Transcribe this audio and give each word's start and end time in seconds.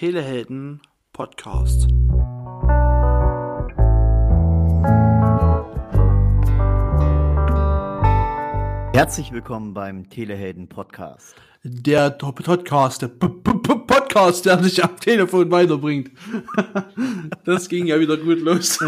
Telehelden 0.00 0.80
Podcast. 1.12 1.86
Herzlich 8.94 9.30
willkommen 9.30 9.74
beim 9.74 10.08
Telehelden 10.08 10.70
Podcast. 10.70 11.34
Der 11.64 12.16
Top- 12.16 12.42
Podcast, 12.42 13.02
der 13.02 13.08
P 13.08 13.26
-P 13.26 13.42
-P 13.42 13.86
Podcast, 13.86 14.46
der 14.46 14.56
dich 14.56 14.82
am 14.82 14.96
Telefon 14.96 15.50
weiterbringt. 15.50 16.12
das 17.44 17.68
ging 17.68 17.86
ja 17.86 18.00
wieder 18.00 18.16
gut 18.16 18.40
los. 18.40 18.78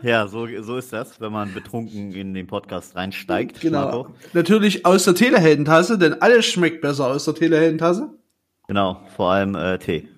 Ja, 0.00 0.26
so, 0.26 0.46
so 0.62 0.78
ist 0.78 0.90
das, 0.90 1.20
wenn 1.20 1.32
man 1.32 1.52
betrunken 1.52 2.12
in 2.12 2.32
den 2.32 2.46
Podcast 2.46 2.96
reinsteigt. 2.96 3.60
Genau. 3.60 3.84
Marco. 3.84 4.14
Natürlich 4.32 4.86
aus 4.86 5.04
der 5.04 5.16
Teleheldentasse, 5.16 5.98
denn 5.98 6.22
alles 6.22 6.46
schmeckt 6.46 6.80
besser 6.80 7.08
aus 7.08 7.26
der 7.26 7.34
Teleheldentasse. 7.34 8.08
Genau, 8.68 9.02
vor 9.14 9.30
allem 9.32 9.54
äh, 9.54 9.78
Tee. 9.78 10.08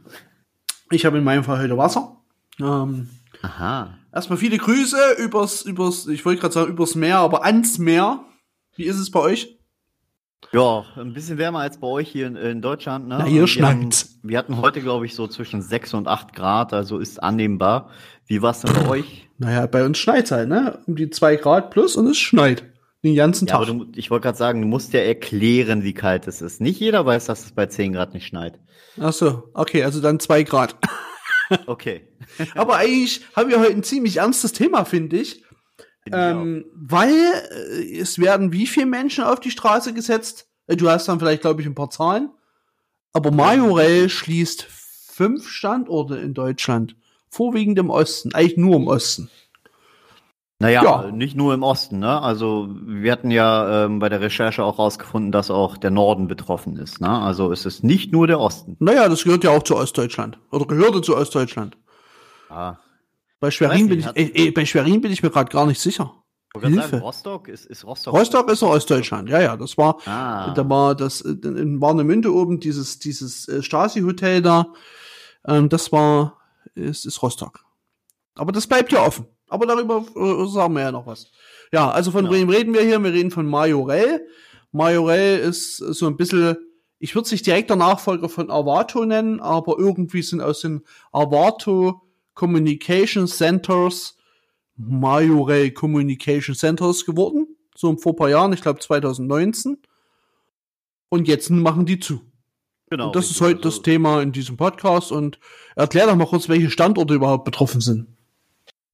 Ich 0.91 1.05
habe 1.05 1.19
in 1.19 1.25
meinem 1.25 1.45
Fall 1.45 1.61
heute 1.61 1.77
Wasser. 1.77 2.17
Ähm, 2.61 3.09
Aha. 3.43 3.99
erstmal 4.13 4.39
viele 4.39 4.59
Grüße 4.59 5.17
übers, 5.19 5.63
übers, 5.63 6.07
ich 6.07 6.25
wollte 6.25 6.41
gerade 6.41 6.55
sagen 6.55 6.71
übers 6.71 6.95
Meer, 6.95 7.19
aber 7.19 7.45
ans 7.45 7.79
Meer. 7.79 8.25
Wie 8.75 8.85
ist 8.85 8.99
es 8.99 9.11
bei 9.11 9.21
euch? 9.21 9.59
Ja, 10.53 10.85
ein 10.97 11.13
bisschen 11.13 11.37
wärmer 11.37 11.61
als 11.61 11.79
bei 11.79 11.87
euch 11.89 12.09
hier 12.09 12.27
in, 12.27 12.37
in 12.37 12.63
Deutschland. 12.63 13.09
Ne? 13.09 13.17
Na, 13.19 13.25
hier 13.25 13.47
schneit's. 13.47 14.19
Wir 14.23 14.39
hatten 14.39 14.57
heute, 14.57 14.81
glaube 14.81 15.05
ich, 15.05 15.15
so 15.15 15.27
zwischen 15.27 15.61
6 15.61 15.95
und 15.95 16.09
8 16.09 16.33
Grad, 16.35 16.73
also 16.73 16.99
ist 16.99 17.23
annehmbar. 17.23 17.91
Wie 18.27 18.41
war 18.41 18.53
es 18.53 18.61
denn 18.61 18.73
bei 18.73 18.89
euch? 18.89 19.29
Naja, 19.37 19.67
bei 19.67 19.85
uns 19.85 19.99
schneit 19.99 20.31
halt, 20.31 20.49
ne? 20.49 20.79
Um 20.87 20.97
die 20.97 21.11
zwei 21.11 21.37
Grad 21.37 21.71
plus 21.71 21.97
und 21.97 22.07
es 22.07 22.19
schneit. 22.19 22.65
Den 23.05 23.15
ganzen 23.15 23.47
Ja, 23.47 23.59
Tag. 23.59 23.69
aber 23.69 23.85
du, 23.85 23.93
ich 23.95 24.11
wollte 24.11 24.25
gerade 24.25 24.39
sagen, 24.39 24.61
du 24.61 24.67
musst 24.67 24.93
ja 24.93 25.01
erklären, 25.01 25.85
wie 25.85 25.95
kalt 25.95 26.27
es 26.27 26.43
ist. 26.43 26.61
Nicht 26.61 26.81
jeder 26.81 27.07
weiß, 27.07 27.27
dass 27.27 27.45
es 27.45 27.53
bei 27.53 27.67
10 27.67 27.93
Grad 27.93 28.13
nicht 28.15 28.27
schneit. 28.27 28.59
Ach 29.01 29.13
so, 29.13 29.51
okay, 29.55 29.85
also 29.85 30.01
dann 30.01 30.21
zwei 30.21 30.43
Grad. 30.43 30.77
Okay. 31.67 32.07
Aber 32.55 32.77
eigentlich 32.77 33.23
haben 33.35 33.49
wir 33.49 33.59
heute 33.59 33.73
ein 33.73 33.83
ziemlich 33.83 34.19
ernstes 34.19 34.53
Thema, 34.53 34.85
finde 34.85 35.17
ich. 35.19 35.45
Finde 36.03 36.07
ich 36.07 36.15
Ähm, 36.15 36.65
weil 36.75 37.15
äh, 37.15 37.99
es 37.99 38.19
werden 38.19 38.53
wie 38.53 38.67
viele 38.67 38.85
Menschen 38.85 39.25
auf 39.25 39.41
die 39.41 39.51
Straße 39.51 39.95
gesetzt? 39.95 40.47
Äh, 40.67 40.77
Du 40.77 40.91
hast 40.91 41.09
dann 41.09 41.19
vielleicht, 41.19 41.41
glaube 41.41 41.63
ich, 41.63 41.67
ein 41.67 41.75
paar 41.75 41.89
Zahlen. 41.89 42.29
Aber 43.15 43.31
Majorel 43.31 44.11
schließt 44.11 44.67
fünf 44.69 45.49
Standorte 45.49 46.17
in 46.19 46.35
Deutschland. 46.35 46.97
Vorwiegend 47.31 47.79
im 47.79 47.89
Osten. 47.89 48.35
Eigentlich 48.35 48.59
nur 48.59 48.77
im 48.77 48.87
Osten. 48.87 49.31
Naja, 50.61 50.83
Ja. 50.83 51.11
nicht 51.13 51.37
nur 51.37 51.55
im 51.55 51.63
Osten, 51.63 52.01
ne? 52.01 52.21
Also 52.21 52.69
wir 52.85 53.13
hatten 53.13 53.31
ja 53.31 53.85
ähm, 53.85 54.01
bei 54.01 54.09
der 54.09 54.21
Recherche 54.21 54.65
auch 54.65 54.79
rausgefunden, 54.81 55.31
dass 55.31 55.51
auch 55.53 55.77
der 55.77 55.93
Norden 55.93 56.27
betroffen 56.27 56.77
ist, 56.77 57.01
ne? 57.01 57.09
Also 57.09 57.53
es 57.53 57.65
ist 57.65 57.85
nicht 57.85 58.11
nur 58.13 58.27
der 58.27 58.41
Osten. 58.41 58.77
Naja, 58.81 59.09
das 59.09 59.23
gehört 59.23 59.45
ja 59.45 59.51
auch 59.51 59.63
zu 59.63 59.77
Ostdeutschland. 59.77 60.39
Oder 60.51 60.67
gehörte 60.67 61.01
zu 61.01 61.17
Ostdeutschland. 61.17 61.77
Ah. 62.51 62.77
Bei 63.39 63.53
Schwerin, 63.53 63.83
Weiß 63.83 63.89
bin 63.89 63.99
ich, 64.01 64.07
äh, 64.37 64.49
äh, 64.49 64.51
bei 64.51 64.65
Schwerin 64.67 65.01
bin 65.01 65.13
ich 65.13 65.23
mir 65.23 65.31
gerade 65.31 65.51
gar 65.53 65.65
nicht 65.67 65.81
sicher. 65.81 66.13
Ich 66.57 66.61
Hilfe. 66.63 66.81
sagen, 66.89 67.03
Rostock 67.03 67.47
ist, 67.47 67.67
ist 67.67 67.85
Rostock. 67.85 68.15
Rostock 68.15 68.51
ist 68.51 68.63
Ostdeutschland. 68.65 69.29
Ja, 69.29 69.41
ja, 69.41 69.57
das 69.57 69.79
war, 69.79 69.99
Ah. 70.07 70.53
da 70.55 70.69
war 70.69 70.97
das 70.97 71.21
äh, 71.21 71.29
in 71.45 71.81
Warnemünde 71.81 72.35
oben 72.35 72.59
dieses 72.59 72.99
dieses 72.99 73.47
äh, 73.47 73.63
Stasi-Hotel 73.63 74.43
da. 74.43 74.67
Ähm, 75.47 75.69
das 75.69 75.93
war 75.93 76.39
ist, 76.75 77.07
ist 77.07 77.23
Rostock. 77.23 77.61
Aber 78.35 78.51
das 78.51 78.67
bleibt 78.67 78.91
ja 78.91 79.07
offen. 79.07 79.27
Aber 79.49 79.67
darüber 79.67 80.05
äh, 80.17 80.47
sagen 80.49 80.75
wir 80.75 80.83
ja 80.83 80.93
noch 80.93 81.07
was. 81.07 81.31
Ja, 81.73 81.91
also 81.91 82.11
von 82.11 82.25
Genau. 82.25 82.35
wem 82.37 82.49
reden 82.49 82.75
wir 82.75 82.83
hier? 82.83 82.99
Wir 83.03 83.13
reden 83.13 83.31
von 83.31 83.47
Majorel. 83.47 84.27
Majorel 84.73 85.39
ist 85.39 85.77
so 85.79 86.07
ein 86.07 86.17
bisschen, 86.17 86.57
ich 86.99 87.15
würde 87.15 87.29
sich 87.29 87.43
direkt 87.43 87.71
der 87.71 87.77
Nachfolger 87.77 88.29
von 88.29 88.51
Avato 88.51 89.05
nennen, 89.05 89.41
aber 89.41 89.79
irgendwie 89.79 90.23
sind 90.23 90.41
aus 90.41 90.61
den 90.61 90.83
Avato 91.13 92.03
Communication 92.35 93.27
Centers 93.27 94.17
Majorel 94.77 95.71
Communication 95.73 96.55
Centers 96.55 97.05
geworden. 97.05 97.49
So 97.75 97.97
vor 97.97 98.13
ein 98.13 98.17
paar 98.17 98.29
Jahren, 98.31 98.53
ich 98.53 98.63
glaube 98.63 98.81
2019. 98.81 99.79
Und 101.09 101.27
jetzt 101.29 101.51
machen 101.51 101.87
die 101.87 101.99
zu. 101.99 102.21
genau, 102.91 103.07
und 103.07 103.17
das 103.17 103.31
ist 103.31 103.41
heute 103.41 103.57
das 103.63 103.75
Also, 103.75 103.83
Thema 103.83 104.21
in 104.23 104.33
diesem 104.33 104.57
Podcast. 104.57 105.11
Und 105.11 105.39
erklär 105.75 106.07
doch 106.07 106.17
mal 106.17 106.27
kurz, 106.27 106.49
welche 106.49 106.71
Standorte 106.71 107.15
überhaupt 107.15 107.45
betroffen 107.45 107.81
sind. 107.81 108.09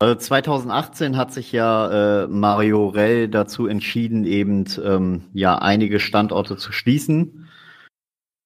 Also 0.00 0.16
2018 0.16 1.16
hat 1.16 1.32
sich 1.32 1.53
ja 1.53 2.25
äh, 2.25 2.27
Mario 2.28 2.88
Rell 2.88 3.28
dazu 3.28 3.66
entschieden, 3.66 4.25
eben 4.25 4.65
ähm, 4.82 5.25
ja 5.32 5.59
einige 5.59 6.00
Standorte 6.00 6.56
zu 6.56 6.72
schließen. 6.72 7.49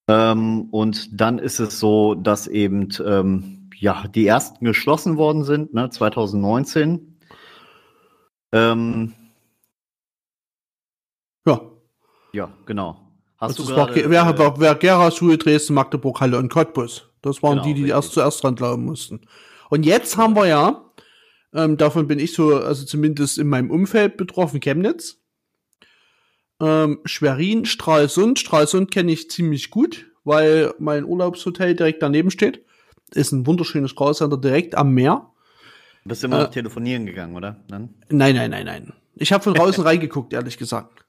Ähm, 0.09 0.69
und 0.71 1.21
dann 1.21 1.39
ist 1.39 1.59
es 1.59 1.81
so, 1.81 2.15
dass 2.15 2.47
eben 2.47 2.89
ähm, 3.05 3.71
ja 3.77 4.07
die 4.09 4.27
ersten 4.27 4.65
geschlossen 4.65 5.17
worden 5.17 5.45
sind, 5.45 5.75
ne, 5.75 5.91
2019. 5.91 7.19
Ähm, 8.53 9.15
Ja. 11.47 11.61
ja, 12.33 12.51
genau. 12.67 13.01
Hast 13.39 13.59
das 13.59 13.67
du 13.67 13.71
war, 13.75 13.87
gerade, 13.87 13.95
Ge- 14.03 14.11
wer, 14.11 14.27
äh, 14.27 14.39
wer, 14.39 14.55
wer 14.59 14.75
Geraschuhe, 14.75 15.39
Dresden, 15.39 15.75
Magdeburg, 15.75 16.21
Halle 16.21 16.39
und 16.39 16.51
Cottbus. 16.51 17.09
Das 17.23 17.43
waren 17.43 17.59
Genau, 17.59 17.65
die, 17.65 17.75
die 17.75 17.89
erst 17.89 18.13
zuerst 18.13 18.43
dran 18.43 18.55
glauben 18.55 18.85
mussten. 18.85 19.21
Und 19.71 19.85
jetzt 19.85 20.17
haben 20.17 20.35
wir 20.37 20.47
ja, 20.47 20.85
ähm, 21.55 21.77
davon 21.77 22.07
bin 22.09 22.19
ich 22.19 22.33
so, 22.35 22.57
also 22.57 22.85
zumindest 22.85 23.39
in 23.39 23.49
meinem 23.49 23.71
Umfeld 23.71 24.17
betroffen, 24.17 24.61
Chemnitz. 24.61 25.19
Ähm, 26.61 27.01
Schwerin, 27.05 27.65
Stralsund. 27.65 28.39
Stralsund 28.39 28.91
kenne 28.91 29.13
ich 29.13 29.31
ziemlich 29.31 29.71
gut, 29.71 30.07
weil 30.25 30.75
mein 30.79 31.05
Urlaubshotel 31.05 31.75
direkt 31.75 32.03
daneben 32.03 32.31
steht. 32.31 32.65
Ist 33.13 33.33
ein 33.33 33.47
wunderschönes 33.47 33.95
Callcenter 33.97 34.37
direkt 34.37 34.75
am 34.75 34.93
Meer. 34.93 35.31
Du 36.05 36.11
bist 36.11 36.25
immer 36.25 36.41
äh, 36.41 36.43
noch 36.45 36.51
telefonieren 36.51 37.07
gegangen, 37.07 37.35
oder? 37.37 37.65
Dann? 37.69 37.95
Nein, 38.11 38.35
nein, 38.35 38.51
nein, 38.51 38.67
nein. 38.67 38.93
Ich 39.15 39.33
habe 39.33 39.45
von 39.45 39.55
draußen 39.55 39.83
reingeguckt, 39.85 40.33
ehrlich 40.33 40.59
gesagt. 40.59 41.05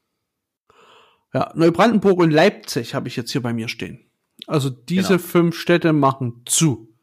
Ja, 1.34 1.52
Neubrandenburg 1.56 2.20
und 2.20 2.32
Leipzig 2.32 2.96
habe 2.96 3.08
ich 3.08 3.16
jetzt 3.16 3.32
hier 3.32 3.42
bei 3.42 3.54
mir 3.54 3.68
stehen. 3.68 4.00
Also 4.48 4.70
diese 4.70 5.18
Genau. 5.18 5.20
fünf 5.20 5.56
Städte 5.58 5.94
machen 5.94 6.44
zu. 6.46 6.96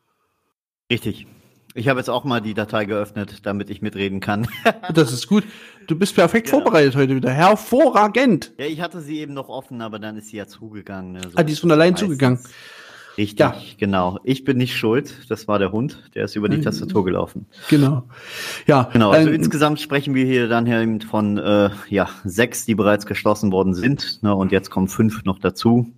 Richtig. 0.91 1.27
Ich 1.77 1.89
habe 1.89 2.01
jetzt 2.01 2.09
auch 2.09 2.25
mal 2.25 2.41
die 2.41 2.55
Datei 2.55 2.87
geöffnet, 2.87 3.41
damit 3.47 3.71
ich 3.71 3.83
mitreden 3.83 4.21
kann. 4.21 4.49
Das 4.95 5.13
ist 5.13 5.27
gut. 5.29 5.45
Du 5.87 5.97
bist 5.97 6.15
perfekt 6.15 6.47
Genau. 6.51 6.63
vorbereitet 6.63 6.97
heute 6.97 7.15
wieder. 7.15 7.31
Hervorragend. 7.31 8.53
Ja, 8.59 8.67
ich 8.67 8.81
hatte 8.81 9.01
sie 9.01 9.19
eben 9.21 9.35
noch 9.35 9.49
offen, 9.49 9.81
aber 9.83 9.99
dann 9.99 10.17
ist 10.17 10.29
sie 10.29 10.37
ja 10.39 10.47
zugegangen. 10.47 11.13
Ne? 11.13 11.21
So 11.23 11.31
Ah, 11.37 11.43
die 11.43 11.53
ist 11.53 11.61
von 11.61 11.71
allein 11.71 11.93
meistens. 11.93 12.09
zugegangen. 12.09 12.39
Richtig, 13.19 13.39
Ja. 13.41 13.55
genau. 13.79 14.19
Ich 14.25 14.45
bin 14.45 14.57
nicht 14.59 14.77
schuld. 14.77 15.15
Das 15.31 15.49
war 15.49 15.59
der 15.59 15.73
Hund, 15.73 16.03
der 16.15 16.25
ist 16.25 16.35
über 16.37 16.49
die 16.49 16.59
Mhm. 16.59 16.63
Tastatur 16.63 17.05
gelaufen. 17.05 17.47
Genau. 17.71 18.05
Ja, 18.67 18.89
Genau, 18.93 19.11
also 19.11 19.29
ähm, 19.29 19.35
insgesamt 19.35 19.81
sprechen 19.81 20.15
wir 20.15 20.25
hier 20.27 20.49
dann 20.49 20.67
hier 20.67 20.81
eben 20.81 21.01
von 21.01 21.39
äh, 21.39 21.71
ja, 21.89 22.09
sechs, 22.25 22.65
die 22.67 22.75
bereits 22.75 23.07
geschlossen 23.07 23.53
worden 23.53 23.75
sind. 23.75 24.23
Ne? 24.23 24.35
Und 24.35 24.53
jetzt 24.53 24.71
kommen 24.71 24.89
fünf 24.89 25.25
noch 25.25 25.39
dazu. 25.39 25.93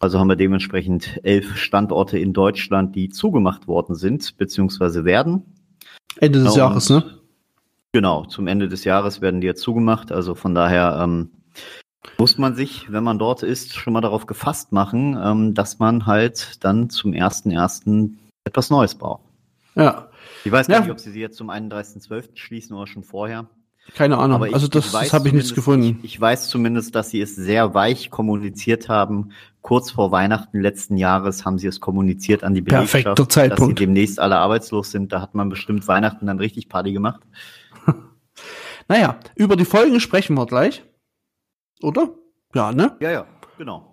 Also 0.00 0.18
haben 0.18 0.28
wir 0.28 0.36
dementsprechend 0.36 1.18
elf 1.24 1.56
Standorte 1.56 2.18
in 2.18 2.32
Deutschland, 2.32 2.94
die 2.94 3.08
zugemacht 3.08 3.66
worden 3.66 3.96
sind, 3.96 4.36
beziehungsweise 4.36 5.04
werden. 5.04 5.42
Ende 6.20 6.40
des 6.42 6.54
Ja, 6.54 6.68
Jahres, 6.68 6.90
und- 6.90 7.04
ne? 7.04 7.14
Genau, 7.92 8.24
zum 8.26 8.46
Ende 8.46 8.68
des 8.68 8.84
Jahres 8.84 9.20
werden 9.20 9.40
die 9.40 9.46
jetzt 9.46 9.62
zugemacht. 9.62 10.12
Also 10.12 10.34
von 10.34 10.54
daher 10.54 11.00
ähm, 11.02 11.30
muss 12.18 12.38
man 12.38 12.54
sich, 12.54 12.92
wenn 12.92 13.02
man 13.02 13.18
dort 13.18 13.42
ist, 13.42 13.74
schon 13.74 13.92
mal 13.92 14.00
darauf 14.00 14.26
gefasst 14.26 14.72
machen, 14.72 15.18
ähm, 15.20 15.54
dass 15.54 15.78
man 15.78 16.06
halt 16.06 16.62
dann 16.64 16.90
zum 16.90 17.12
1.1. 17.12 18.12
etwas 18.44 18.70
Neues 18.70 18.94
braucht. 18.94 19.22
Ja, 19.74 20.08
Ich 20.44 20.52
weiß 20.52 20.68
gar 20.68 20.76
Ja. 20.76 20.80
nicht, 20.82 20.90
ob 20.92 21.00
sie 21.00 21.10
sie 21.10 21.20
jetzt 21.20 21.36
zum 21.36 21.50
31.12. 21.50 22.36
schließen 22.36 22.76
oder 22.76 22.86
schon 22.86 23.02
vorher. 23.02 23.46
Keine 23.94 24.18
Ahnung. 24.18 24.36
Aber 24.36 24.48
ich, 24.48 24.54
also 24.54 24.68
das, 24.68 24.86
das 24.86 24.94
weiß 24.94 25.12
habe 25.12 25.28
ich 25.28 25.34
nichts 25.34 25.48
zumindest- 25.50 25.54
gefunden. 25.54 25.98
Ich, 26.04 26.14
ich 26.14 26.20
weiß 26.20 26.48
zumindest, 26.48 26.94
dass 26.94 27.10
sie 27.10 27.20
es 27.20 27.34
sehr 27.36 27.74
weich 27.74 28.10
kommuniziert 28.10 28.88
haben. 28.88 29.30
Kurz 29.60 29.90
vor 29.90 30.12
Weihnachten 30.12 30.60
letzten 30.60 30.96
Jahres 30.96 31.44
haben 31.44 31.58
sie 31.58 31.66
es 31.66 31.80
kommuniziert 31.80 32.44
an 32.44 32.54
die 32.54 32.60
Belegschaft, 32.60 32.92
Perfekter 32.92 33.14
dass 33.14 33.24
sie 33.26 33.28
Zeitpunkt. 33.40 33.80
demnächst 33.80 34.18
alle 34.20 34.36
arbeitslos 34.36 34.90
sind. 34.90 35.12
Da 35.12 35.20
hat 35.20 35.34
man 35.34 35.48
bestimmt 35.48 35.86
Weihnachten 35.88 36.26
dann 36.26 36.38
richtig 36.38 36.68
Party 36.68 36.92
gemacht. 36.92 37.20
Naja, 38.90 39.18
über 39.34 39.56
die 39.56 39.66
Folgen 39.66 40.00
sprechen 40.00 40.34
wir 40.34 40.46
gleich. 40.46 40.82
Oder? 41.82 42.08
Ja, 42.54 42.72
ne? 42.72 42.96
Ja, 43.00 43.10
ja, 43.10 43.26
genau. 43.58 43.87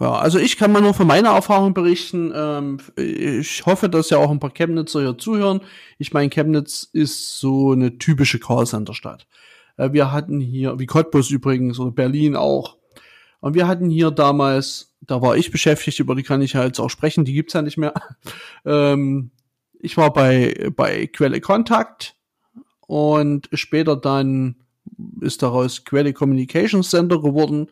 Ja, 0.00 0.14
also 0.14 0.38
ich 0.38 0.56
kann 0.56 0.72
mal 0.72 0.80
nur 0.80 0.94
von 0.94 1.06
meiner 1.06 1.28
Erfahrung 1.28 1.74
berichten. 1.74 2.32
Ähm, 2.34 2.78
ich 2.96 3.66
hoffe, 3.66 3.90
dass 3.90 4.08
ja 4.08 4.16
auch 4.16 4.30
ein 4.30 4.40
paar 4.40 4.54
Chemnitzer 4.54 5.00
hier 5.00 5.18
zuhören. 5.18 5.60
Ich 5.98 6.14
meine, 6.14 6.30
Chemnitz 6.30 6.88
ist 6.90 7.38
so 7.38 7.72
eine 7.72 7.98
typische 7.98 8.38
Callcenter-Stadt. 8.38 9.26
Äh, 9.76 9.92
wir 9.92 10.10
hatten 10.10 10.40
hier, 10.40 10.78
wie 10.78 10.86
Cottbus 10.86 11.30
übrigens, 11.30 11.78
oder 11.78 11.90
Berlin 11.90 12.34
auch. 12.34 12.78
Und 13.40 13.54
wir 13.54 13.68
hatten 13.68 13.90
hier 13.90 14.10
damals, 14.10 14.94
da 15.02 15.20
war 15.20 15.36
ich 15.36 15.50
beschäftigt, 15.50 16.00
über 16.00 16.14
die 16.14 16.22
kann 16.22 16.40
ich 16.40 16.54
ja 16.54 16.64
jetzt 16.64 16.80
auch 16.80 16.90
sprechen, 16.90 17.26
die 17.26 17.34
gibt's 17.34 17.52
ja 17.52 17.60
nicht 17.60 17.76
mehr. 17.76 17.92
ähm, 18.64 19.32
ich 19.80 19.98
war 19.98 20.14
bei, 20.14 20.70
bei 20.74 21.08
Quelle 21.08 21.42
Kontakt 21.42 22.16
und 22.86 23.50
später 23.52 23.96
dann 23.96 24.56
ist 25.20 25.42
daraus 25.42 25.84
Quelle 25.84 26.14
Communications 26.14 26.88
Center 26.88 27.20
geworden. 27.20 27.68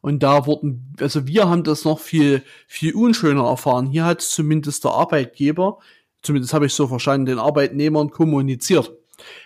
Und 0.00 0.22
da 0.22 0.46
wurden, 0.46 0.94
also 1.00 1.26
wir 1.26 1.48
haben 1.48 1.62
das 1.62 1.84
noch 1.84 1.98
viel, 1.98 2.42
viel 2.66 2.94
unschöner 2.94 3.44
erfahren. 3.44 3.86
Hier 3.86 4.04
hat 4.04 4.22
zumindest 4.22 4.84
der 4.84 4.92
Arbeitgeber, 4.92 5.78
zumindest 6.22 6.54
habe 6.54 6.66
ich 6.66 6.74
so 6.74 6.86
verstanden, 6.86 7.26
den 7.26 7.38
Arbeitnehmern 7.38 8.10
kommuniziert. 8.10 8.92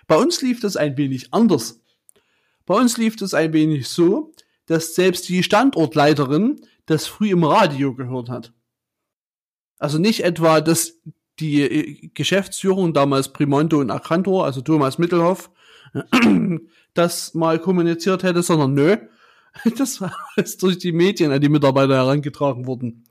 Bei 0.07 0.17
uns 0.17 0.43
lief 0.43 0.61
das 0.61 0.77
ein 0.77 0.97
wenig 0.97 1.33
anders. 1.33 1.81
Bei 2.67 2.75
uns 2.75 2.97
lief 2.97 3.17
das 3.17 3.35
ein 3.35 3.53
wenig 3.53 3.89
so, 3.89 4.33
dass 4.67 4.95
selbst 4.95 5.29
die 5.29 5.43
Standortleiterin 5.43 6.61
das 6.87 7.07
früh 7.07 7.31
im 7.31 7.45
Radio 7.45 7.95
gehört 7.95 8.29
hat. 8.31 8.53
Also 9.79 9.99
nicht 9.99 10.25
etwa, 10.25 10.61
dass 10.61 11.01
die 11.41 11.63
äh, 11.63 12.11
Geschäftsführung 12.15 12.95
damals 12.95 13.33
Primonto 13.33 13.81
und 13.81 13.91
Acrantor, 13.91 14.45
also 14.45 14.61
Thomas 14.61 14.99
Mittelhoff, 14.99 15.51
das 16.95 17.35
mal 17.35 17.59
kommuniziert 17.59 18.23
hätte, 18.23 18.43
sondern 18.43 18.75
nö, 18.75 18.97
das 19.79 20.01
war 20.01 20.15
jetzt 20.37 20.63
durch 20.63 20.79
die 20.79 20.93
Medien 20.93 21.33
an 21.33 21.41
die 21.41 21.49
Mitarbeiter 21.49 21.95
herangetragen 21.95 22.67
worden. 22.67 23.05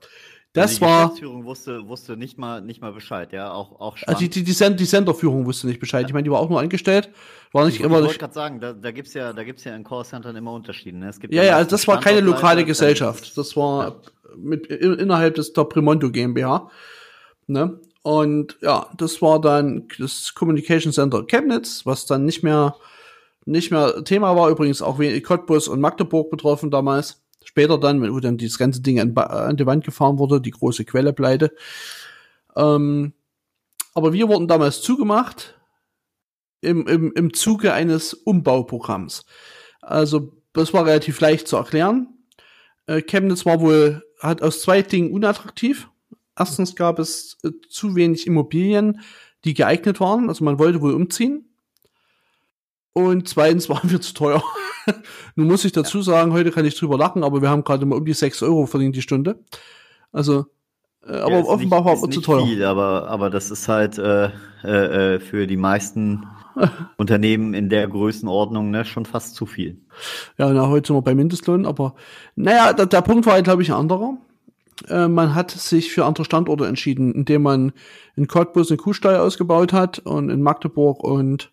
Das 0.54 0.76
die 0.76 0.82
war. 0.82 1.08
Geschäftsführung 1.08 1.44
wusste, 1.44 1.88
wusste 1.88 2.16
nicht 2.16 2.38
mal, 2.38 2.60
nicht 2.60 2.80
mal 2.80 2.92
Bescheid, 2.92 3.32
ja, 3.32 3.52
auch, 3.52 3.80
auch 3.80 3.96
Also 4.06 4.20
die, 4.20 4.28
die, 4.28 4.44
die, 4.44 4.52
Send 4.52 4.78
die 4.78 4.84
Senderführung 4.84 5.46
wusste 5.46 5.66
nicht 5.66 5.80
Bescheid. 5.80 6.06
Ich 6.06 6.12
meine, 6.12 6.22
die 6.22 6.30
war 6.30 6.38
auch 6.38 6.48
nur 6.48 6.60
angestellt. 6.60 7.10
War 7.52 7.66
nicht 7.66 7.80
ich, 7.80 7.84
immer. 7.84 7.98
Ich 7.98 8.04
wollte 8.04 8.18
gerade 8.20 8.34
sagen, 8.34 8.60
da, 8.60 8.72
da 8.72 8.92
gibt's 8.92 9.14
ja, 9.14 9.32
da 9.32 9.42
gibt's 9.42 9.64
ja 9.64 9.74
in 9.74 9.82
Callcentern 9.82 10.36
immer 10.36 10.52
Unterschiede. 10.52 10.96
Ne? 10.96 11.08
Es 11.08 11.18
gibt 11.18 11.34
ja, 11.34 11.42
ja, 11.42 11.56
also 11.56 11.70
das 11.70 11.88
war 11.88 11.98
keine 12.00 12.20
lokale 12.20 12.64
Gesellschaft. 12.64 13.36
Das 13.36 13.56
war 13.56 14.00
mit 14.36 14.66
in, 14.68 14.94
innerhalb 14.94 15.34
des 15.34 15.52
der 15.52 15.64
Primonto 15.64 16.10
GmbH. 16.12 16.70
Ne? 17.48 17.80
Und 18.02 18.56
ja, 18.60 18.86
das 18.96 19.20
war 19.22 19.40
dann 19.40 19.88
das 19.98 20.34
Communication 20.34 20.92
Center 20.92 21.24
Chemnitz, 21.26 21.84
was 21.84 22.06
dann 22.06 22.24
nicht 22.24 22.44
mehr 22.44 22.76
nicht 23.46 23.70
mehr 23.70 24.04
Thema 24.04 24.36
war. 24.36 24.50
Übrigens 24.50 24.82
auch 24.82 25.00
Cottbus 25.22 25.68
und 25.68 25.80
Magdeburg 25.80 26.30
betroffen 26.30 26.70
damals. 26.70 27.22
Später 27.44 27.78
dann, 27.78 28.02
wo 28.02 28.20
dann 28.20 28.38
dieses 28.38 28.58
ganze 28.58 28.80
Ding 28.80 28.98
an, 29.00 29.16
an 29.16 29.56
die 29.56 29.66
Wand 29.66 29.84
gefahren 29.84 30.18
wurde, 30.18 30.40
die 30.40 30.50
große 30.50 30.84
Quellepleite. 30.84 31.52
Ähm, 32.56 33.12
aber 33.94 34.12
wir 34.12 34.28
wurden 34.28 34.48
damals 34.48 34.80
zugemacht 34.80 35.58
im, 36.60 36.86
im, 36.86 37.12
im 37.12 37.34
Zuge 37.34 37.72
eines 37.72 38.14
Umbauprogramms. 38.14 39.24
Also 39.80 40.32
das 40.52 40.72
war 40.72 40.86
relativ 40.86 41.20
leicht 41.20 41.46
zu 41.46 41.56
erklären. 41.56 42.08
Äh, 42.86 43.02
Chemnitz 43.02 43.44
war 43.44 43.60
wohl, 43.60 44.02
hat 44.20 44.42
aus 44.42 44.62
zwei 44.62 44.82
Dingen 44.82 45.12
unattraktiv. 45.12 45.88
Erstens 46.36 46.74
gab 46.74 46.98
es 46.98 47.38
äh, 47.44 47.50
zu 47.68 47.94
wenig 47.94 48.26
Immobilien, 48.26 49.00
die 49.44 49.54
geeignet 49.54 50.00
waren. 50.00 50.28
Also 50.28 50.44
man 50.44 50.58
wollte 50.58 50.80
wohl 50.80 50.94
umziehen. 50.94 51.53
Und 52.94 53.28
zweitens 53.28 53.68
waren 53.68 53.90
wir 53.90 54.00
zu 54.00 54.14
teuer. 54.14 54.42
Nun 55.34 55.48
muss 55.48 55.64
ich 55.64 55.72
dazu 55.72 56.00
sagen, 56.00 56.32
heute 56.32 56.52
kann 56.52 56.64
ich 56.64 56.78
drüber 56.78 56.96
lachen, 56.96 57.24
aber 57.24 57.42
wir 57.42 57.50
haben 57.50 57.64
gerade 57.64 57.84
mal 57.84 57.96
um 57.96 58.04
die 58.04 58.14
6 58.14 58.42
Euro 58.44 58.66
verdient 58.66 58.94
die 58.94 59.02
Stunde. 59.02 59.40
Also, 60.12 60.46
äh, 61.04 61.16
aber 61.16 61.32
Ja, 61.32 61.44
offenbar 61.44 61.80
nicht, 61.80 62.02
war 62.02 62.08
es 62.08 62.14
zu 62.14 62.20
teuer. 62.20 62.46
Viel, 62.46 62.64
aber, 62.64 63.08
aber 63.08 63.30
das 63.30 63.50
ist 63.50 63.68
halt 63.68 63.98
äh, 63.98 64.30
äh, 64.62 65.14
äh, 65.14 65.20
für 65.20 65.48
die 65.48 65.56
meisten 65.56 66.24
Unternehmen 66.96 67.52
in 67.52 67.68
der 67.68 67.88
Größenordnung 67.88 68.70
ne, 68.70 68.84
schon 68.84 69.06
fast 69.06 69.34
zu 69.34 69.44
viel. 69.44 69.80
Ja, 70.38 70.52
na, 70.52 70.68
heute 70.68 70.86
sind 70.86 70.96
wir 70.96 71.02
bei 71.02 71.16
Mindestlohn, 71.16 71.66
aber 71.66 71.96
naja, 72.36 72.72
der, 72.72 72.86
der 72.86 73.02
Punkt 73.02 73.26
war, 73.26 73.42
glaube 73.42 73.62
ich, 73.62 73.72
ein 73.72 73.78
anderer. 73.78 74.18
Äh, 74.88 75.08
man 75.08 75.34
hat 75.34 75.50
sich 75.50 75.92
für 75.92 76.04
andere 76.04 76.24
Standorte 76.24 76.66
entschieden, 76.66 77.12
indem 77.12 77.42
man 77.42 77.72
in 78.14 78.28
Cottbus 78.28 78.70
eine 78.70 78.78
Kuhstall 78.78 79.16
ausgebaut 79.16 79.72
hat 79.72 79.98
und 79.98 80.30
in 80.30 80.42
Magdeburg 80.42 81.02
und 81.02 81.50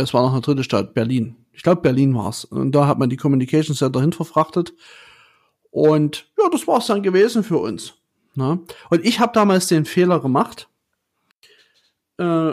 es 0.00 0.14
war 0.14 0.22
noch 0.22 0.32
eine 0.32 0.40
dritte 0.40 0.64
Stadt, 0.64 0.94
Berlin. 0.94 1.36
Ich 1.52 1.62
glaube, 1.62 1.82
Berlin 1.82 2.14
war's. 2.14 2.44
Und 2.44 2.72
da 2.72 2.86
hat 2.86 2.98
man 2.98 3.10
die 3.10 3.16
Communication 3.16 3.76
Center 3.76 4.00
hin 4.00 4.12
verfrachtet. 4.12 4.74
Und 5.70 6.26
ja, 6.38 6.48
das 6.50 6.66
war's 6.66 6.86
dann 6.86 7.02
gewesen 7.02 7.44
für 7.44 7.58
uns. 7.58 7.94
Ne? 8.34 8.60
Und 8.90 9.04
ich 9.04 9.20
habe 9.20 9.32
damals 9.34 9.66
den 9.68 9.84
Fehler 9.84 10.20
gemacht. 10.20 10.68
Äh, 12.18 12.52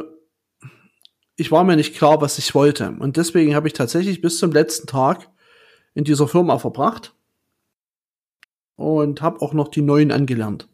ich 1.38 1.52
war 1.52 1.64
mir 1.64 1.78
nicht 1.78 1.96
klar, 1.96 2.22
was 2.22 2.38
ich 2.38 2.54
wollte. 2.54 2.96
Und 3.00 3.16
deswegen 3.16 3.56
habe 3.56 3.68
ich 3.68 3.74
tatsächlich 3.74 4.22
bis 4.22 4.38
zum 4.38 4.52
letzten 4.52 4.88
Tag 4.88 5.30
in 5.94 6.04
dieser 6.04 6.28
Firma 6.28 6.58
verbracht 6.60 7.14
und 8.76 9.22
habe 9.22 9.42
auch 9.42 9.54
noch 9.54 9.70
die 9.70 9.82
neuen 9.82 10.12
angelernt. 10.12 10.68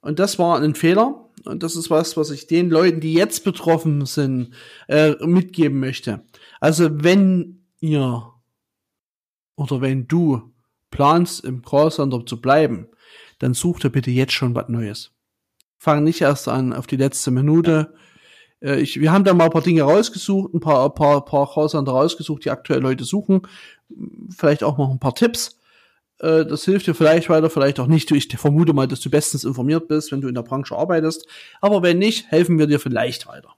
Und 0.00 0.20
das 0.20 0.38
war 0.38 0.60
ein 0.60 0.74
Fehler. 0.74 1.27
Und 1.44 1.62
das 1.62 1.76
ist 1.76 1.90
was, 1.90 2.16
was 2.16 2.30
ich 2.30 2.46
den 2.46 2.70
Leuten, 2.70 3.00
die 3.00 3.14
jetzt 3.14 3.44
betroffen 3.44 4.06
sind, 4.06 4.54
äh, 4.88 5.14
mitgeben 5.24 5.80
möchte. 5.80 6.24
Also 6.60 6.88
wenn 7.02 7.64
ihr 7.80 8.32
oder 9.56 9.80
wenn 9.80 10.06
du 10.06 10.52
planst, 10.90 11.44
im 11.44 11.62
Callcenter 11.62 12.24
zu 12.24 12.40
bleiben, 12.40 12.88
dann 13.38 13.54
such 13.54 13.80
dir 13.80 13.90
bitte 13.90 14.10
jetzt 14.10 14.32
schon 14.32 14.54
was 14.54 14.68
Neues. 14.68 15.12
Fang 15.78 16.04
nicht 16.04 16.20
erst 16.20 16.48
an 16.48 16.72
auf 16.72 16.86
die 16.86 16.96
letzte 16.96 17.30
Minute. 17.30 17.94
Äh, 18.60 18.80
ich, 18.80 19.00
wir 19.00 19.12
haben 19.12 19.24
da 19.24 19.34
mal 19.34 19.44
ein 19.44 19.50
paar 19.50 19.62
Dinge 19.62 19.82
rausgesucht, 19.82 20.54
ein 20.54 20.60
paar, 20.60 20.92
paar, 20.94 21.24
paar 21.24 21.52
Callcenter 21.52 21.92
rausgesucht, 21.92 22.44
die 22.44 22.50
aktuell 22.50 22.80
Leute 22.80 23.04
suchen. 23.04 23.42
Vielleicht 24.30 24.64
auch 24.64 24.78
noch 24.78 24.90
ein 24.90 25.00
paar 25.00 25.14
Tipps. 25.14 25.57
Äh, 26.20 26.44
das 26.46 26.64
hilft 26.64 26.86
dir 26.86 26.94
vielleicht 26.94 27.28
weiter, 27.28 27.48
vielleicht 27.50 27.78
auch 27.80 27.86
nicht. 27.86 28.10
Ich 28.10 28.28
vermute 28.36 28.72
mal, 28.72 28.86
dass 28.88 29.00
du 29.00 29.10
bestens 29.10 29.44
informiert 29.44 29.88
bist, 29.88 30.10
wenn 30.12 30.20
du 30.20 30.28
in 30.28 30.34
der 30.34 30.42
Branche 30.42 30.76
arbeitest. 30.76 31.26
Aber 31.60 31.82
wenn 31.82 31.98
nicht, 31.98 32.30
helfen 32.30 32.58
wir 32.58 32.66
dir 32.66 32.80
vielleicht 32.80 33.26
weiter. 33.26 33.50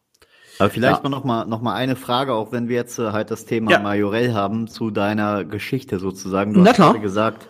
Aber 0.58 0.68
vielleicht 0.70 1.02
Ja. 1.02 1.08
mal 1.08 1.08
noch 1.08 1.24
mal 1.24 1.46
noch 1.46 1.62
mal 1.62 1.74
eine 1.74 1.96
Frage, 1.96 2.34
auch 2.34 2.52
wenn 2.52 2.68
wir 2.68 2.76
jetzt 2.76 2.98
äh, 2.98 3.12
halt 3.12 3.30
das 3.30 3.46
Thema 3.46 3.70
Ja. 3.72 3.78
Majorell 3.78 4.34
haben 4.34 4.68
zu 4.68 4.90
deiner 4.90 5.44
Geschichte 5.44 5.98
sozusagen. 5.98 6.52
Du 6.52 6.60
Na 6.60 6.68
hast 6.70 6.74
klar. 6.76 6.98
gesagt, 6.98 7.48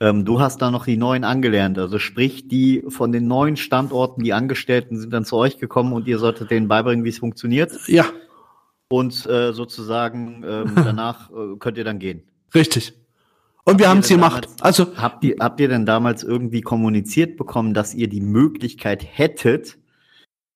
ähm, 0.00 0.24
du 0.24 0.40
hast 0.40 0.62
da 0.62 0.70
noch 0.70 0.86
die 0.86 0.96
neuen 0.96 1.24
angelernt. 1.24 1.78
Also 1.78 1.98
sprich, 1.98 2.48
die 2.48 2.84
von 2.88 3.12
den 3.12 3.26
neuen 3.28 3.56
Standorten, 3.58 4.22
die 4.24 4.32
Angestellten 4.32 4.98
sind 4.98 5.12
dann 5.12 5.26
zu 5.26 5.36
euch 5.36 5.58
gekommen 5.58 5.92
und 5.92 6.06
ihr 6.06 6.18
solltet 6.18 6.50
denen 6.50 6.68
beibringen, 6.68 7.04
wie 7.04 7.08
es 7.10 7.18
funktioniert. 7.18 7.72
Ja, 7.86 8.06
Und 8.88 9.26
äh, 9.26 9.52
sozusagen 9.52 10.42
ähm, 10.48 10.72
danach 10.76 11.30
äh, 11.30 11.56
könnt 11.58 11.76
ihr 11.76 11.84
dann 11.84 11.98
gehen. 11.98 12.22
richtig. 12.54 12.94
Und 13.68 13.78
wir 13.78 13.88
haben 13.88 13.98
es 14.00 14.08
gemacht. 14.08 14.44
damals- 14.46 14.62
Also, 14.62 14.96
Habt 14.96 15.24
ihr, 15.24 15.36
habt 15.40 15.60
ihr 15.60 15.68
denn 15.68 15.86
damals 15.86 16.22
irgendwie 16.22 16.60
kommuniziert 16.62 17.36
bekommen, 17.36 17.74
dass 17.74 17.94
ihr 17.94 18.08
die 18.08 18.20
Möglichkeit 18.20 19.04
hättet, 19.04 19.78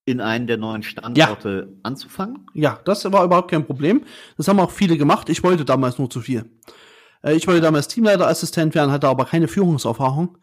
in 0.04 0.20
einen 0.20 0.46
der 0.46 0.56
neuen 0.56 0.82
Standorte 0.82 1.74
anzufangen? 1.82 2.46
ja, 2.54 2.80
das 2.84 3.10
war 3.12 3.24
überhaupt 3.24 3.50
kein 3.50 3.64
Problem. 3.64 4.02
Das 4.36 4.48
haben 4.48 4.58
auch 4.60 4.70
viele 4.70 4.96
gemacht. 4.98 5.28
Ich 5.28 5.42
wollte 5.44 5.64
damals 5.64 5.98
nur 5.98 6.10
zu 6.10 6.20
viel. 6.20 6.50
Äh, 7.22 7.34
Ich 7.34 7.46
wollte 7.46 7.60
damals 7.60 7.86
Teamleiterassistent 7.88 8.74
werden, 8.74 8.90
hatte 8.90 9.08
aber 9.08 9.24
keine 9.26 9.46
Führungserfahrung. 9.48 10.38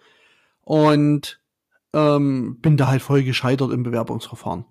Und 0.61 1.39
ähm, 1.93 2.57
bin 2.61 2.77
da 2.77 2.87
halt 2.87 3.01
voll 3.01 3.23
gescheitert 3.23 3.71
im 3.71 3.81
Bewerbungsverfahren. 3.83 4.65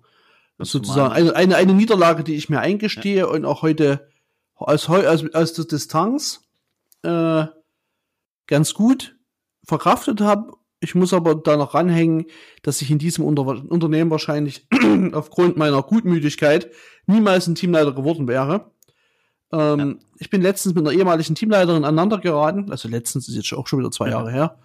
Das 0.57 0.71
sozusagen 0.71 1.13
eine, 1.13 1.35
eine, 1.35 1.55
eine 1.57 1.73
Niederlage, 1.73 2.23
die 2.23 2.35
ich 2.35 2.49
mir 2.49 2.59
eingestehe 2.61 3.27
und 3.27 3.45
auch 3.45 3.61
heute 3.61 4.07
aus, 4.55 4.89
aus, 4.89 5.23
aus 5.33 5.53
der 5.53 5.65
Distanz 5.65 6.41
äh, 7.03 7.45
ganz 8.49 8.73
gut 8.73 9.15
verkraftet 9.63 10.19
habe. 10.21 10.53
Ich 10.81 10.95
muss 10.95 11.13
aber 11.13 11.35
da 11.35 11.55
noch 11.57 11.73
ranhängen, 11.73 12.25
dass 12.63 12.81
ich 12.81 12.89
in 12.89 12.99
diesem 12.99 13.23
Unter 13.23 13.45
Unternehmen 13.45 14.09
wahrscheinlich 14.11 14.67
aufgrund 15.13 15.55
meiner 15.57 15.83
Gutmütigkeit 15.83 16.71
niemals 17.05 17.47
ein 17.47 17.55
Teamleiter 17.55 17.93
geworden 17.93 18.27
wäre. 18.27 18.71
Ähm, 19.51 19.99
Ich 20.17 20.29
bin 20.29 20.41
letztens 20.41 20.75
mit 20.75 20.85
einer 20.87 20.97
ehemaligen 20.97 21.35
Teamleiterin 21.35 21.83
aneinander 21.83 22.17
geraten, 22.17 22.71
also 22.71 22.87
letztens 22.89 23.27
ist 23.27 23.35
jetzt 23.35 23.53
auch 23.53 23.67
schon 23.67 23.79
wieder 23.79 23.91
zwei 23.91 24.05
Ja. 24.07 24.11
Jahre 24.17 24.31
her. 24.31 24.59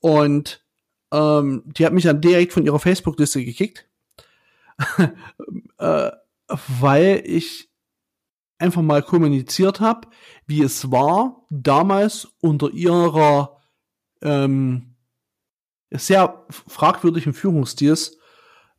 Und 0.00 0.64
ähm, 1.12 1.62
die 1.66 1.86
hat 1.86 1.92
mich 1.92 2.04
dann 2.04 2.20
direkt 2.20 2.52
von 2.52 2.64
ihrer 2.64 2.78
Facebook-Liste 2.78 3.44
gekickt, 3.44 3.88
äh, 5.78 6.10
weil 6.48 7.22
ich 7.24 7.70
einfach 8.58 8.82
mal 8.82 9.02
kommuniziert 9.02 9.80
habe, 9.80 10.08
wie 10.46 10.62
es 10.62 10.90
war, 10.90 11.44
damals 11.50 12.28
unter 12.40 12.70
ihrer 12.70 13.58
ähm, 14.22 14.94
sehr 15.90 16.44
fragwürdigen 16.48 17.34
Führungsstils 17.34 18.18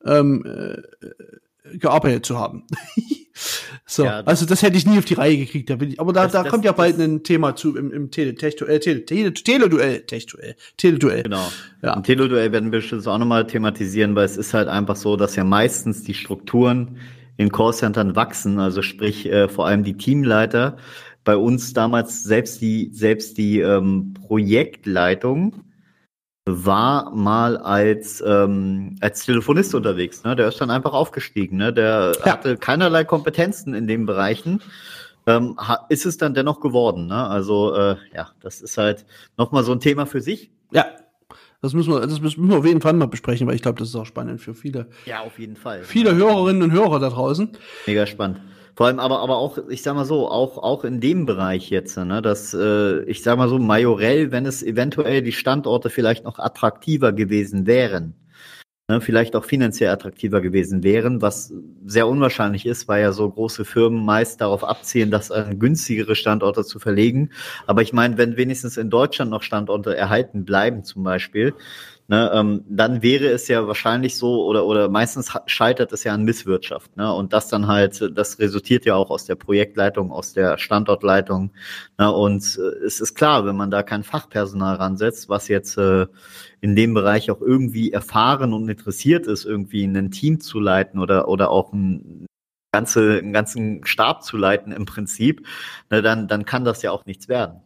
ähm, 0.05 0.45
äh, 0.45 1.77
gearbeitet 1.77 2.25
zu 2.25 2.37
haben. 2.37 2.65
so, 3.85 4.05
Ja, 4.05 4.21
das- 4.23 4.27
also 4.27 4.45
das 4.45 4.61
hätte 4.61 4.77
ich 4.77 4.85
nie 4.85 4.97
auf 4.97 5.05
die 5.05 5.13
Reihe 5.13 5.37
gekriegt, 5.37 5.69
da 5.69 5.75
bin 5.75 5.91
ich. 5.91 5.99
Aber 5.99 6.11
da, 6.13 6.23
Das- 6.23 6.31
da 6.31 6.43
das- 6.43 6.51
kommt 6.51 6.65
ja 6.65 6.71
bald 6.71 6.99
ein 6.99 7.23
Thema 7.23 7.55
zu 7.55 7.75
im, 7.77 7.91
im 7.91 8.09
Tele, 8.11 8.35
Tele, 8.35 8.79
Tele, 8.79 9.05
Tele, 9.05 9.33
Teleduell, 9.33 10.01
Teleduell, 10.05 10.55
Teleduell. 10.77 11.23
Genau. 11.23 11.47
Ja. 11.81 11.93
Im 11.95 12.03
Teleduell 12.03 12.51
werden 12.51 12.71
wir 12.71 12.79
bestimmt 12.79 13.07
auch 13.07 13.17
nochmal 13.17 13.45
thematisieren, 13.47 14.15
weil 14.15 14.25
es 14.25 14.37
ist 14.37 14.53
halt 14.53 14.67
einfach 14.67 14.95
so, 14.95 15.15
dass 15.17 15.35
ja 15.35 15.43
meistens 15.43 16.03
die 16.03 16.13
Strukturen 16.13 16.97
in 17.37 17.51
Callcentern 17.51 18.15
wachsen, 18.15 18.59
also 18.59 18.81
sprich 18.81 19.25
äh, 19.27 19.47
vor 19.47 19.67
allem 19.67 19.83
die 19.83 19.95
Teamleiter. 19.95 20.77
Bei 21.23 21.37
uns 21.37 21.73
damals 21.73 22.23
selbst 22.23 22.61
die 22.61 22.89
selbst 22.93 23.37
die 23.37 23.59
ähm, 23.59 24.13
Projektleitung 24.13 25.63
war 26.49 27.11
mal 27.13 27.57
als 27.57 28.23
ähm, 28.25 28.95
als 29.01 29.25
Telefonist 29.25 29.75
unterwegs. 29.75 30.23
Ne? 30.23 30.35
Der 30.35 30.47
ist 30.47 30.59
dann 30.61 30.71
einfach 30.71 30.93
aufgestiegen. 30.93 31.57
Ne? 31.57 31.73
Der 31.73 32.13
Ja. 32.25 32.33
hatte 32.33 32.55
keinerlei 32.57 33.03
Kompetenzen 33.03 33.73
in 33.73 33.87
den 33.87 34.05
Bereichen. 34.05 34.61
ähm, 35.27 35.57
ist 35.89 36.05
es 36.05 36.15
dann 36.15 36.33
dennoch 36.33 36.61
geworden. 36.61 37.07
Ne? 37.07 37.27
Also 37.27 37.75
äh, 37.75 37.97
ja, 38.15 38.29
das 38.39 38.61
ist 38.61 38.77
halt 38.77 39.05
nochmal 39.37 39.65
so 39.65 39.73
ein 39.73 39.81
Thema 39.81 40.05
für 40.05 40.21
sich. 40.21 40.51
Ja, 40.71 40.85
das 41.61 41.73
müssen 41.73 41.93
wir, 41.93 42.01
das 42.01 42.21
müssen 42.21 42.49
wir 42.49 42.57
auf 42.57 42.65
jeden 42.65 42.81
Fall 42.81 42.93
mal 42.93 43.07
besprechen, 43.07 43.47
weil 43.47 43.55
ich 43.55 43.61
glaube, 43.61 43.79
das 43.79 43.89
ist 43.89 43.95
auch 43.95 44.05
spannend 44.05 44.41
für 44.41 44.53
viele. 44.53 44.87
Ja, 45.05 45.21
auf 45.21 45.39
jeden 45.39 45.55
Fall. 45.55 45.83
Viele 45.83 46.15
Hörerinnen 46.15 46.63
und 46.63 46.71
Hörer 46.71 46.99
da 46.99 47.09
draußen. 47.09 47.49
Mega 47.85 48.05
spannend. 48.05 48.41
Vor 48.75 48.85
allem 48.85 48.99
aber, 48.99 49.21
aber 49.21 49.37
auch, 49.37 49.57
ich 49.69 49.81
sag 49.81 49.95
mal 49.95 50.05
so, 50.05 50.29
auch, 50.29 50.59
auch 50.59 50.83
in 50.83 51.01
dem 51.01 51.25
Bereich 51.25 51.71
jetzt, 51.71 51.97
ne, 51.97 52.21
dass, 52.21 52.53
äh, 52.53 53.01
ich 53.05 53.23
sag 53.23 53.39
mal 53.39 53.49
so, 53.49 53.57
Majorell, 53.57 54.31
wenn 54.31 54.45
es 54.45 54.61
eventuell 54.61 55.23
die 55.23 55.31
Standorte 55.31 55.89
vielleicht 55.89 56.23
noch 56.25 56.37
attraktiver 56.37 57.11
gewesen 57.11 57.65
wären, 57.65 58.13
ne, 58.89 59.01
vielleicht 59.01 59.35
auch 59.35 59.43
finanziell 59.43 59.89
attraktiver 59.89 60.41
gewesen 60.41 60.83
wären, 60.83 61.21
was 61.21 61.53
sehr 61.85 62.07
unwahrscheinlich 62.07 62.65
ist, 62.65 62.87
weil 62.87 63.01
ja 63.01 63.11
so 63.11 63.29
große 63.29 63.65
Firmen 63.65 64.05
meist 64.05 64.39
darauf 64.39 64.63
abzielen, 64.63 65.11
das 65.11 65.29
an 65.31 65.59
günstigere 65.59 66.15
Standorte 66.15 66.63
zu 66.63 66.79
verlegen. 66.79 67.31
Aber 67.65 67.81
ich 67.81 67.91
meine, 67.91 68.17
wenn 68.17 68.37
wenigstens 68.37 68.77
in 68.77 68.89
Deutschland 68.89 69.31
noch 69.31 69.41
Standorte 69.43 69.95
erhalten 69.95 70.45
bleiben 70.45 70.83
zum 70.83 71.03
Beispiel, 71.03 71.53
ne, 72.07 72.31
ähm, 72.33 72.63
dann 72.69 73.01
wäre 73.01 73.27
es 73.27 73.47
ja 73.47 73.67
wahrscheinlich 73.67 74.17
so 74.17 74.45
oder 74.45 74.65
oder 74.65 74.89
meistens 74.89 75.31
scheitert 75.45 75.91
es 75.93 76.03
ja 76.03 76.13
an 76.13 76.23
Misswirtschaft. 76.23 76.95
Ne, 76.97 77.11
und 77.13 77.33
das 77.33 77.47
dann 77.49 77.67
halt, 77.67 78.11
das 78.15 78.39
resultiert 78.39 78.85
ja 78.85 78.95
auch 78.95 79.09
aus 79.09 79.25
der 79.25 79.35
Projektleitung, 79.35 80.11
aus 80.11 80.33
der 80.33 80.57
Standortleitung. 80.57 81.51
Ne, 81.97 82.11
und 82.11 82.43
äh, 82.57 82.85
es 82.85 82.99
ist 83.01 83.15
klar, 83.15 83.45
wenn 83.45 83.55
man 83.55 83.71
da 83.71 83.83
kein 83.83 84.03
Fachpersonal 84.03 84.75
ransetzt, 84.75 85.29
was 85.29 85.47
jetzt 85.47 85.77
äh, 85.77 86.07
in 86.61 86.75
dem 86.75 86.93
Bereich 86.93 87.31
auch 87.31 87.41
irgendwie 87.41 87.91
erfahren 87.91 88.53
und 88.53 88.69
interessiert 88.69 89.27
ist, 89.27 89.45
irgendwie 89.45 89.83
ein 89.83 90.11
Team 90.11 90.39
zu 90.39 90.59
leiten 90.59 90.99
oder 90.99 91.27
oder 91.27 91.51
auch 91.51 91.73
ein 91.73 92.27
ganze, 92.71 93.17
einen 93.19 93.33
ganzen 93.33 93.85
Stab 93.85 94.23
zu 94.23 94.37
leiten 94.37 94.71
im 94.71 94.85
Prinzip, 94.85 95.45
ne, 95.89 96.01
dann, 96.01 96.27
dann 96.27 96.45
kann 96.45 96.63
das 96.63 96.81
ja 96.81 96.91
auch 96.91 97.05
nichts 97.05 97.27
werden. 97.27 97.61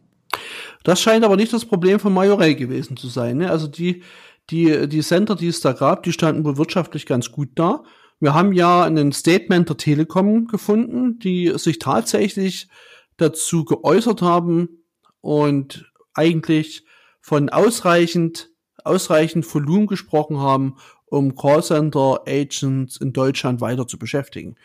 Das 0.84 1.00
scheint 1.00 1.24
aber 1.24 1.36
nicht 1.36 1.52
das 1.52 1.64
Problem 1.64 2.00
von 2.00 2.12
Majorel 2.12 2.54
gewesen 2.54 2.96
zu 2.96 3.08
sein. 3.08 3.38
Ne? 3.38 3.50
Also 3.50 3.66
die 3.66 4.02
die, 4.50 4.88
die 4.88 5.02
Center, 5.02 5.36
die 5.36 5.48
es 5.48 5.60
da 5.60 5.72
gab, 5.72 6.02
die 6.02 6.12
standen 6.12 6.44
wohl 6.44 6.56
wirtschaftlich 6.56 7.06
ganz 7.06 7.32
gut 7.32 7.50
da. 7.54 7.84
Wir 8.20 8.34
haben 8.34 8.52
ja 8.52 8.84
einen 8.84 9.12
Statement 9.12 9.68
der 9.68 9.76
Telekom 9.76 10.46
gefunden, 10.46 11.18
die 11.18 11.52
sich 11.56 11.78
tatsächlich 11.78 12.68
dazu 13.16 13.64
geäußert 13.64 14.22
haben 14.22 14.84
und 15.20 15.90
eigentlich 16.14 16.84
von 17.20 17.48
ausreichend, 17.48 18.50
ausreichend 18.84 19.52
Volumen 19.52 19.86
gesprochen 19.86 20.38
haben, 20.38 20.76
um 21.06 21.34
Callcenter 21.34 22.22
Agents 22.26 22.96
in 22.96 23.12
Deutschland 23.12 23.60
weiter 23.60 23.86
zu 23.86 23.98
beschäftigen. 23.98 24.56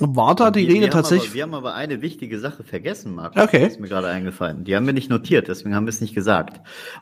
War 0.00 0.34
da 0.34 0.50
die 0.50 0.66
wir, 0.66 0.74
Rede 0.74 0.80
wir 0.86 0.90
tatsächlich? 0.90 1.28
Aber, 1.28 1.34
wir 1.34 1.42
haben 1.42 1.54
aber 1.54 1.74
eine 1.74 2.02
wichtige 2.02 2.38
Sache 2.38 2.64
vergessen, 2.64 3.14
Martin. 3.14 3.42
Okay. 3.42 3.64
Das 3.64 3.72
ist 3.74 3.80
mir 3.80 3.88
gerade 3.88 4.08
eingefallen. 4.08 4.64
Die 4.64 4.74
haben 4.74 4.86
wir 4.86 4.92
nicht 4.92 5.10
notiert, 5.10 5.48
deswegen 5.48 5.74
haben 5.74 5.86
wir 5.86 5.90
es 5.90 6.00
nicht 6.00 6.14
gesagt. 6.14 6.60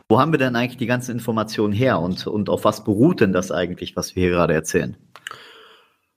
Wo 0.08 0.20
haben 0.20 0.32
wir 0.32 0.38
denn 0.38 0.56
eigentlich 0.56 0.76
die 0.78 0.86
ganzen 0.86 1.12
Informationen 1.12 1.72
her 1.72 2.00
und, 2.00 2.26
und 2.26 2.50
auf 2.50 2.64
was 2.64 2.84
beruht 2.84 3.20
denn 3.20 3.32
das 3.32 3.52
eigentlich, 3.52 3.96
was 3.96 4.16
wir 4.16 4.24
hier 4.24 4.32
gerade 4.32 4.54
erzählen? 4.54 4.96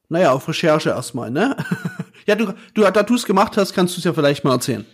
Naja, 0.10 0.32
auf 0.32 0.48
Recherche 0.48 0.90
erstmal, 0.90 1.32
ne? 1.32 1.56
ja, 2.26 2.36
du, 2.36 2.54
du, 2.74 2.82
da 2.82 3.04
du 3.04 3.16
es 3.16 3.26
gemacht 3.26 3.56
hast, 3.56 3.74
kannst 3.74 3.96
du 3.96 4.00
es 4.00 4.04
ja 4.04 4.14
vielleicht 4.14 4.44
mal 4.44 4.54
erzählen. 4.54 4.86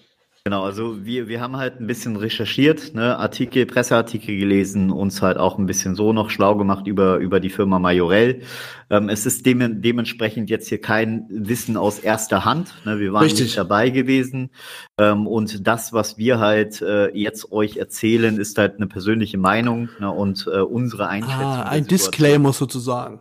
Genau, 0.47 0.63
also 0.63 1.03
wir, 1.03 1.27
wir 1.27 1.41
haben 1.41 1.57
halt 1.57 1.81
ein 1.81 1.87
bisschen 1.87 2.15
recherchiert, 2.15 2.93
ne, 2.95 3.17
Artikel, 3.17 3.65
Presseartikel 3.65 4.37
gelesen, 4.37 4.91
uns 4.91 5.21
halt 5.21 5.37
auch 5.37 5.57
ein 5.57 5.65
bisschen 5.65 5.93
so 5.93 6.13
noch 6.13 6.29
schlau 6.29 6.55
gemacht 6.55 6.87
über, 6.87 7.17
über 7.17 7.41
die 7.41 7.49
Firma 7.49 7.79
Majorel. 7.79 8.43
Ähm, 8.89 9.09
es 9.09 9.25
ist 9.25 9.45
dem, 9.45 9.81
dementsprechend 9.81 10.49
jetzt 10.49 10.69
hier 10.69 10.79
kein 10.79 11.25
Wissen 11.29 11.75
aus 11.75 11.99
erster 11.99 12.45
Hand. 12.45 12.73
Ne, 12.85 12.97
wir 12.97 13.11
waren 13.11 13.23
Richtig. 13.23 13.47
nicht 13.47 13.57
dabei 13.57 13.89
gewesen. 13.89 14.51
Ähm, 14.97 15.27
und 15.27 15.67
das, 15.67 15.91
was 15.91 16.17
wir 16.17 16.39
halt 16.39 16.81
äh, 16.81 17.09
jetzt 17.09 17.51
euch 17.51 17.75
erzählen, 17.75 18.37
ist 18.37 18.57
halt 18.57 18.77
eine 18.77 18.87
persönliche 18.87 19.37
Meinung 19.37 19.89
ne, 19.99 20.09
und 20.09 20.47
äh, 20.47 20.61
unsere 20.61 21.09
Einschätzung. 21.09 21.41
Ah, 21.41 21.63
ein 21.63 21.87
Disclaimer 21.87 22.53
sozusagen. 22.53 23.19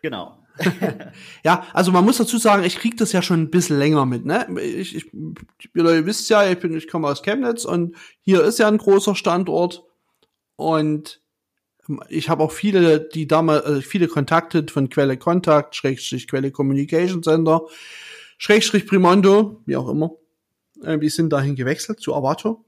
Genau. 0.00 0.41
ja, 1.44 1.66
also 1.72 1.92
man 1.92 2.04
muss 2.04 2.18
dazu 2.18 2.38
sagen, 2.38 2.64
ich 2.64 2.76
krieg 2.76 2.96
das 2.96 3.12
ja 3.12 3.22
schon 3.22 3.40
ein 3.40 3.50
bisschen 3.50 3.78
länger 3.78 4.06
mit, 4.06 4.24
ne? 4.24 4.46
Ich, 4.60 4.94
ich, 4.94 5.14
ihr 5.14 6.06
wisst 6.06 6.28
ja, 6.30 6.48
ich 6.50 6.58
bin, 6.58 6.76
ich 6.76 6.88
komme 6.88 7.08
aus 7.08 7.22
Chemnitz 7.22 7.64
und 7.64 7.96
hier 8.20 8.42
ist 8.44 8.58
ja 8.58 8.68
ein 8.68 8.78
großer 8.78 9.14
Standort 9.14 9.84
und 10.56 11.20
ich 12.08 12.28
habe 12.28 12.44
auch 12.44 12.52
viele, 12.52 13.00
die 13.00 13.26
damals, 13.26 13.64
also 13.64 13.80
viele 13.80 14.08
Kontakte 14.08 14.64
von 14.70 14.88
Quelle 14.88 15.16
Kontakt, 15.16 15.74
Schrägstrich 15.74 16.28
Quelle 16.28 16.50
Communication 16.50 17.22
Center, 17.22 17.62
Schrägstrich 18.38 18.86
Primondo, 18.86 19.62
wie 19.66 19.76
auch 19.76 19.88
immer. 19.88 20.12
Äh, 20.82 20.98
die 20.98 21.08
sind 21.08 21.32
dahin 21.32 21.56
gewechselt 21.56 22.00
zu 22.00 22.14
Avato 22.14 22.64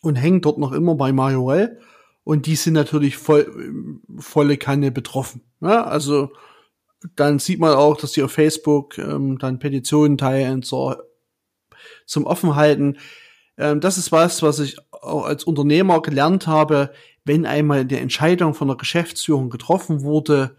und 0.00 0.16
hängen 0.16 0.40
dort 0.40 0.58
noch 0.58 0.72
immer 0.72 0.94
bei 0.94 1.12
Majorel. 1.12 1.80
Und 2.24 2.46
die 2.46 2.56
sind 2.56 2.72
natürlich 2.72 3.18
voll, 3.18 4.00
volle 4.18 4.56
Kanne 4.56 4.90
betroffen. 4.90 5.42
Ja, 5.60 5.84
also 5.84 6.32
dann 7.16 7.38
sieht 7.38 7.60
man 7.60 7.74
auch, 7.74 7.98
dass 7.98 8.12
die 8.12 8.22
auf 8.22 8.32
Facebook 8.32 8.96
ähm, 8.98 9.38
dann 9.38 9.58
Petitionen 9.58 10.16
teilen 10.16 10.62
zur, 10.62 11.04
zum 12.06 12.24
Offenhalten. 12.24 12.98
Ähm, 13.58 13.80
das 13.80 13.98
ist 13.98 14.10
was, 14.10 14.42
was 14.42 14.58
ich 14.58 14.78
auch 14.90 15.26
als 15.26 15.44
Unternehmer 15.44 16.00
gelernt 16.00 16.46
habe, 16.46 16.92
wenn 17.24 17.46
einmal 17.46 17.84
die 17.84 17.96
Entscheidung 17.96 18.54
von 18.54 18.68
der 18.68 18.76
Geschäftsführung 18.76 19.50
getroffen 19.50 20.02
wurde 20.02 20.56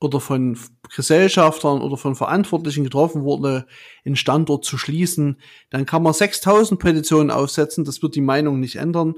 oder 0.00 0.20
von 0.20 0.56
Gesellschaftern 0.94 1.82
oder 1.82 1.96
von 1.96 2.14
Verantwortlichen 2.14 2.84
getroffen 2.84 3.22
wurde, 3.22 3.66
einen 4.04 4.14
Standort 4.14 4.64
zu 4.64 4.78
schließen, 4.78 5.40
dann 5.70 5.86
kann 5.86 6.04
man 6.04 6.12
6000 6.12 6.80
Petitionen 6.80 7.32
aufsetzen, 7.32 7.84
das 7.84 8.00
wird 8.00 8.14
die 8.14 8.20
Meinung 8.20 8.60
nicht 8.60 8.76
ändern. 8.76 9.16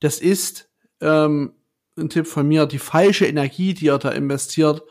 Das 0.00 0.18
ist 0.18 0.71
ähm, 1.02 1.52
ein 1.98 2.08
Tipp 2.08 2.26
von 2.26 2.48
mir, 2.48 2.66
die 2.66 2.78
falsche 2.78 3.26
Energie, 3.26 3.74
die 3.74 3.86
ihr 3.86 3.98
da 3.98 4.10
investiert, 4.10 4.82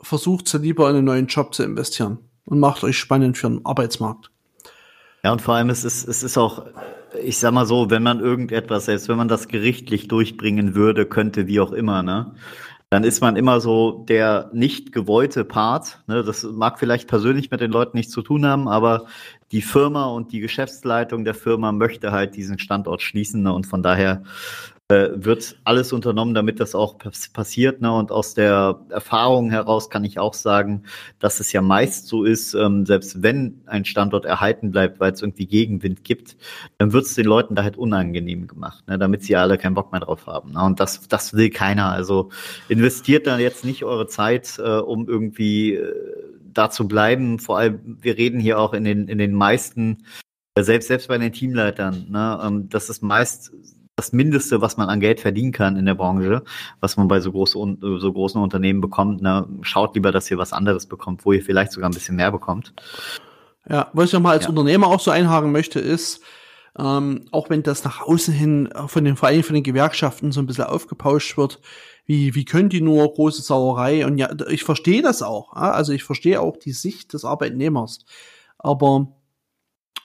versucht 0.00 0.48
sie 0.48 0.58
lieber 0.58 0.88
in 0.90 0.96
einen 0.96 1.04
neuen 1.04 1.26
Job 1.26 1.54
zu 1.54 1.62
investieren 1.62 2.18
und 2.44 2.60
macht 2.60 2.84
euch 2.84 2.98
spannend 2.98 3.38
für 3.38 3.48
den 3.48 3.64
Arbeitsmarkt. 3.64 4.30
Ja, 5.22 5.32
und 5.32 5.42
vor 5.42 5.54
allem 5.54 5.70
es 5.70 5.84
ist 5.84 6.06
es 6.06 6.22
ist 6.22 6.38
auch, 6.38 6.66
ich 7.20 7.38
sag 7.38 7.52
mal 7.52 7.66
so, 7.66 7.90
wenn 7.90 8.02
man 8.02 8.20
irgendetwas, 8.20 8.86
selbst 8.86 9.08
wenn 9.08 9.16
man 9.16 9.28
das 9.28 9.48
gerichtlich 9.48 10.08
durchbringen 10.08 10.74
würde, 10.74 11.06
könnte, 11.06 11.46
wie 11.46 11.60
auch 11.60 11.72
immer, 11.72 12.02
ne? 12.02 12.34
Dann 12.88 13.02
ist 13.02 13.20
man 13.20 13.34
immer 13.34 13.60
so 13.60 14.04
der 14.08 14.48
nicht 14.52 14.92
gewollte 14.92 15.44
Part. 15.44 16.04
Ne? 16.06 16.22
Das 16.22 16.44
mag 16.44 16.78
vielleicht 16.78 17.08
persönlich 17.08 17.50
mit 17.50 17.60
den 17.60 17.72
Leuten 17.72 17.96
nichts 17.96 18.12
zu 18.12 18.22
tun 18.22 18.46
haben, 18.46 18.68
aber 18.68 19.06
die 19.50 19.62
Firma 19.62 20.06
und 20.06 20.30
die 20.30 20.38
Geschäftsleitung 20.38 21.24
der 21.24 21.34
Firma 21.34 21.72
möchte 21.72 22.12
halt 22.12 22.36
diesen 22.36 22.60
Standort 22.60 23.02
schließen. 23.02 23.42
Ne? 23.42 23.52
Und 23.52 23.66
von 23.66 23.82
daher 23.82 24.22
äh, 24.88 25.08
wird 25.14 25.58
alles 25.64 25.92
unternommen, 25.92 26.32
damit 26.34 26.60
das 26.60 26.76
auch 26.76 26.96
passiert. 27.32 27.80
Ne? 27.80 27.92
Und 27.92 28.12
aus 28.12 28.34
der 28.34 28.80
Erfahrung 28.88 29.50
heraus 29.50 29.90
kann 29.90 30.04
ich 30.04 30.20
auch 30.20 30.34
sagen, 30.34 30.84
dass 31.18 31.40
es 31.40 31.52
ja 31.52 31.60
meist 31.60 32.06
so 32.06 32.22
ist, 32.22 32.54
ähm, 32.54 32.86
selbst 32.86 33.20
wenn 33.20 33.62
ein 33.66 33.84
Standort 33.84 34.24
erhalten 34.24 34.70
bleibt, 34.70 35.00
weil 35.00 35.12
es 35.12 35.22
irgendwie 35.22 35.46
Gegenwind 35.46 36.04
gibt, 36.04 36.36
dann 36.78 36.92
wird 36.92 37.06
es 37.06 37.14
den 37.14 37.26
Leuten 37.26 37.56
da 37.56 37.64
halt 37.64 37.76
unangenehm 37.76 38.46
gemacht, 38.46 38.86
ne? 38.86 38.96
damit 38.96 39.24
sie 39.24 39.34
alle 39.34 39.58
keinen 39.58 39.74
Bock 39.74 39.90
mehr 39.90 40.02
drauf 40.02 40.28
haben. 40.28 40.52
Ne? 40.52 40.62
Und 40.62 40.78
das, 40.78 41.08
das 41.08 41.34
will 41.34 41.50
keiner. 41.50 41.90
Also 41.90 42.30
investiert 42.68 43.26
da 43.26 43.38
jetzt 43.38 43.64
nicht 43.64 43.84
eure 43.84 44.06
Zeit, 44.06 44.56
äh, 44.58 44.78
um 44.78 45.08
irgendwie 45.08 45.74
äh, 45.74 45.94
da 46.44 46.70
zu 46.70 46.86
bleiben. 46.86 47.40
Vor 47.40 47.58
allem, 47.58 47.98
wir 48.00 48.16
reden 48.16 48.38
hier 48.38 48.60
auch 48.60 48.72
in 48.72 48.84
den, 48.84 49.08
in 49.08 49.18
den 49.18 49.34
meisten 49.34 50.04
äh, 50.54 50.62
selbst, 50.62 50.86
selbst 50.86 51.08
bei 51.08 51.18
den 51.18 51.32
Teamleitern, 51.32 52.06
ne, 52.08 52.40
ähm, 52.42 52.68
das 52.68 52.88
ist 52.88 53.02
meist 53.02 53.52
das 53.96 54.12
Mindeste, 54.12 54.60
was 54.60 54.76
man 54.76 54.90
an 54.90 55.00
Geld 55.00 55.20
verdienen 55.20 55.52
kann 55.52 55.76
in 55.76 55.86
der 55.86 55.94
Branche, 55.94 56.42
was 56.80 56.98
man 56.98 57.08
bei 57.08 57.20
so, 57.20 57.32
groß, 57.32 57.52
so 57.52 58.12
großen 58.12 58.40
Unternehmen 58.40 58.82
bekommt. 58.82 59.22
Ne? 59.22 59.48
Schaut 59.62 59.94
lieber, 59.94 60.12
dass 60.12 60.30
ihr 60.30 60.36
was 60.36 60.52
anderes 60.52 60.86
bekommt, 60.86 61.24
wo 61.24 61.32
ihr 61.32 61.42
vielleicht 61.42 61.72
sogar 61.72 61.88
ein 61.88 61.94
bisschen 61.94 62.16
mehr 62.16 62.30
bekommt. 62.30 62.74
Ja, 63.68 63.90
was 63.94 64.06
ich 64.06 64.12
nochmal 64.12 64.34
als 64.34 64.44
ja. 64.44 64.50
Unternehmer 64.50 64.88
auch 64.88 65.00
so 65.00 65.10
einhaken 65.10 65.50
möchte, 65.50 65.80
ist, 65.80 66.22
ähm, 66.78 67.24
auch 67.32 67.48
wenn 67.48 67.62
das 67.62 67.84
nach 67.84 68.02
außen 68.02 68.34
hin 68.34 68.68
von 68.86 69.02
den, 69.02 69.16
vor 69.16 69.28
allem 69.28 69.42
von 69.42 69.54
den 69.54 69.64
Gewerkschaften 69.64 70.30
so 70.30 70.40
ein 70.40 70.46
bisschen 70.46 70.64
aufgepauscht 70.64 71.38
wird, 71.38 71.60
wie, 72.04 72.34
wie 72.34 72.44
können 72.44 72.68
die 72.68 72.82
nur 72.82 73.12
große 73.12 73.42
Sauerei? 73.42 74.06
Und 74.06 74.18
ja, 74.18 74.28
ich 74.48 74.62
verstehe 74.62 75.02
das 75.02 75.22
auch. 75.22 75.54
Also 75.54 75.92
ich 75.92 76.04
verstehe 76.04 76.40
auch 76.40 76.56
die 76.58 76.72
Sicht 76.72 77.14
des 77.14 77.24
Arbeitnehmers. 77.24 78.04
Aber 78.58 79.08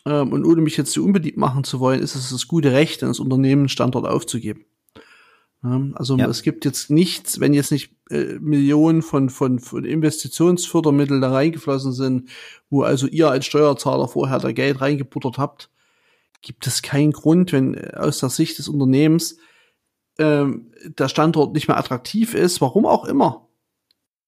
ähm, 0.06 0.32
und 0.32 0.46
ohne 0.46 0.62
mich 0.62 0.78
jetzt 0.78 0.92
zu 0.92 1.04
unbedingt 1.04 1.38
machen 1.38 1.64
zu 1.64 1.80
wollen, 1.80 2.02
ist 2.02 2.16
es 2.16 2.30
das 2.30 2.48
gute 2.48 2.72
Recht 2.72 3.04
eines 3.04 3.20
Unternehmens, 3.20 3.72
Standort 3.72 4.08
aufzugeben. 4.08 4.66
Ähm, 5.64 5.94
also 5.96 6.18
ja. 6.18 6.28
es 6.28 6.42
gibt 6.44 6.66
jetzt 6.66 6.90
nichts, 6.90 7.40
wenn 7.40 7.54
jetzt 7.54 7.72
nicht 7.72 7.96
äh, 8.10 8.40
Millionen 8.40 9.02
von, 9.02 9.30
von, 9.30 9.60
von 9.60 9.86
Investitionsfördermitteln 9.86 11.22
da 11.22 11.32
reingeflossen 11.32 11.94
sind, 11.94 12.30
wo 12.70 12.84
also 12.84 13.08
ihr 13.08 13.30
als 13.30 13.46
Steuerzahler 13.46 14.08
vorher 14.08 14.40
da 14.40 14.52
Geld 14.52 14.82
reingebuttert 14.82 15.38
habt, 15.38 15.70
gibt 16.42 16.66
es 16.66 16.82
keinen 16.82 17.12
Grund, 17.12 17.52
wenn 17.52 17.76
äh, 17.76 17.94
aus 17.96 18.20
der 18.20 18.30
Sicht 18.30 18.58
des 18.58 18.68
Unternehmens 18.68 19.38
ähm, 20.18 20.72
der 20.84 21.08
Standort 21.08 21.54
nicht 21.54 21.68
mehr 21.68 21.78
attraktiv 21.78 22.34
ist, 22.34 22.62
warum 22.62 22.86
auch 22.86 23.06
immer, 23.06 23.48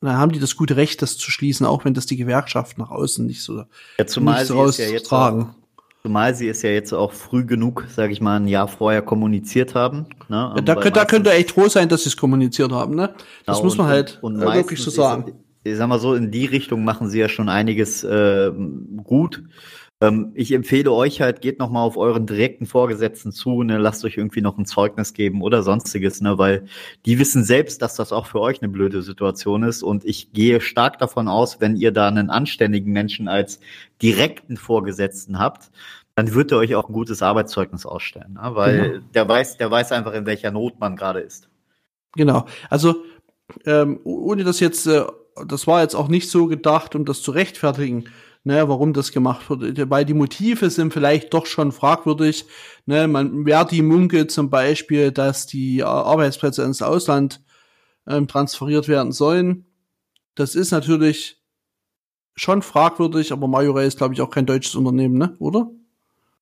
dann 0.01 0.17
haben 0.17 0.31
die 0.31 0.39
das 0.39 0.55
gute 0.55 0.75
Recht, 0.75 1.01
das 1.01 1.17
zu 1.17 1.31
schließen, 1.31 1.65
auch 1.65 1.85
wenn 1.85 1.93
das 1.93 2.05
die 2.05 2.17
Gewerkschaft 2.17 2.77
nach 2.77 2.91
außen 2.91 3.25
nicht 3.25 3.41
so, 3.41 3.63
ja, 3.97 4.05
zumal 4.05 4.39
nicht 4.39 4.47
so 4.47 4.67
sie 4.67 4.83
ja 4.83 4.89
jetzt 4.89 5.07
tragen. 5.07 5.55
Zumal 6.05 6.35
sie 6.35 6.49
es 6.49 6.61
ja 6.63 6.69
jetzt 6.69 6.91
auch 6.91 7.13
früh 7.13 7.45
genug, 7.45 7.85
sage 7.87 8.11
ich 8.11 8.19
mal, 8.19 8.35
ein 8.35 8.49
Jahr 8.49 8.67
vorher 8.67 9.01
kommuniziert 9.01 9.73
haben. 9.73 10.05
Ne? 10.27 10.53
Da, 10.65 10.75
könnt, 10.75 10.97
da 10.97 11.05
könnte 11.05 11.31
echt 11.31 11.51
froh 11.51 11.69
sein, 11.69 11.87
dass 11.87 12.03
sie 12.03 12.09
es 12.09 12.17
kommuniziert 12.17 12.73
haben. 12.73 12.95
Ne? 12.95 13.13
Das 13.45 13.59
ja, 13.59 13.63
muss 13.63 13.77
man 13.77 13.87
und, 13.87 13.93
halt 13.93 14.19
und, 14.21 14.35
und 14.35 14.41
äh, 14.41 14.53
wirklich 14.53 14.83
so 14.83 14.91
sagen. 14.91 15.33
Ich, 15.63 15.71
ich 15.71 15.77
sag 15.77 15.87
mal 15.87 15.99
so, 15.99 16.13
in 16.13 16.29
die 16.29 16.45
Richtung 16.45 16.83
machen 16.83 17.09
sie 17.09 17.19
ja 17.19 17.29
schon 17.29 17.47
einiges 17.47 18.03
äh, 18.03 18.51
gut. 19.01 19.43
Ähm, 20.03 20.31
ich 20.35 20.51
empfehle 20.51 20.91
euch 20.91 21.21
halt, 21.21 21.39
geht 21.39 21.59
noch 21.59 21.69
mal 21.69 21.81
auf 21.81 21.95
euren 21.95 22.25
direkten 22.25 22.65
Vorgesetzten 22.65 23.31
zu, 23.31 23.63
ne, 23.63 23.77
lasst 23.77 24.03
euch 24.03 24.17
irgendwie 24.17 24.41
noch 24.41 24.57
ein 24.57 24.65
Zeugnis 24.65 25.13
geben 25.13 25.41
oder 25.41 25.63
sonstiges, 25.63 26.19
ne, 26.19 26.37
weil 26.37 26.65
die 27.05 27.19
wissen 27.19 27.45
selbst, 27.45 27.81
dass 27.81 27.95
das 27.95 28.11
auch 28.11 28.25
für 28.25 28.41
euch 28.41 28.61
eine 28.61 28.69
blöde 28.69 29.01
Situation 29.01 29.63
ist 29.63 29.81
und 29.81 30.03
ich 30.03 30.33
gehe 30.33 30.59
stark 30.59 30.97
davon 30.97 31.29
aus, 31.29 31.61
wenn 31.61 31.77
ihr 31.77 31.93
da 31.93 32.09
einen 32.09 32.29
anständigen 32.29 32.91
Menschen 32.91 33.29
als 33.29 33.61
direkten 34.01 34.57
Vorgesetzten 34.57 35.39
habt, 35.39 35.71
dann 36.15 36.33
wird 36.33 36.51
er 36.51 36.57
euch 36.57 36.75
auch 36.75 36.89
ein 36.89 36.93
gutes 36.93 37.21
Arbeitszeugnis 37.21 37.85
ausstellen, 37.85 38.33
ne, 38.33 38.51
weil 38.55 38.91
genau. 38.91 39.05
der 39.13 39.29
weiß, 39.29 39.57
der 39.57 39.71
weiß 39.71 39.93
einfach, 39.93 40.13
in 40.13 40.25
welcher 40.25 40.51
Not 40.51 40.81
man 40.81 40.97
gerade 40.97 41.21
ist. 41.21 41.47
Genau. 42.15 42.45
Also 42.69 43.03
ähm, 43.65 44.01
ohne 44.03 44.43
das 44.43 44.59
jetzt, 44.59 44.85
äh, 44.85 45.05
das 45.47 45.65
war 45.65 45.81
jetzt 45.81 45.95
auch 45.95 46.09
nicht 46.09 46.29
so 46.29 46.47
gedacht, 46.47 46.93
um 46.93 47.05
das 47.05 47.21
zu 47.21 47.31
rechtfertigen 47.31 48.09
ne, 48.43 48.67
warum 48.67 48.93
das 48.93 49.11
gemacht 49.11 49.49
wird. 49.49 49.89
Weil 49.89 50.05
die 50.05 50.13
Motive 50.13 50.69
sind 50.69 50.93
vielleicht 50.93 51.33
doch 51.33 51.45
schon 51.45 51.71
fragwürdig. 51.71 52.45
Ne, 52.85 53.07
man 53.07 53.45
die 53.71 53.81
Munke 53.81 54.27
zum 54.27 54.49
Beispiel, 54.49 55.11
dass 55.11 55.45
die 55.45 55.83
Arbeitsplätze 55.83 56.63
ins 56.63 56.81
Ausland 56.81 57.41
ähm, 58.07 58.27
transferiert 58.27 58.87
werden 58.87 59.11
sollen. 59.11 59.65
Das 60.35 60.55
ist 60.55 60.71
natürlich 60.71 61.41
schon 62.35 62.61
fragwürdig, 62.61 63.31
aber 63.31 63.47
Majorel 63.47 63.87
ist, 63.87 63.97
glaube 63.97 64.13
ich, 64.13 64.21
auch 64.21 64.29
kein 64.29 64.45
deutsches 64.45 64.75
Unternehmen, 64.75 65.17
ne? 65.17 65.35
Oder? 65.39 65.69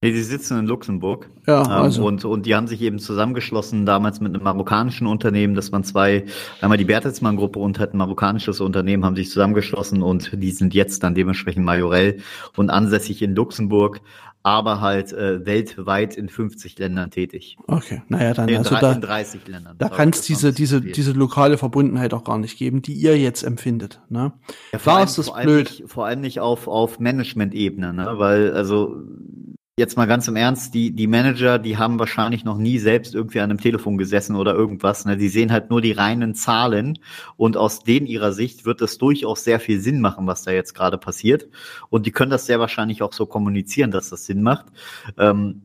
Nee, 0.03 0.13
die 0.13 0.23
sitzen 0.23 0.57
in 0.57 0.65
Luxemburg. 0.65 1.29
Ja, 1.45 1.61
ähm, 1.61 1.69
also. 1.69 2.05
und, 2.07 2.25
und 2.25 2.47
die 2.47 2.55
haben 2.55 2.65
sich 2.65 2.81
eben 2.81 2.97
zusammengeschlossen, 2.97 3.85
damals 3.85 4.19
mit 4.19 4.33
einem 4.33 4.43
marokkanischen 4.43 5.05
Unternehmen, 5.05 5.53
das 5.53 5.71
waren 5.71 5.83
zwei, 5.83 6.25
einmal 6.59 6.79
die 6.79 6.85
Bertelsmann-Gruppe 6.85 7.59
und 7.59 7.77
halt 7.77 7.93
ein 7.93 7.97
marokkanisches 7.97 8.61
Unternehmen, 8.61 9.05
haben 9.05 9.15
sich 9.15 9.29
zusammengeschlossen 9.29 10.01
und 10.01 10.31
die 10.33 10.49
sind 10.49 10.73
jetzt 10.73 11.03
dann 11.03 11.13
dementsprechend 11.13 11.65
Majorell 11.65 12.17
und 12.57 12.71
ansässig 12.71 13.21
in 13.21 13.35
Luxemburg, 13.35 14.01
aber 14.41 14.81
halt 14.81 15.13
äh, 15.13 15.45
weltweit 15.45 16.17
in 16.17 16.29
50 16.29 16.79
Ländern 16.79 17.11
tätig. 17.11 17.57
Okay, 17.67 18.01
naja, 18.07 18.33
dann 18.33 18.49
in, 18.49 18.57
also 18.57 18.75
da, 18.75 18.93
in 18.93 19.01
30 19.01 19.47
Ländern. 19.47 19.75
Da 19.77 19.87
kann 19.87 20.09
es 20.09 20.21
diese, 20.21 20.51
diese, 20.51 20.81
diese 20.81 21.11
lokale 21.11 21.59
Verbundenheit 21.59 22.15
auch 22.15 22.23
gar 22.23 22.39
nicht 22.39 22.57
geben, 22.57 22.81
die 22.81 22.93
ihr 22.93 23.19
jetzt 23.19 23.43
empfindet. 23.43 24.01
Ne? 24.09 24.33
Ja, 24.73 24.79
Klar 24.79 25.03
ist 25.03 25.19
das 25.19 25.31
blöd. 25.31 25.69
Nicht, 25.69 25.91
vor 25.91 26.07
allem 26.07 26.21
nicht 26.21 26.39
auf, 26.39 26.67
auf 26.67 26.99
Management-Ebene, 26.99 27.93
ne? 27.93 28.13
weil 28.15 28.51
also 28.53 29.03
jetzt 29.77 29.97
mal 29.97 30.05
ganz 30.05 30.27
im 30.27 30.35
Ernst, 30.35 30.73
die, 30.73 30.91
die 30.91 31.07
Manager, 31.07 31.57
die 31.57 31.77
haben 31.77 31.97
wahrscheinlich 31.97 32.43
noch 32.43 32.57
nie 32.57 32.77
selbst 32.77 33.15
irgendwie 33.15 33.39
an 33.39 33.49
einem 33.49 33.59
Telefon 33.59 33.97
gesessen 33.97 34.35
oder 34.35 34.53
irgendwas. 34.53 35.05
Ne? 35.05 35.17
Die 35.17 35.29
sehen 35.29 35.51
halt 35.51 35.69
nur 35.69 35.81
die 35.81 35.93
reinen 35.93 36.35
Zahlen 36.35 36.99
und 37.37 37.57
aus 37.57 37.83
denen 37.83 38.05
ihrer 38.05 38.33
Sicht 38.33 38.65
wird 38.65 38.81
das 38.81 38.97
durchaus 38.97 39.43
sehr 39.43 39.59
viel 39.59 39.79
Sinn 39.79 40.01
machen, 40.01 40.27
was 40.27 40.43
da 40.43 40.51
jetzt 40.51 40.73
gerade 40.73 40.97
passiert. 40.97 41.47
Und 41.89 42.05
die 42.05 42.11
können 42.11 42.31
das 42.31 42.45
sehr 42.45 42.59
wahrscheinlich 42.59 43.01
auch 43.01 43.13
so 43.13 43.25
kommunizieren, 43.25 43.91
dass 43.91 44.09
das 44.09 44.25
Sinn 44.25 44.43
macht. 44.43 44.65
Ähm, 45.17 45.61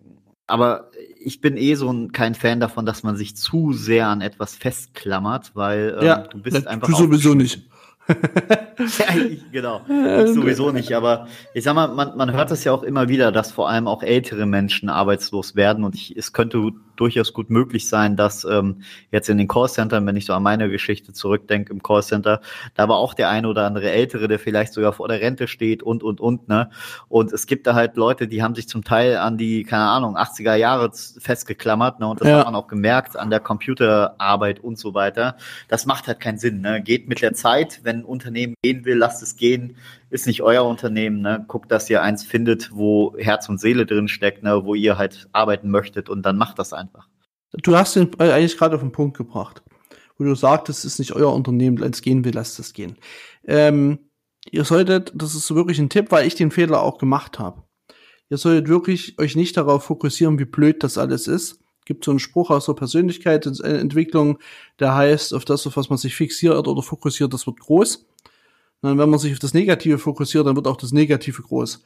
aber 0.47 0.91
ich 1.21 1.41
bin 1.41 1.57
eh 1.57 1.75
so 1.75 1.93
ein, 1.93 2.13
kein 2.13 2.37
Fan 2.37 2.61
davon, 2.61 2.87
dass 2.87 3.03
man 3.03 3.17
sich 3.17 3.37
zu 3.37 3.73
sehr 3.73 4.07
an 4.07 4.21
etwas 4.21 4.55
festklammert, 4.55 5.51
weil 5.55 5.97
ähm, 5.99 6.07
ja, 6.07 6.19
du 6.19 6.39
bist 6.39 6.67
einfach. 6.69 6.87
Du 6.87 6.95
sowieso 6.95 7.35
nicht. 7.35 7.69
Ja, 8.09 9.17
ich, 9.17 9.51
genau. 9.53 9.81
Ich 9.89 10.35
sowieso 10.35 10.71
nicht, 10.71 10.93
aber 10.93 11.29
ich 11.55 11.65
sag 11.65 11.75
mal, 11.75 11.89
man, 11.89 12.17
man 12.17 12.33
hört 12.33 12.51
es 12.51 12.65
ja 12.65 12.73
auch 12.73 12.83
immer 12.83 13.09
wieder, 13.09 13.33
dass 13.33 13.53
vor 13.53 13.69
allem 13.69 13.89
auch 13.89 14.03
ältere 14.03 14.47
Menschen 14.47 14.89
arbeitslos 14.89 15.57
werden 15.57 15.85
und 15.85 15.95
ich, 15.95 16.17
es 16.17 16.33
könnte 16.33 16.73
durchaus 16.97 17.33
gut 17.33 17.51
möglich 17.51 17.89
sein, 17.89 18.17
dass 18.17 18.45
ähm, 18.45 18.83
jetzt 19.11 19.29
in 19.29 19.39
den 19.39 19.49
Callcentern, 19.49 20.07
wenn 20.07 20.17
ich 20.17 20.27
so 20.27 20.33
an 20.33 20.43
meine 20.43 20.69
Geschichte 20.69 21.13
zurückdenke 21.13 21.73
im 21.73 21.83
Callcenter, 21.83 22.41
da 22.75 22.89
war 22.89 22.97
auch 22.97 23.15
der 23.15 23.29
eine 23.31 23.49
oder 23.49 23.67
andere 23.67 23.91
Ältere, 23.91 24.29
der 24.29 24.39
vielleicht 24.39 24.73
sogar 24.73 24.93
vor 24.93 25.09
der 25.09 25.21
Rente 25.21 25.49
steht 25.49 25.83
und, 25.83 26.03
und, 26.03 26.21
und, 26.21 26.49
ne? 26.49 26.71
Und 27.09 27.33
es 27.33 27.47
gibt 27.47 27.67
da 27.67 27.75
halt 27.75 27.97
Leute, 27.97 28.29
die 28.29 28.43
haben 28.43 28.55
sich 28.55 28.69
zum 28.69 28.85
Teil 28.85 29.17
an 29.17 29.39
die, 29.39 29.65
keine 29.65 29.85
Ahnung, 29.85 30.17
80er 30.17 30.55
Jahre 30.55 30.91
festgeklammert, 30.93 32.01
ne? 32.01 32.09
Und 32.09 32.21
das 32.21 32.29
ja. 32.29 32.39
hat 32.39 32.47
man 32.47 32.55
auch 32.55 32.69
gemerkt 32.69 33.17
an 33.17 33.31
der 33.31 33.41
Computerarbeit 33.41 34.61
und 34.61 34.79
so 34.79 34.95
weiter. 34.95 35.37
Das 35.69 35.87
macht 35.87 36.09
halt 36.09 36.21
keinen 36.21 36.39
Sinn, 36.39 36.61
ne? 36.61 36.83
Geht 36.83 37.09
mit 37.09 37.23
der 37.23 37.35
Zeit, 37.35 37.81
wenn 37.83 38.01
ein 38.01 38.05
Unternehmen 38.05 38.55
gehen 38.63 38.85
will, 38.85 38.97
lasst 38.97 39.23
es 39.23 39.37
gehen 39.37 39.77
ist 40.11 40.27
nicht 40.27 40.43
euer 40.43 40.65
Unternehmen, 40.65 41.21
ne? 41.21 41.45
Guckt, 41.49 41.71
dass 41.71 41.91
ihr 41.91 42.03
eins 42.03 42.23
findet, 42.23 42.71
wo 42.73 43.17
Herz 43.19 43.49
und 43.49 43.59
Seele 43.59 43.87
drin 43.87 44.09
steckt, 44.09 44.43
ne? 44.43 44.65
wo 44.65 44.75
ihr 44.75 44.99
halt 44.99 45.29
arbeiten 45.33 45.71
möchtet 45.71 46.09
und 46.09 46.23
dann 46.23 46.37
macht 46.37 46.59
das 46.59 46.73
einfach. 46.73 47.09
Du 47.53 47.77
hast 47.77 47.97
den 47.97 48.19
eigentlich 48.21 48.57
gerade 48.57 48.77
auf 48.77 48.83
den 48.83 48.93
Punkt 48.93 49.17
gebracht, 49.17 49.63
wo 50.19 50.25
du 50.25 50.35
sagtest, 50.35 50.85
es 50.85 50.93
ist 50.93 50.99
nicht 50.99 51.13
euer 51.13 51.33
Unternehmen, 51.33 51.81
wenn 51.81 51.93
es 51.93 52.03
gehen 52.03 52.25
will, 52.25 52.35
lasst 52.35 52.59
es 52.59 52.73
gehen. 52.73 52.97
Ähm, 53.45 54.11
ihr 54.51 54.65
solltet, 54.65 55.13
das 55.15 55.35
ist 55.35 55.55
wirklich 55.55 55.79
ein 55.79 55.89
Tipp, 55.89 56.11
weil 56.11 56.27
ich 56.27 56.35
den 56.35 56.51
Fehler 56.51 56.83
auch 56.83 56.99
gemacht 56.99 57.39
habe. 57.39 57.63
Ihr 58.29 58.39
solltet 58.39 58.69
wirklich 58.69 59.19
euch 59.19 59.37
nicht 59.37 59.57
darauf 59.57 59.85
fokussieren, 59.85 60.39
wie 60.39 60.45
blöd 60.45 60.83
das 60.83 60.99
alles 60.99 61.29
ist. 61.29 61.61
Gibt 61.85 62.05
so 62.05 62.11
einen 62.11 62.19
Spruch 62.19 62.51
aus 62.51 62.67
der 62.67 62.73
Persönlichkeitsentwicklung, 62.75 64.39
der 64.81 64.97
heißt, 64.97 65.33
auf 65.33 65.45
das, 65.45 65.67
auf 65.69 65.77
was 65.77 65.89
man 65.89 65.99
sich 65.99 66.17
fixiert 66.17 66.67
oder 66.67 66.83
fokussiert, 66.83 67.33
das 67.33 67.47
wird 67.47 67.61
groß. 67.61 68.07
Und 68.83 68.99
wenn 68.99 69.11
man 69.11 69.19
sich 69.19 69.33
auf 69.33 69.39
das 69.39 69.55
Negative 69.55 69.99
fokussiert, 69.99 70.47
dann 70.47 70.57
wird 70.57 70.67
auch 70.67 70.77
das 70.77 70.93
Negative 70.93 71.43
groß. 71.43 71.83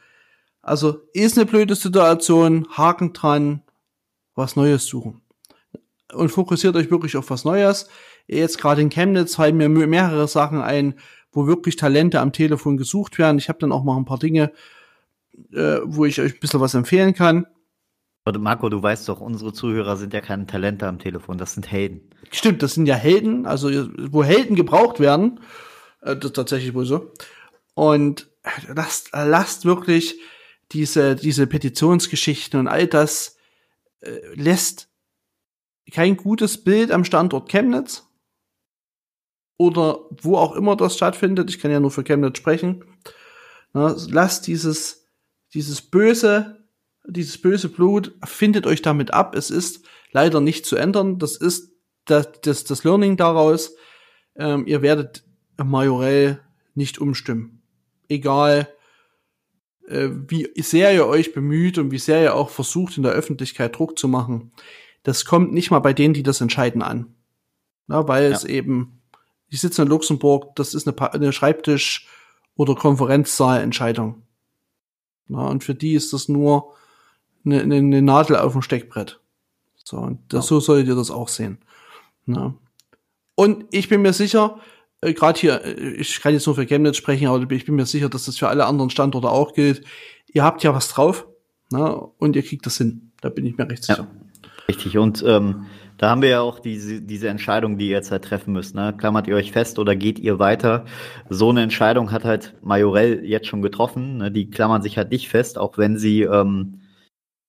Also 0.62 1.00
ist 1.12 1.38
eine 1.38 1.46
blöde 1.46 1.74
Situation, 1.74 2.66
Haken 2.70 3.12
dran, 3.12 3.62
was 4.34 4.56
Neues 4.56 4.86
suchen. 4.86 5.22
Und 6.12 6.30
fokussiert 6.30 6.76
euch 6.76 6.90
wirklich 6.90 7.16
auf 7.16 7.30
was 7.30 7.44
Neues. 7.44 7.88
Jetzt 8.26 8.58
gerade 8.58 8.82
in 8.82 8.90
Chemnitz 8.90 9.36
fallen 9.36 9.56
mir 9.56 9.68
mehrere 9.68 10.28
Sachen 10.28 10.60
ein, 10.60 10.94
wo 11.32 11.46
wirklich 11.46 11.76
Talente 11.76 12.20
am 12.20 12.32
Telefon 12.32 12.76
gesucht 12.76 13.18
werden. 13.18 13.38
Ich 13.38 13.48
habe 13.48 13.60
dann 13.60 13.72
auch 13.72 13.84
mal 13.84 13.96
ein 13.96 14.04
paar 14.04 14.18
Dinge, 14.18 14.52
äh, 15.52 15.78
wo 15.84 16.04
ich 16.04 16.20
euch 16.20 16.34
ein 16.34 16.40
bisschen 16.40 16.60
was 16.60 16.74
empfehlen 16.74 17.14
kann. 17.14 17.46
Marco, 18.38 18.68
du 18.68 18.80
weißt 18.80 19.08
doch, 19.08 19.20
unsere 19.20 19.52
Zuhörer 19.52 19.96
sind 19.96 20.14
ja 20.14 20.20
keine 20.20 20.46
Talente 20.46 20.86
am 20.86 20.98
Telefon, 20.98 21.38
das 21.38 21.54
sind 21.54 21.70
Helden. 21.70 22.02
Stimmt, 22.30 22.62
das 22.62 22.74
sind 22.74 22.86
ja 22.86 22.94
Helden, 22.94 23.46
also 23.46 23.70
wo 24.10 24.22
Helden 24.22 24.54
gebraucht 24.54 25.00
werden. 25.00 25.40
Äh, 26.02 26.16
das 26.16 26.26
ist 26.26 26.36
tatsächlich 26.36 26.74
wohl 26.74 26.86
so. 26.86 27.12
Und 27.74 28.28
lasst, 28.74 29.10
lasst 29.12 29.64
wirklich 29.64 30.20
diese, 30.72 31.16
diese 31.16 31.46
Petitionsgeschichten 31.46 32.58
und 32.60 32.68
all 32.68 32.86
das 32.86 33.36
äh, 34.00 34.20
lässt 34.34 34.88
kein 35.90 36.16
gutes 36.16 36.62
Bild 36.62 36.92
am 36.92 37.04
Standort 37.04 37.50
Chemnitz 37.50 38.06
oder 39.56 40.06
wo 40.22 40.36
auch 40.36 40.54
immer 40.54 40.76
das 40.76 40.96
stattfindet. 40.96 41.50
Ich 41.50 41.58
kann 41.58 41.70
ja 41.70 41.80
nur 41.80 41.90
für 41.90 42.04
Chemnitz 42.04 42.38
sprechen. 42.38 42.84
Na, 43.72 43.94
lasst 44.08 44.46
dieses, 44.46 45.06
dieses 45.52 45.82
böse, 45.82 46.64
dieses 47.06 47.40
böse 47.40 47.68
Blut, 47.68 48.14
findet 48.24 48.66
euch 48.66 48.82
damit 48.82 49.12
ab. 49.12 49.34
Es 49.34 49.50
ist 49.50 49.84
leider 50.12 50.40
nicht 50.40 50.64
zu 50.64 50.76
ändern. 50.76 51.18
Das 51.18 51.36
ist 51.36 51.72
das, 52.04 52.28
das, 52.42 52.64
das 52.64 52.84
Learning 52.84 53.16
daraus. 53.16 53.74
Ähm, 54.36 54.66
ihr 54.66 54.82
werdet 54.82 55.24
Majorell 55.64 56.40
nicht 56.74 56.98
umstimmen. 56.98 57.62
Egal, 58.08 58.68
äh, 59.90 60.08
wie 60.28 60.48
sehr 60.62 60.94
ihr 60.94 61.06
euch 61.06 61.32
bemüht 61.32 61.78
und 61.78 61.90
wie 61.90 61.98
sehr 61.98 62.22
ihr 62.22 62.34
auch 62.34 62.50
versucht, 62.50 62.96
in 62.96 63.02
der 63.02 63.12
Öffentlichkeit 63.12 63.76
Druck 63.76 63.98
zu 63.98 64.08
machen. 64.08 64.52
Das 65.02 65.24
kommt 65.24 65.52
nicht 65.52 65.70
mal 65.70 65.80
bei 65.80 65.92
denen, 65.92 66.14
die 66.14 66.22
das 66.22 66.40
entscheiden, 66.40 66.82
an. 66.82 67.14
Na, 67.86 68.06
weil 68.06 68.30
ja. 68.30 68.36
es 68.36 68.44
eben, 68.44 69.00
ich 69.48 69.60
sitze 69.60 69.82
in 69.82 69.88
Luxemburg, 69.88 70.54
das 70.54 70.74
ist 70.74 70.86
eine, 70.86 71.12
eine 71.12 71.32
Schreibtisch- 71.32 72.06
oder 72.54 72.74
Konferenzsaalentscheidung. 72.74 74.22
Na, 75.26 75.46
und 75.48 75.64
für 75.64 75.74
die 75.74 75.94
ist 75.94 76.12
das 76.12 76.28
nur 76.28 76.74
eine, 77.44 77.62
eine, 77.62 77.76
eine 77.76 78.02
Nadel 78.02 78.36
auf 78.36 78.52
dem 78.52 78.62
Steckbrett. 78.62 79.20
So, 79.82 79.96
und 79.96 80.20
das, 80.32 80.44
ja. 80.44 80.48
so 80.48 80.60
solltet 80.60 80.88
ihr 80.88 80.94
das 80.94 81.10
auch 81.10 81.28
sehen. 81.28 81.58
Na. 82.26 82.54
Und 83.34 83.64
ich 83.70 83.88
bin 83.88 84.02
mir 84.02 84.12
sicher, 84.12 84.60
äh, 85.00 85.12
gerade 85.14 85.38
hier, 85.38 85.64
äh, 85.64 85.92
ich 85.92 86.20
kann 86.20 86.32
jetzt 86.32 86.46
nur 86.46 86.54
für 86.54 86.66
Chemnitz 86.66 86.96
sprechen, 86.96 87.26
aber 87.28 87.50
ich 87.50 87.64
bin 87.64 87.74
mir 87.74 87.86
sicher, 87.86 88.08
dass 88.08 88.26
das 88.26 88.38
für 88.38 88.48
alle 88.48 88.66
anderen 88.66 88.90
Standorte 88.90 89.30
auch 89.30 89.52
gilt. 89.52 89.82
Ihr 90.32 90.44
habt 90.44 90.62
ja 90.62 90.74
was 90.74 90.88
drauf 90.88 91.26
ne, 91.70 91.96
und 91.96 92.36
ihr 92.36 92.42
kriegt 92.42 92.66
das 92.66 92.78
hin. 92.78 93.12
Da 93.20 93.28
bin 93.28 93.46
ich 93.46 93.56
mir 93.56 93.68
recht 93.68 93.84
sicher. 93.84 94.08
Ja, 94.12 94.54
richtig. 94.68 94.98
Und 94.98 95.22
ähm, 95.26 95.66
da 95.98 96.08
haben 96.08 96.22
wir 96.22 96.30
ja 96.30 96.40
auch 96.40 96.60
diese, 96.60 97.02
diese 97.02 97.28
Entscheidung, 97.28 97.76
die 97.76 97.88
ihr 97.88 97.96
jetzt 97.96 98.10
halt 98.10 98.24
treffen 98.24 98.54
müsst. 98.54 98.74
Ne? 98.74 98.94
Klammert 98.96 99.26
ihr 99.26 99.36
euch 99.36 99.52
fest 99.52 99.78
oder 99.78 99.94
geht 99.96 100.18
ihr 100.18 100.38
weiter? 100.38 100.86
So 101.28 101.50
eine 101.50 101.62
Entscheidung 101.62 102.10
hat 102.10 102.24
halt 102.24 102.54
Majorell 102.62 103.22
jetzt 103.24 103.48
schon 103.48 103.60
getroffen. 103.60 104.16
Ne? 104.18 104.30
Die 104.30 104.48
klammern 104.48 104.80
sich 104.80 104.96
halt 104.96 105.10
nicht 105.10 105.28
fest, 105.28 105.58
auch 105.58 105.76
wenn 105.76 105.98
sie 105.98 106.22
ähm, 106.22 106.79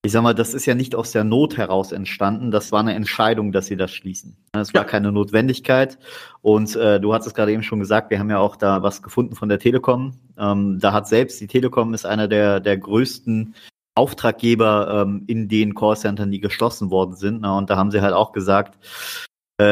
ich 0.04 0.12
sag 0.12 0.24
mal, 0.24 0.34
das 0.34 0.56
ist 0.56 0.66
ja 0.66 0.74
nicht 0.74 0.96
aus 0.96 1.12
der 1.12 1.24
Not 1.24 1.58
heraus 1.58 1.92
entstanden. 1.92 2.50
Das 2.50 2.72
war 2.72 2.80
eine 2.80 2.96
Entscheidung, 2.96 3.52
dass 3.52 3.68
sie 3.68 3.78
das 3.78 3.92
schließen. 3.92 4.36
Es 4.54 4.74
war 4.74 4.82
ja. 4.82 4.88
keine 4.88 5.12
Notwendigkeit. 5.12 6.00
Und 6.42 6.76
äh, 6.76 7.00
du 7.00 7.14
hast 7.14 7.28
es 7.28 7.36
gerade 7.36 7.52
eben 7.52 7.62
schon 7.62 7.80
gesagt, 7.80 8.10
wir 8.10 8.18
haben 8.18 8.32
ja 8.32 8.40
auch 8.40 8.56
da 8.56 8.82
was 8.82 9.04
gefunden 9.04 9.36
von 9.36 9.48
der 9.48 9.60
Telekom. 9.60 10.14
Ähm, 10.40 10.80
da 10.80 10.92
hat 10.92 11.08
selbst 11.08 11.40
die 11.40 11.48
Telekom 11.48 11.94
ist 11.94 12.06
einer 12.06 12.28
der, 12.28 12.60
der 12.60 12.78
größten 12.78 13.54
Auftraggeber 13.94 15.04
ähm, 15.04 15.24
in 15.28 15.48
den 15.48 15.76
Callcentern, 15.76 16.32
die 16.32 16.40
geschlossen 16.40 16.90
worden 16.90 17.16
sind. 17.16 17.42
Na, 17.42 17.56
und 17.58 17.70
da 17.70 17.78
haben 17.78 17.92
sie 17.92 18.02
halt 18.02 18.14
auch 18.16 18.32
gesagt, 18.32 18.80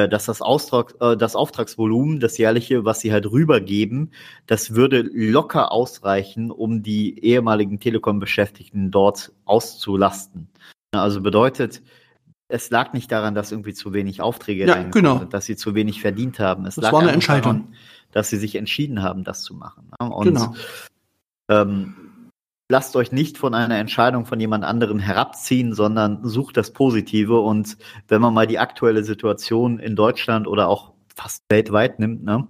dass 0.09 0.25
das, 0.25 0.41
Austrag, 0.41 0.95
äh, 0.99 1.15
das 1.17 1.35
Auftragsvolumen, 1.35 2.19
das 2.19 2.37
jährliche, 2.37 2.85
was 2.85 2.99
sie 2.99 3.11
halt 3.11 3.31
rübergeben, 3.31 4.11
das 4.45 4.75
würde 4.75 5.01
locker 5.01 5.71
ausreichen, 5.71 6.51
um 6.51 6.83
die 6.83 7.23
ehemaligen 7.23 7.79
Telekom-Beschäftigten 7.79 8.91
dort 8.91 9.31
auszulasten. 9.45 10.49
Also 10.91 11.21
bedeutet, 11.21 11.81
es 12.47 12.69
lag 12.71 12.93
nicht 12.93 13.11
daran, 13.11 13.35
dass 13.35 13.51
irgendwie 13.51 13.73
zu 13.73 13.93
wenig 13.93 14.21
Aufträge 14.21 14.65
ja, 14.65 14.83
genau. 14.83 15.19
dass 15.25 15.45
sie 15.45 15.55
zu 15.55 15.75
wenig 15.75 16.01
verdient 16.01 16.39
haben. 16.39 16.65
Es 16.65 16.75
das 16.75 16.83
lag 16.83 16.93
war 16.93 17.01
eine 17.01 17.11
Entscheidung. 17.11 17.53
Daran, 17.53 17.75
dass 18.11 18.29
sie 18.29 18.37
sich 18.37 18.55
entschieden 18.55 19.03
haben, 19.03 19.23
das 19.23 19.43
zu 19.43 19.53
machen. 19.53 19.91
Und 19.99 20.25
genau. 20.25 20.55
ähm, 21.49 21.95
lasst 22.69 22.95
euch 22.95 23.11
nicht 23.11 23.37
von 23.37 23.55
einer 23.55 23.77
Entscheidung 23.77 24.25
von 24.25 24.39
jemand 24.39 24.63
anderem 24.63 24.99
herabziehen, 24.99 25.73
sondern 25.73 26.23
sucht 26.23 26.55
das 26.55 26.71
Positive. 26.71 27.39
Und 27.39 27.77
wenn 28.07 28.21
man 28.21 28.33
mal 28.33 28.47
die 28.47 28.59
aktuelle 28.59 29.03
Situation 29.03 29.79
in 29.79 29.95
Deutschland 29.95 30.47
oder 30.47 30.69
auch 30.69 30.93
fast 31.13 31.43
weltweit 31.49 31.99
nimmt, 31.99 32.23
ne, 32.23 32.47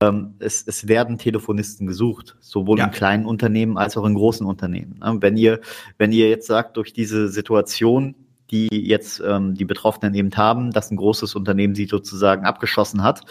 ähm, 0.00 0.34
es, 0.38 0.64
es 0.66 0.86
werden 0.86 1.18
Telefonisten 1.18 1.86
gesucht, 1.86 2.36
sowohl 2.40 2.78
ja. 2.78 2.84
in 2.84 2.90
kleinen 2.90 3.24
Unternehmen 3.24 3.78
als 3.78 3.96
auch 3.96 4.04
in 4.04 4.14
großen 4.14 4.46
Unternehmen. 4.46 5.00
Ne? 5.02 5.16
Wenn 5.20 5.36
ihr, 5.36 5.60
wenn 5.96 6.12
ihr 6.12 6.28
jetzt 6.28 6.46
sagt, 6.46 6.76
durch 6.76 6.92
diese 6.92 7.28
Situation, 7.28 8.14
die 8.50 8.68
jetzt 8.70 9.22
ähm, 9.26 9.54
die 9.54 9.64
Betroffenen 9.64 10.14
eben 10.14 10.30
haben, 10.36 10.70
dass 10.72 10.90
ein 10.90 10.96
großes 10.96 11.34
Unternehmen 11.34 11.74
sie 11.74 11.86
sozusagen 11.86 12.44
abgeschossen 12.44 13.02
hat, 13.02 13.22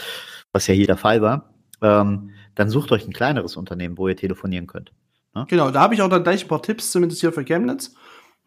was 0.52 0.65
ja 0.65 0.74
hier 0.74 0.88
der 0.88 0.98
Fall 0.98 1.22
war, 1.22 1.54
ähm, 1.82 2.32
dann 2.56 2.69
sucht 2.69 2.91
euch 2.91 3.06
ein 3.06 3.13
kleineres 3.13 3.56
Unternehmen, 3.56 3.98
wo 4.00 4.08
ihr 4.08 4.17
telefonieren 4.17 4.65
könnt. 4.65 4.91
Ne? 5.34 5.46
Genau, 5.48 5.72
da 5.72 5.82
habe 5.82 5.93
ich 5.93 6.02
auch 6.02 6.10
dann 6.10 6.24
gleich 6.24 6.46
ein 6.46 6.48
paar 6.48 6.62
Tipps, 6.62 6.91
zumindest 6.91 7.22
hier 7.22 7.34
für 7.34 7.43
Chemnitz. 7.43 7.96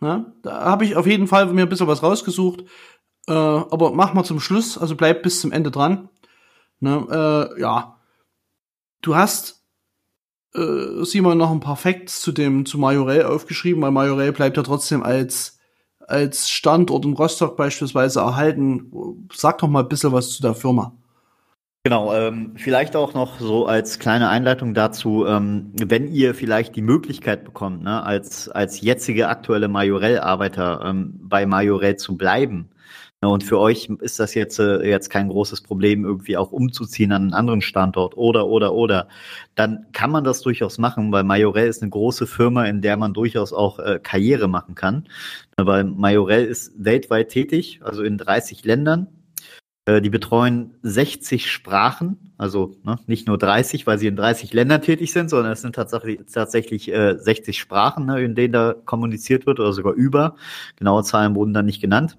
Ne? 0.01 0.33
Da 0.43 0.65
habe 0.65 0.85
ich 0.85 0.97
auf 0.97 1.07
jeden 1.07 1.27
Fall 1.27 1.47
mir 1.47 1.63
ein 1.63 1.69
bisschen 1.69 1.89
was 1.89 2.03
rausgesucht. 2.03 2.65
Äh, 3.29 3.33
aber 3.33 3.93
mach 3.93 4.15
mal 4.15 4.25
zum 4.25 4.41
Schluss, 4.41 4.79
also 4.79 4.97
bleib 4.97 5.23
bis 5.23 5.41
zum 5.41 5.53
Ende 5.53 5.71
dran. 5.71 6.09
Ne? 6.81 7.53
Äh, 7.57 7.61
ja. 7.61 7.99
Du 9.03 9.17
hast, 9.17 9.65
äh, 10.55 11.05
Simon, 11.05 11.39
noch 11.39 11.51
ein 11.51 11.61
paar 11.61 11.77
Facts 11.77 12.21
zu 12.21 12.33
dem, 12.33 12.67
zu 12.67 12.79
Majorel 12.79 13.25
aufgeschrieben, 13.25 13.83
weil 13.83 13.91
Majorel 13.91 14.33
bleibt 14.33 14.57
ja 14.57 14.63
trotzdem 14.63 15.03
als, 15.03 15.59
als 16.01 16.49
Standort 16.49 17.05
in 17.05 17.15
Rostock 17.15 17.57
beispielsweise 17.57 18.21
erhalten. 18.21 19.29
Sag 19.33 19.59
doch 19.59 19.69
mal 19.69 19.83
ein 19.83 19.89
bisschen 19.89 20.13
was 20.13 20.31
zu 20.31 20.43
der 20.43 20.55
Firma. 20.55 20.97
Genau, 21.87 22.13
ähm, 22.13 22.55
vielleicht 22.57 22.97
auch 22.97 23.15
noch 23.15 23.39
so 23.39 23.67
als 23.67 24.01
kleine 24.01 24.29
Einleitung 24.29 24.75
dazu, 24.75 25.25
ähm, 25.25 25.71
wenn 25.77 26.09
ihr 26.09 26.35
vielleicht 26.35 26.75
die 26.75 26.83
Möglichkeit 26.83 27.45
bekommt, 27.45 27.85
ne, 27.85 28.03
als, 28.03 28.49
als 28.49 28.81
jetzige 28.81 29.29
aktuelle 29.29 29.69
Majorell-Arbeiter 29.69 30.83
ähm, 30.85 31.15
bei 31.23 31.47
Majorell 31.47 31.95
zu 31.95 32.17
bleiben. 32.17 32.71
Ne, 33.23 33.29
und 33.29 33.45
für 33.45 33.61
euch 33.61 33.89
ist 34.01 34.19
das 34.19 34.35
jetzt, 34.35 34.59
äh, 34.59 34.83
jetzt 34.83 35.11
kein 35.11 35.29
großes 35.29 35.61
Problem, 35.61 36.05
irgendwie 36.05 36.37
auch 36.37 36.51
umzuziehen 36.51 37.13
an 37.13 37.23
einen 37.23 37.35
anderen 37.35 37.61
Standort 37.61 38.17
oder, 38.17 38.49
oder, 38.49 38.75
oder. 38.75 39.07
Dann 39.55 39.87
kann 39.93 40.11
man 40.11 40.25
das 40.25 40.41
durchaus 40.41 40.79
machen, 40.79 41.13
weil 41.13 41.23
Majorell 41.23 41.69
ist 41.69 41.83
eine 41.83 41.91
große 41.91 42.27
Firma, 42.27 42.65
in 42.65 42.83
der 42.83 42.97
man 42.97 43.15
durchaus 43.15 43.53
auch 43.53 43.79
äh, 43.79 44.01
Karriere 44.03 44.49
machen 44.49 44.75
kann. 44.75 45.07
Ne, 45.57 45.67
weil 45.67 45.85
Majorell 45.85 46.47
ist 46.47 46.73
weltweit 46.77 47.29
tätig, 47.29 47.79
also 47.85 48.03
in 48.03 48.19
30 48.19 48.65
Ländern 48.65 49.07
die 49.87 50.11
betreuen 50.11 50.75
60 50.83 51.51
Sprachen, 51.51 52.33
also 52.39 52.77
ne, 52.83 52.99
nicht 53.07 53.29
nur 53.29 53.39
30, 53.39 53.87
weil 53.87 53.99
sie 53.99 54.09
in 54.09 54.17
30 54.17 54.53
Ländern 54.53 54.83
tätig 54.83 55.13
sind, 55.13 55.31
sondern 55.31 55.53
es 55.53 55.63
sind 55.63 55.77
tatsächlich, 55.77 56.21
tatsächlich 56.33 56.93
äh, 56.93 57.17
60 57.17 57.57
Sprachen, 57.57 58.07
ne, 58.07 58.21
in 58.23 58.35
denen 58.35 58.53
da 58.53 58.75
kommuniziert 58.85 59.47
wird 59.47 59.61
oder 59.61 59.73
sogar 59.73 59.93
über. 59.93 60.35
Genaue 60.75 61.05
Zahlen 61.05 61.37
wurden 61.37 61.55
dann 61.55 61.67
nicht 61.67 61.81
genannt. 61.81 62.19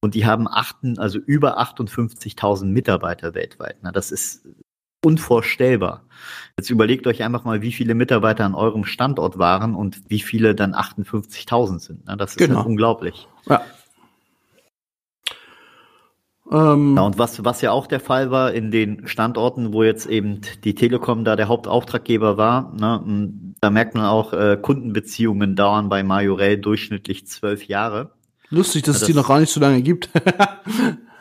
Und 0.00 0.14
die 0.14 0.26
haben 0.26 0.48
achten, 0.48 0.98
also 0.98 1.18
über 1.18 1.60
58.000 1.60 2.66
Mitarbeiter 2.66 3.34
weltweit. 3.34 3.80
Ne, 3.84 3.92
das 3.92 4.10
ist 4.10 4.44
unvorstellbar. 5.04 6.02
Jetzt 6.58 6.70
überlegt 6.70 7.06
euch 7.06 7.22
einfach 7.22 7.44
mal, 7.44 7.62
wie 7.62 7.72
viele 7.72 7.94
Mitarbeiter 7.94 8.44
an 8.44 8.54
eurem 8.54 8.84
Standort 8.84 9.38
waren 9.38 9.76
und 9.76 10.02
wie 10.08 10.20
viele 10.20 10.54
dann 10.56 10.74
58.000 10.74 11.78
sind. 11.78 12.06
Ne, 12.06 12.16
das 12.16 12.32
ist 12.32 12.38
genau. 12.38 12.64
unglaublich. 12.64 13.28
Ja. 13.48 13.62
Ähm, 16.50 16.94
ja, 16.96 17.02
und 17.02 17.18
was, 17.18 17.44
was 17.44 17.62
ja 17.62 17.72
auch 17.72 17.86
der 17.86 18.00
Fall 18.00 18.30
war 18.30 18.52
in 18.52 18.70
den 18.70 19.06
Standorten, 19.06 19.72
wo 19.72 19.82
jetzt 19.82 20.06
eben 20.06 20.42
die 20.64 20.74
Telekom 20.74 21.24
da 21.24 21.36
der 21.36 21.48
Hauptauftraggeber 21.48 22.36
war, 22.36 22.72
ne, 22.78 23.30
da 23.60 23.70
merkt 23.70 23.94
man 23.94 24.04
auch, 24.04 24.32
äh, 24.34 24.58
Kundenbeziehungen 24.60 25.56
dauern 25.56 25.88
bei 25.88 26.02
Majorel 26.02 26.58
durchschnittlich 26.58 27.26
zwölf 27.26 27.64
Jahre. 27.64 28.12
Lustig, 28.50 28.82
dass 28.82 28.96
ja, 28.96 29.00
das, 29.00 29.02
es 29.02 29.06
die 29.08 29.14
noch 29.14 29.28
gar 29.28 29.40
nicht 29.40 29.52
so 29.52 29.60
lange 29.60 29.80
gibt. 29.80 30.10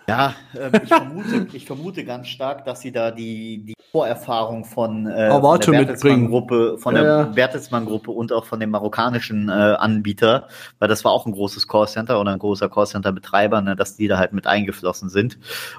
Ja, 0.07 0.35
äh, 0.53 0.81
ich, 0.83 0.89
vermute, 0.89 1.47
ich 1.53 1.65
vermute 1.65 2.03
ganz 2.03 2.27
stark, 2.27 2.65
dass 2.65 2.81
sie 2.81 2.91
da 2.91 3.11
die, 3.11 3.63
die 3.65 3.73
Vorerfahrung 3.91 4.65
von, 4.65 5.07
äh, 5.07 5.29
von 5.29 5.59
der 5.59 5.71
Bertelsmann-Gruppe, 5.71 6.77
von 6.77 6.95
der 6.95 7.03
ja. 7.03 7.23
Bertelsmann-Gruppe 7.23 8.11
und 8.11 8.33
auch 8.33 8.45
von 8.45 8.59
dem 8.59 8.71
marokkanischen 8.71 9.49
äh, 9.49 9.51
Anbieter, 9.51 10.47
weil 10.79 10.89
das 10.89 11.05
war 11.05 11.11
auch 11.11 11.25
ein 11.25 11.31
großes 11.31 11.67
Callcenter 11.67 12.19
oder 12.19 12.31
ein 12.31 12.39
großer 12.39 12.69
Callcenter-Betreiber, 12.69 13.61
ne, 13.61 13.75
dass 13.75 13.95
die 13.95 14.07
da 14.07 14.17
halt 14.17 14.33
mit 14.33 14.47
eingeflossen 14.47 15.09
sind. 15.09 15.37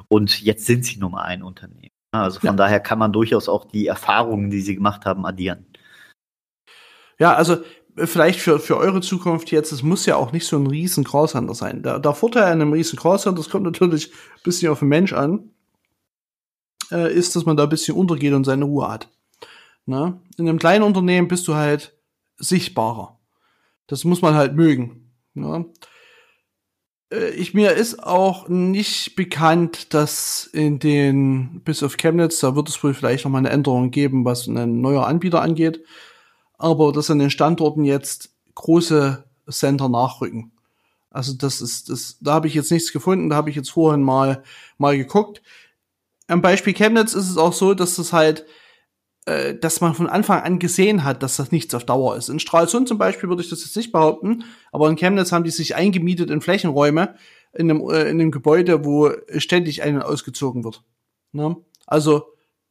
Und 0.08 0.40
jetzt 0.42 0.64
sind 0.66 0.84
sie 0.84 0.98
Nummer 0.98 1.24
ein 1.24 1.42
Unternehmen. 1.42 1.90
Also 2.12 2.40
von 2.40 2.50
ja. 2.50 2.54
daher 2.54 2.80
kann 2.80 2.98
man 2.98 3.12
durchaus 3.12 3.48
auch 3.48 3.64
die 3.64 3.88
Erfahrungen, 3.88 4.50
die 4.50 4.60
sie 4.60 4.76
gemacht 4.76 5.04
haben, 5.04 5.26
addieren. 5.26 5.66
Ja, 7.18 7.34
also 7.34 7.58
vielleicht 7.96 8.40
für, 8.40 8.58
für 8.58 8.76
eure 8.76 9.00
Zukunft 9.00 9.50
jetzt, 9.50 9.72
es 9.72 9.82
muss 9.82 10.06
ja 10.06 10.16
auch 10.16 10.32
nicht 10.32 10.46
so 10.46 10.56
ein 10.56 10.66
riesen 10.66 11.04
Callcenter 11.04 11.54
sein. 11.54 11.82
Der, 11.82 11.98
der 11.98 12.14
Vorteil 12.14 12.44
an 12.44 12.60
einem 12.60 12.72
riesen 12.72 12.98
Callcenter, 12.98 13.36
das 13.40 13.50
kommt 13.50 13.64
natürlich 13.64 14.10
ein 14.10 14.42
bisschen 14.42 14.70
auf 14.70 14.80
den 14.80 14.88
Mensch 14.88 15.12
an, 15.12 15.50
äh, 16.90 17.12
ist, 17.12 17.36
dass 17.36 17.46
man 17.46 17.56
da 17.56 17.64
ein 17.64 17.68
bisschen 17.68 17.96
untergeht 17.96 18.32
und 18.32 18.44
seine 18.44 18.64
Ruhe 18.64 18.88
hat. 18.88 19.08
Ne? 19.86 20.20
In 20.36 20.48
einem 20.48 20.58
kleinen 20.58 20.84
Unternehmen 20.84 21.28
bist 21.28 21.46
du 21.46 21.54
halt 21.54 21.96
sichtbarer. 22.36 23.20
Das 23.86 24.04
muss 24.04 24.22
man 24.22 24.34
halt 24.34 24.54
mögen. 24.54 25.12
Ne? 25.34 25.66
Äh, 27.12 27.30
ich, 27.30 27.54
mir 27.54 27.72
ist 27.72 28.02
auch 28.02 28.48
nicht 28.48 29.14
bekannt, 29.14 29.94
dass 29.94 30.46
in 30.52 30.80
den, 30.80 31.60
bis 31.64 31.82
auf 31.84 31.96
Chemnitz, 31.96 32.40
da 32.40 32.56
wird 32.56 32.68
es 32.68 32.82
wohl 32.82 32.94
vielleicht 32.94 33.24
noch 33.24 33.30
mal 33.30 33.38
eine 33.38 33.50
Änderung 33.50 33.92
geben, 33.92 34.24
was 34.24 34.48
einen 34.48 34.80
neuer 34.80 35.06
Anbieter 35.06 35.42
angeht 35.42 35.84
aber 36.58 36.92
dass 36.92 37.10
an 37.10 37.18
den 37.18 37.30
Standorten 37.30 37.84
jetzt 37.84 38.30
große 38.54 39.24
Center 39.50 39.88
nachrücken. 39.88 40.52
Also 41.10 41.32
das 41.34 41.60
ist, 41.60 41.90
das, 41.90 42.18
da 42.20 42.34
habe 42.34 42.48
ich 42.48 42.54
jetzt 42.54 42.72
nichts 42.72 42.92
gefunden, 42.92 43.30
da 43.30 43.36
habe 43.36 43.50
ich 43.50 43.56
jetzt 43.56 43.70
vorhin 43.70 44.02
mal, 44.02 44.42
mal 44.78 44.96
geguckt. 44.96 45.42
Am 46.26 46.42
Beispiel 46.42 46.74
Chemnitz 46.74 47.14
ist 47.14 47.30
es 47.30 47.36
auch 47.36 47.52
so, 47.52 47.74
dass 47.74 47.96
das 47.96 48.12
halt, 48.12 48.46
äh, 49.26 49.54
dass 49.54 49.80
man 49.80 49.94
von 49.94 50.08
Anfang 50.08 50.42
an 50.42 50.58
gesehen 50.58 51.04
hat, 51.04 51.22
dass 51.22 51.36
das 51.36 51.52
nichts 51.52 51.74
auf 51.74 51.84
Dauer 51.84 52.16
ist. 52.16 52.30
In 52.30 52.40
Stralsund 52.40 52.88
zum 52.88 52.98
Beispiel 52.98 53.28
würde 53.28 53.42
ich 53.42 53.48
das 53.50 53.64
jetzt 53.64 53.76
nicht 53.76 53.92
behaupten, 53.92 54.44
aber 54.72 54.88
in 54.88 54.96
Chemnitz 54.96 55.30
haben 55.30 55.44
die 55.44 55.50
sich 55.50 55.76
eingemietet 55.76 56.30
in 56.30 56.40
Flächenräume 56.40 57.14
in 57.52 57.70
einem, 57.70 57.88
äh, 57.88 58.02
in 58.02 58.20
einem 58.20 58.30
Gebäude, 58.30 58.84
wo 58.84 59.12
ständig 59.36 59.82
einen 59.82 60.02
ausgezogen 60.02 60.64
wird. 60.64 60.82
Ne? 61.32 61.56
Also 61.86 62.26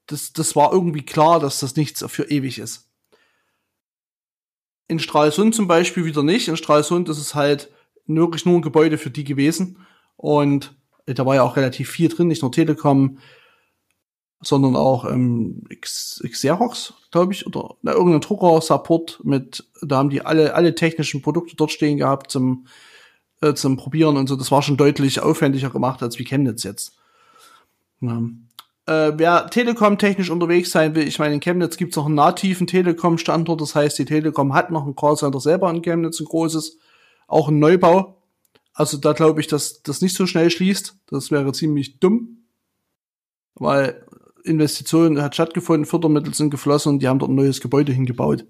das, 0.07 0.33
das 0.33 0.55
war 0.55 0.73
irgendwie 0.73 1.03
klar, 1.03 1.39
dass 1.39 1.59
das 1.59 1.75
nichts 1.75 2.03
für 2.09 2.29
ewig 2.29 2.59
ist. 2.59 2.89
In 4.87 4.99
Stralsund 4.99 5.55
zum 5.55 5.67
Beispiel 5.67 6.05
wieder 6.05 6.23
nicht. 6.23 6.47
In 6.47 6.57
Stralsund 6.57 7.09
ist 7.09 7.19
es 7.19 7.35
halt 7.35 7.69
wirklich 8.05 8.45
nur 8.45 8.55
ein 8.55 8.61
Gebäude 8.61 8.97
für 8.97 9.09
die 9.09 9.23
gewesen. 9.23 9.77
Und 10.17 10.75
da 11.05 11.25
war 11.25 11.35
ja 11.35 11.43
auch 11.43 11.55
relativ 11.55 11.89
viel 11.89 12.09
drin, 12.09 12.27
nicht 12.27 12.41
nur 12.41 12.51
Telekom, 12.51 13.19
sondern 14.41 14.75
auch 14.75 15.09
ähm, 15.09 15.63
Xerox, 15.79 16.93
glaube 17.11 17.33
ich, 17.33 17.47
oder 17.47 17.75
na, 17.81 17.93
irgendein 17.93 18.21
Drucker-Support 18.21 19.21
mit, 19.23 19.65
da 19.81 19.97
haben 19.97 20.09
die 20.09 20.25
alle, 20.25 20.53
alle 20.53 20.75
technischen 20.75 21.21
Produkte 21.21 21.55
dort 21.55 21.71
stehen 21.71 21.97
gehabt 21.97 22.29
zum, 22.29 22.67
äh, 23.41 23.53
zum 23.53 23.77
Probieren 23.77 24.17
und 24.17 24.27
so. 24.27 24.35
Das 24.35 24.51
war 24.51 24.61
schon 24.61 24.77
deutlich 24.77 25.21
aufwendiger 25.21 25.69
gemacht 25.69 26.03
als 26.03 26.19
wie 26.19 26.25
Chemnitz 26.25 26.63
jetzt. 26.63 26.97
Ja 28.01 28.21
äh, 28.85 29.11
wer 29.15 29.47
Telekom 29.47 29.97
technisch 29.97 30.29
unterwegs 30.29 30.71
sein 30.71 30.95
will, 30.95 31.07
ich 31.07 31.19
meine, 31.19 31.35
in 31.35 31.39
Chemnitz 31.39 31.77
gibt 31.77 31.93
es 31.93 31.97
auch 31.97 32.05
einen 32.05 32.15
nativen 32.15 32.67
Telekom-Standort, 32.67 33.61
das 33.61 33.75
heißt, 33.75 33.97
die 33.97 34.05
Telekom 34.05 34.53
hat 34.53 34.71
noch 34.71 34.85
ein 34.85 34.95
Callcenter 34.95 35.39
selber 35.39 35.69
in 35.69 35.81
Chemnitz, 35.81 36.19
ein 36.19 36.25
großes, 36.25 36.77
auch 37.27 37.47
ein 37.47 37.59
Neubau. 37.59 38.21
Also 38.73 38.97
da 38.97 39.13
glaube 39.13 39.39
ich, 39.39 39.47
dass 39.47 39.83
das 39.83 40.01
nicht 40.01 40.15
so 40.15 40.25
schnell 40.25 40.49
schließt. 40.49 40.97
Das 41.07 41.31
wäre 41.31 41.51
ziemlich 41.53 41.99
dumm, 41.99 42.45
weil 43.53 44.03
Investitionen 44.43 45.21
hat 45.21 45.35
stattgefunden, 45.35 45.85
Fördermittel 45.85 46.33
sind 46.33 46.49
geflossen 46.49 46.93
und 46.93 46.99
die 46.99 47.07
haben 47.07 47.19
dort 47.19 47.31
ein 47.31 47.35
neues 47.35 47.61
Gebäude 47.61 47.93
hingebaut. 47.93 48.45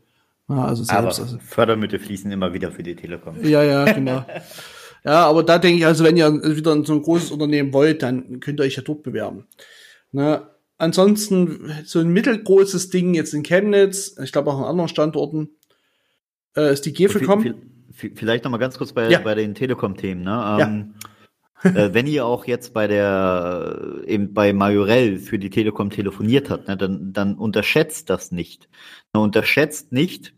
Ja, 0.50 0.66
also 0.66 0.84
selbst, 0.84 1.20
aber 1.20 1.30
also. 1.30 1.40
Fördermittel 1.40 2.00
fließen 2.00 2.32
immer 2.32 2.54
wieder 2.54 2.72
für 2.72 2.84
die 2.84 2.96
Telekom. 2.96 3.36
Ja, 3.44 3.64
ja, 3.64 3.86
genau. 3.86 4.26
ja, 5.06 5.26
aber 5.28 5.44
da 5.44 5.60
denke 5.60 5.80
ich, 5.80 5.86
also 5.86 6.04
wenn 6.04 6.18
ihr 6.18 6.34
wieder 6.56 6.74
in 6.74 6.86
so 6.86 6.94
ein 6.94 7.02
großes 7.02 7.32
Unternehmen 7.32 7.72
wollt, 7.74 8.02
dann 8.02 8.40
könnt 8.40 8.60
ihr 8.60 8.64
euch 8.64 8.76
ja 8.76 8.82
dort 8.82 9.04
bewerben. 9.04 9.46
Ne? 10.14 10.48
Ansonsten 10.78 11.72
so 11.86 12.00
ein 12.00 12.10
mittelgroßes 12.10 12.90
Ding 12.90 13.14
jetzt 13.14 13.34
in 13.34 13.44
Chemnitz, 13.44 14.18
ich 14.24 14.32
glaube 14.32 14.52
auch 14.52 14.60
an 14.60 14.66
anderen 14.66 14.90
Standorten, 14.90 15.50
äh, 16.56 16.72
ist 16.72 16.86
die 16.86 16.94
Gefelcom. 16.94 17.56
Vielleicht 17.92 18.44
noch 18.44 18.52
mal 18.52 18.58
ganz 18.58 18.78
kurz 18.78 18.94
bei, 18.94 19.10
ja. 19.10 19.20
bei 19.20 19.36
den 19.36 19.54
Telekom-Themen. 19.54 20.24
Ne? 20.24 20.58
Ähm, 20.60 20.96
ja. 21.64 21.70
äh, 21.72 21.94
wenn 21.94 22.08
ihr 22.08 22.26
auch 22.26 22.46
jetzt 22.46 22.74
bei 22.74 22.88
der 22.88 24.02
eben 24.06 24.34
bei 24.34 24.52
Majorel 24.54 25.20
für 25.20 25.38
die 25.38 25.50
Telekom 25.50 25.90
telefoniert 25.90 26.50
habt, 26.50 26.68
ne, 26.68 26.76
dann, 26.76 27.14
dann 27.14 27.36
unterschätzt 27.36 28.10
das 28.10 28.32
nicht. 28.32 28.68
Ne, 29.14 29.22
unterschätzt 29.22 29.92
nicht, 29.92 30.34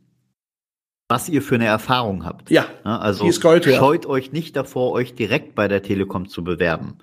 was 1.08 1.30
ihr 1.30 1.42
für 1.42 1.56
eine 1.56 1.66
Erfahrung 1.66 2.26
habt. 2.26 2.50
Ja. 2.50 2.66
Also 2.84 3.30
Gold, 3.40 3.66
scheut 3.66 4.06
ja. 4.06 4.10
euch 4.10 4.32
nicht 4.32 4.56
davor, 4.56 4.92
euch 4.92 5.14
direkt 5.14 5.56
bei 5.56 5.68
der 5.68 5.84
Telekom 5.84 6.28
zu 6.28 6.44
bewerben. 6.44 6.98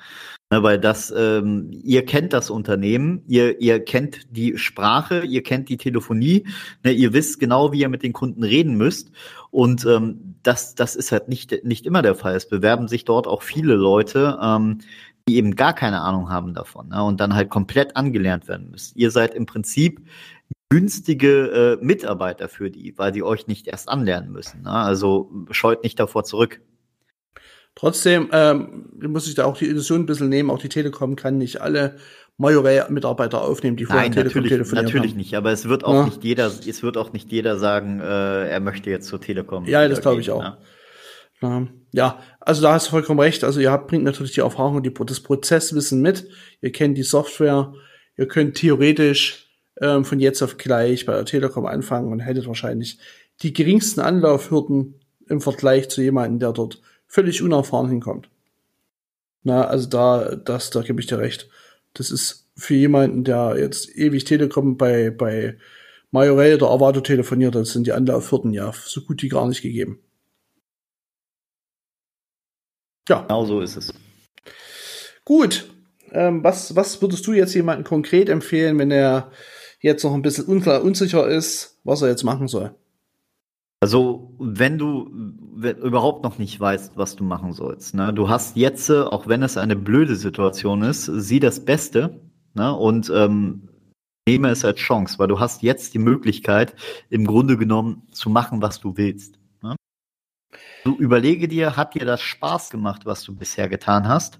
Ne, 0.51 0.63
weil 0.63 0.79
das, 0.79 1.11
ähm, 1.17 1.71
ihr 1.83 2.05
kennt 2.05 2.35
das 2.35 2.51
Unternehmen, 2.51 3.23
ihr, 3.27 3.59
ihr 3.63 3.83
kennt 3.83 4.37
die 4.37 4.59
Sprache, 4.59 5.25
ihr 5.25 5.43
kennt 5.43 5.71
die 5.71 5.79
Telefonie, 5.79 6.45
ne, 6.85 6.93
ihr 6.93 7.15
wisst 7.15 7.41
genau, 7.41 7.73
wie 7.73 7.81
ihr 7.81 7.89
mit 7.89 8.03
den 8.03 8.13
Kunden 8.13 8.45
reden 8.45 8.77
müsst. 8.77 9.13
Und 9.51 9.87
ähm, 9.87 10.35
das, 10.43 10.75
das 10.75 10.95
ist 10.95 11.11
halt 11.11 11.29
nicht, 11.29 11.65
nicht 11.65 11.87
immer 11.87 12.03
der 12.03 12.15
Fall. 12.15 12.35
Es 12.35 12.49
bewerben 12.49 12.87
sich 12.87 13.07
dort 13.07 13.27
auch 13.27 13.41
viele 13.41 13.77
Leute, 13.77 14.39
ähm, 14.43 14.81
die 15.27 15.37
eben 15.37 15.57
gar 15.57 15.73
keine 15.73 16.03
Ahnung 16.03 16.29
haben 16.29 16.53
davon 16.53 16.89
ne, 16.89 17.03
und 17.03 17.19
dann 17.21 17.35
halt 17.35 17.49
komplett 17.49 17.97
angelernt 17.97 18.47
werden 18.47 18.71
müssen. 18.71 18.99
Ihr 18.99 19.11
seid 19.11 19.35
im 19.35 19.47
Prinzip 19.47 20.03
günstige 20.73 21.79
äh, 21.83 21.85
Mitarbeiter 21.85 22.49
für 22.49 22.71
die, 22.71 22.95
weil 22.97 23.13
die 23.13 23.23
euch 23.23 23.47
nicht 23.47 23.67
erst 23.67 23.91
anlernen 23.91 24.33
müssen. 24.33 24.63
Ne? 24.63 24.71
Also 24.71 25.31
scheut 25.51 25.83
nicht 25.83 26.01
davor 26.01 26.25
zurück. 26.25 26.63
Trotzdem 27.75 28.31
ähm, 28.33 28.89
muss 29.03 29.29
ich 29.29 29.35
da 29.35 29.45
auch 29.45 29.59
die 29.59 29.67
Illusion 29.67 30.01
ein 30.01 30.07
bisschen 30.07 30.31
nehmen, 30.31 30.49
auch 30.49 30.59
die 30.59 30.71
Telekom 30.71 31.15
kann 31.15 31.37
nicht 31.37 31.61
alle 31.61 31.97
Majorell-Mitarbeiter 32.39 33.43
aufnehmen, 33.43 33.77
die 33.77 33.85
vorher 33.85 34.05
Nein, 34.05 34.13
Telekom 34.13 34.45
natürlich, 34.45 34.53
telefoniert 34.53 34.85
natürlich 34.87 35.11
haben. 35.11 35.19
nicht, 35.19 35.35
aber 35.35 35.53
es 35.53 35.69
wird 35.69 35.85
auch 35.85 35.93
ja. 35.93 36.05
nicht 36.07 36.25
jeder, 36.25 36.47
es 36.47 36.83
wird 36.83 36.97
auch 36.97 37.13
nicht 37.13 37.31
jeder 37.31 37.59
sagen, 37.59 38.01
äh, 38.01 38.49
er 38.49 38.61
möchte 38.61 38.89
jetzt 38.89 39.09
zur 39.09 39.21
Telekom. 39.21 39.67
Ja, 39.67 39.87
das 39.87 40.01
glaube 40.01 40.23
ich 40.23 40.31
auch. 40.31 40.43
Ne? 40.43 40.57
Ja. 41.43 41.69
ja, 41.93 42.19
also 42.41 42.63
da 42.63 42.73
hast 42.73 42.87
du 42.87 42.93
vollkommen 42.93 43.21
recht. 43.21 43.45
Also 43.45 43.61
ihr 43.61 43.71
habt, 43.71 43.89
bringt 43.89 44.05
natürlich 44.05 44.33
die 44.33 44.41
Erfahrung 44.41 44.77
und 44.77 44.87
die, 44.87 44.95
das 44.95 45.21
Prozesswissen 45.21 46.01
mit. 46.01 46.29
Ihr 46.63 46.73
kennt 46.73 46.97
die 46.97 47.03
Software. 47.03 47.75
Ihr 48.17 48.29
könnt 48.29 48.55
theoretisch 48.55 49.52
ähm, 49.83 50.05
von 50.05 50.21
jetzt 50.21 50.41
auf 50.43 50.57
gleich 50.57 51.05
bei 51.05 51.13
der 51.13 51.25
Telekom 51.27 51.67
anfangen 51.67 52.13
und 52.13 52.21
hättet 52.21 52.47
wahrscheinlich 52.47 52.99
die 53.43 53.53
geringsten 53.53 54.01
Anlaufhürden 54.01 54.95
im 55.29 55.41
Vergleich 55.41 55.91
zu 55.91 56.01
jemandem, 56.01 56.39
der 56.39 56.53
dort 56.53 56.81
völlig 57.07 57.43
unerfahren 57.43 57.91
hinkommt. 57.91 58.31
Na, 59.43 59.67
also 59.67 59.89
da, 59.89 60.37
das, 60.37 60.71
da 60.71 60.83
gebe 60.83 61.01
ich 61.01 61.09
dir 61.09 61.19
recht. 61.19 61.49
Das 61.95 62.11
ist 62.11 62.49
für 62.57 62.75
jemanden, 62.75 63.25
der 63.25 63.57
jetzt 63.59 63.95
ewig 63.97 64.25
Telekom 64.25 64.77
bei, 64.77 65.11
bei 65.11 65.59
Majorel 66.13 66.55
oder 66.55 66.71
Avato 66.71 67.01
telefoniert, 67.01 67.55
das 67.55 67.73
sind 67.73 67.87
die 67.87 67.93
Anlaufhürden 67.93 68.53
ja 68.53 68.73
so 68.73 69.01
gut 69.01 69.23
wie 69.23 69.29
gar 69.29 69.49
nicht 69.49 69.63
gegeben. 69.63 69.99
Ja. 73.09 73.23
Genau 73.23 73.45
so 73.47 73.61
ist 73.61 73.77
es. 73.77 73.93
Gut. 75.25 75.69
Ähm, 76.13 76.45
was, 76.45 76.77
was 76.77 77.01
würdest 77.01 77.27
du 77.27 77.33
jetzt 77.33 77.55
jemanden 77.55 77.85
konkret 77.85 78.29
empfehlen, 78.29 78.79
wenn 78.79 78.91
er 78.91 79.33
jetzt 79.83 80.05
noch 80.05 80.15
ein 80.15 80.23
bisschen 80.23 80.47
unklar, 80.47 80.83
unsicher 80.83 81.29
ist, 81.29 81.81
was 81.85 82.01
er 82.03 82.09
jetzt 82.09 82.23
machen 82.23 82.49
soll? 82.49 82.75
Also, 83.81 84.33
wenn 84.39 84.79
du 84.79 85.11
überhaupt 85.61 86.23
noch 86.23 86.39
nicht 86.39 86.59
weißt, 86.59 86.97
was 86.97 87.17
du 87.17 87.25
machen 87.25 87.53
sollst, 87.53 87.95
ne? 87.95 88.15
du 88.15 88.29
hast 88.29 88.57
jetzt, 88.57 88.89
auch 88.91 89.27
wenn 89.27 89.43
es 89.43 89.59
eine 89.59 89.75
blöde 89.75 90.15
Situation 90.15 90.83
ist, 90.83 91.07
sieh 91.07 91.41
das 91.41 91.65
Beste 91.65 92.21
ne? 92.55 92.75
und 92.75 93.11
ähm, 93.13 93.69
nehme 94.29 94.51
es 94.51 94.65
als 94.65 94.79
Chance, 94.79 95.19
weil 95.19 95.27
du 95.27 95.41
hast 95.41 95.63
jetzt 95.63 95.95
die 95.95 95.99
Möglichkeit, 95.99 96.77
im 97.11 97.27
Grunde 97.27 97.57
genommen 97.57 98.03
zu 98.13 98.31
machen, 98.31 98.63
was 98.63 98.79
du 98.79 98.97
willst. 98.97 99.41
Ne? 99.63 99.75
Du 100.85 100.95
überlege 100.97 101.49
dir, 101.49 101.77
hat 101.77 101.95
dir 101.95 102.07
das 102.07 102.21
Spaß 102.23 102.71
gemacht, 102.71 103.05
was 103.05 103.25
du 103.25 103.35
bisher 103.35 103.69
getan 103.69 104.07
hast? 104.07 104.39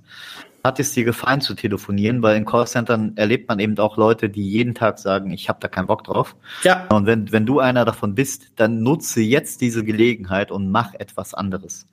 Hat 0.65 0.79
es 0.79 0.93
dir 0.93 1.05
gefallen 1.05 1.41
zu 1.41 1.55
telefonieren, 1.55 2.23
weil 2.23 2.37
in 2.37 2.45
Callcentern 2.45 3.17
erlebt 3.17 3.49
man 3.49 3.59
eben 3.59 3.77
auch 3.79 3.97
Leute, 3.97 4.29
die 4.29 4.49
jeden 4.49 4.75
Tag 4.75 4.99
sagen, 4.99 5.33
ich 5.33 5.49
habe 5.49 5.59
da 5.61 5.69
keinen 5.69 5.87
Bock 5.87 6.05
drauf. 6.05 6.37
Ja. 6.63 6.87
Und 6.89 7.07
wenn, 7.07 7.33
wenn 7.33 7.47
du 7.47 7.59
einer 7.59 7.85
davon 7.85 8.15
bist, 8.15 8.53
dann 8.57 8.83
nutze 8.83 9.21
jetzt 9.21 9.61
diese 9.61 9.85
Gelegenheit 9.85 10.51
und 10.51 10.71
mach 10.71 10.95
etwas 10.95 11.35
anderes. 11.35 11.87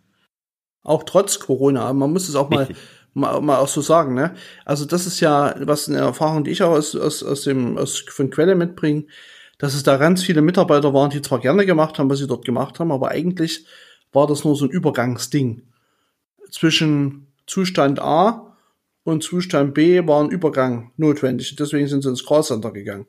Auch 0.84 1.04
trotz 1.04 1.40
Corona, 1.40 1.92
man 1.94 2.14
muss 2.14 2.30
es 2.30 2.36
auch 2.36 2.50
mal, 2.50 2.68
mal, 3.14 3.42
mal 3.42 3.58
auch 3.58 3.68
so 3.68 3.82
sagen, 3.82 4.14
ne? 4.14 4.36
Also 4.66 4.86
das 4.86 5.08
ist 5.08 5.20
ja, 5.20 5.56
was 5.60 5.90
eine 5.90 5.98
Erfahrung, 5.98 6.44
die 6.44 6.52
ich 6.52 6.62
auch 6.62 6.72
aus, 6.72 6.96
aus, 6.96 7.24
aus 7.24 7.42
dem, 7.42 7.78
aus, 7.78 8.00
von 8.08 8.30
Quelle 8.30 8.56
mitbringe, 8.56 9.06
dass 9.58 9.74
es 9.74 9.84
da 9.84 9.98
ganz 9.98 10.24
viele 10.24 10.42
Mitarbeiter 10.42 10.94
waren, 10.94 11.10
die 11.10 11.22
zwar 11.22 11.40
gerne 11.40 11.66
gemacht 11.66 12.00
haben, 12.00 12.10
was 12.10 12.20
sie 12.20 12.28
dort 12.28 12.46
gemacht 12.46 12.80
haben, 12.80 12.92
aber 12.92 13.10
eigentlich 13.10 13.66
war 14.14 14.28
das 14.28 14.44
nur 14.44 14.56
so 14.56 14.66
ein 14.66 14.72
Übergangsding 14.72 15.64
zwischen 16.50 17.28
Zustand 17.46 18.00
A 18.00 18.49
und 19.10 19.24
Zustand 19.24 19.74
B 19.74 20.06
war 20.08 20.24
ein 20.24 20.30
Übergang 20.30 20.92
notwendig. 20.98 21.56
Deswegen 21.56 21.88
sind 21.88 22.04
sie 22.04 22.10
ins 22.10 22.26
Callcenter 22.26 22.72
gegangen. 22.72 23.08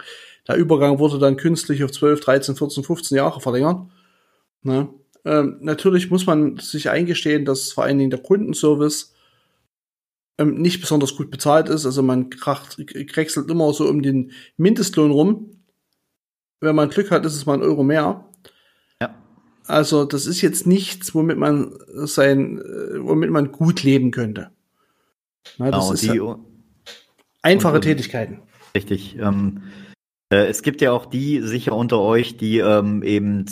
Der 0.49 0.57
Übergang 0.57 0.99
wurde 0.99 1.19
dann 1.19 1.37
künstlich 1.37 1.85
auf 1.85 1.93
12, 1.93 2.21
13, 2.21 2.57
14, 2.57 2.85
15 2.85 3.17
Jahre 3.17 3.41
verlängert. 3.41 3.89
Ne? 4.63 4.89
Ähm, 5.25 5.59
natürlich 5.61 6.11
muss 6.11 6.27
man 6.27 6.57
sich 6.59 6.91
eingestehen, 6.91 7.45
dass 7.45 7.73
vor 7.73 7.85
allen 7.85 7.99
Dingen 7.99 8.11
der 8.11 8.23
Kundenservice 8.23 9.15
ähm, 10.39 10.61
nicht 10.61 10.81
besonders 10.81 11.17
gut 11.17 11.31
bezahlt 11.31 11.69
ist. 11.69 11.87
Also 11.87 12.03
man 12.03 12.31
kracht, 12.31 12.79
krechselt 13.09 13.51
immer 13.51 13.73
so 13.73 13.89
um 13.89 14.03
den 14.03 14.33
Mindestlohn 14.57 15.11
rum. 15.11 15.63
Wenn 16.61 16.77
man 16.77 16.91
Glück 16.91 17.11
hat, 17.11 17.25
ist 17.25 17.37
es 17.37 17.47
mal 17.47 17.55
ein 17.55 17.63
Euro 17.63 17.83
mehr. 17.83 18.25
Ja. 19.01 19.15
Also 19.67 20.05
das 20.05 20.27
ist 20.27 20.41
jetzt 20.41 20.67
nichts, 20.67 21.15
womit 21.15 21.39
man 21.39 21.79
sein, 22.07 22.59
äh, 22.59 23.05
womit 23.05 23.31
man 23.31 23.53
gut 23.53 23.83
leben 23.83 24.11
könnte. 24.11 24.51
Na, 25.59 25.71
das 25.71 25.81
genau, 25.81 25.93
ist 25.93 26.03
die, 26.03 26.93
einfache 27.43 27.77
und, 27.77 27.83
Tätigkeiten. 27.83 28.43
Richtig. 28.75 29.17
Ähm, 29.19 29.63
äh, 30.33 30.47
es 30.47 30.63
gibt 30.63 30.81
ja 30.81 30.93
auch 30.93 31.07
die 31.07 31.41
sicher 31.41 31.75
unter 31.75 32.01
euch, 32.01 32.37
die 32.37 32.59
ähm, 32.59 33.03
eben 33.03 33.47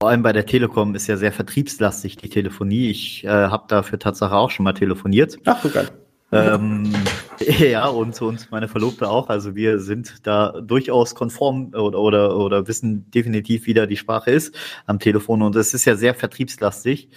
vor 0.00 0.10
allem 0.10 0.22
bei 0.22 0.32
der 0.32 0.44
Telekom 0.44 0.94
ist 0.94 1.06
ja 1.06 1.16
sehr 1.16 1.32
vertriebslastig 1.32 2.16
die 2.16 2.28
Telefonie. 2.28 2.90
Ich 2.90 3.24
äh, 3.24 3.28
habe 3.28 3.64
dafür 3.68 3.98
Tatsache 3.98 4.34
auch 4.34 4.50
schon 4.50 4.64
mal 4.64 4.74
telefoniert. 4.74 5.38
Ach, 5.46 5.62
so 5.62 5.70
geil. 5.70 5.88
Ähm, 6.32 6.92
ja, 7.58 7.86
und, 7.86 8.20
und 8.22 8.50
meine 8.50 8.68
Verlobte 8.68 9.08
auch. 9.08 9.28
Also 9.28 9.54
wir 9.54 9.78
sind 9.78 10.26
da 10.26 10.60
durchaus 10.60 11.14
konform 11.14 11.72
oder, 11.74 11.98
oder, 11.98 12.36
oder 12.36 12.68
wissen 12.68 13.10
definitiv, 13.10 13.66
wie 13.66 13.74
da 13.74 13.84
die 13.86 13.96
Sprache 13.96 14.30
ist 14.30 14.54
am 14.86 14.98
Telefon. 14.98 15.42
Und 15.42 15.54
es 15.56 15.74
ist 15.74 15.84
ja 15.84 15.96
sehr 15.96 16.14
vertriebslastig. 16.14 17.10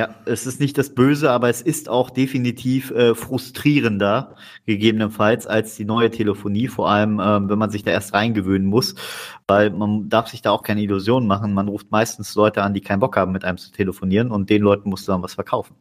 Ja, 0.00 0.14
es 0.24 0.46
ist 0.46 0.60
nicht 0.60 0.78
das 0.78 0.94
Böse, 0.94 1.30
aber 1.30 1.50
es 1.50 1.60
ist 1.60 1.90
auch 1.90 2.08
definitiv 2.08 2.90
äh, 2.90 3.14
frustrierender, 3.14 4.34
gegebenenfalls, 4.64 5.46
als 5.46 5.76
die 5.76 5.84
neue 5.84 6.10
Telefonie, 6.10 6.68
vor 6.68 6.88
allem, 6.88 7.20
ähm, 7.22 7.50
wenn 7.50 7.58
man 7.58 7.68
sich 7.68 7.82
da 7.82 7.90
erst 7.90 8.14
reingewöhnen 8.14 8.66
muss, 8.66 8.94
weil 9.46 9.68
man 9.68 10.08
darf 10.08 10.28
sich 10.28 10.40
da 10.40 10.52
auch 10.52 10.62
keine 10.62 10.80
Illusionen 10.80 11.28
machen. 11.28 11.52
Man 11.52 11.68
ruft 11.68 11.90
meistens 11.90 12.34
Leute 12.34 12.62
an, 12.62 12.72
die 12.72 12.80
keinen 12.80 13.00
Bock 13.00 13.14
haben, 13.18 13.30
mit 13.30 13.44
einem 13.44 13.58
zu 13.58 13.72
telefonieren 13.72 14.30
und 14.30 14.48
den 14.48 14.62
Leuten 14.62 14.88
musst 14.88 15.06
du 15.06 15.12
dann 15.12 15.22
was 15.22 15.34
verkaufen. 15.34 15.76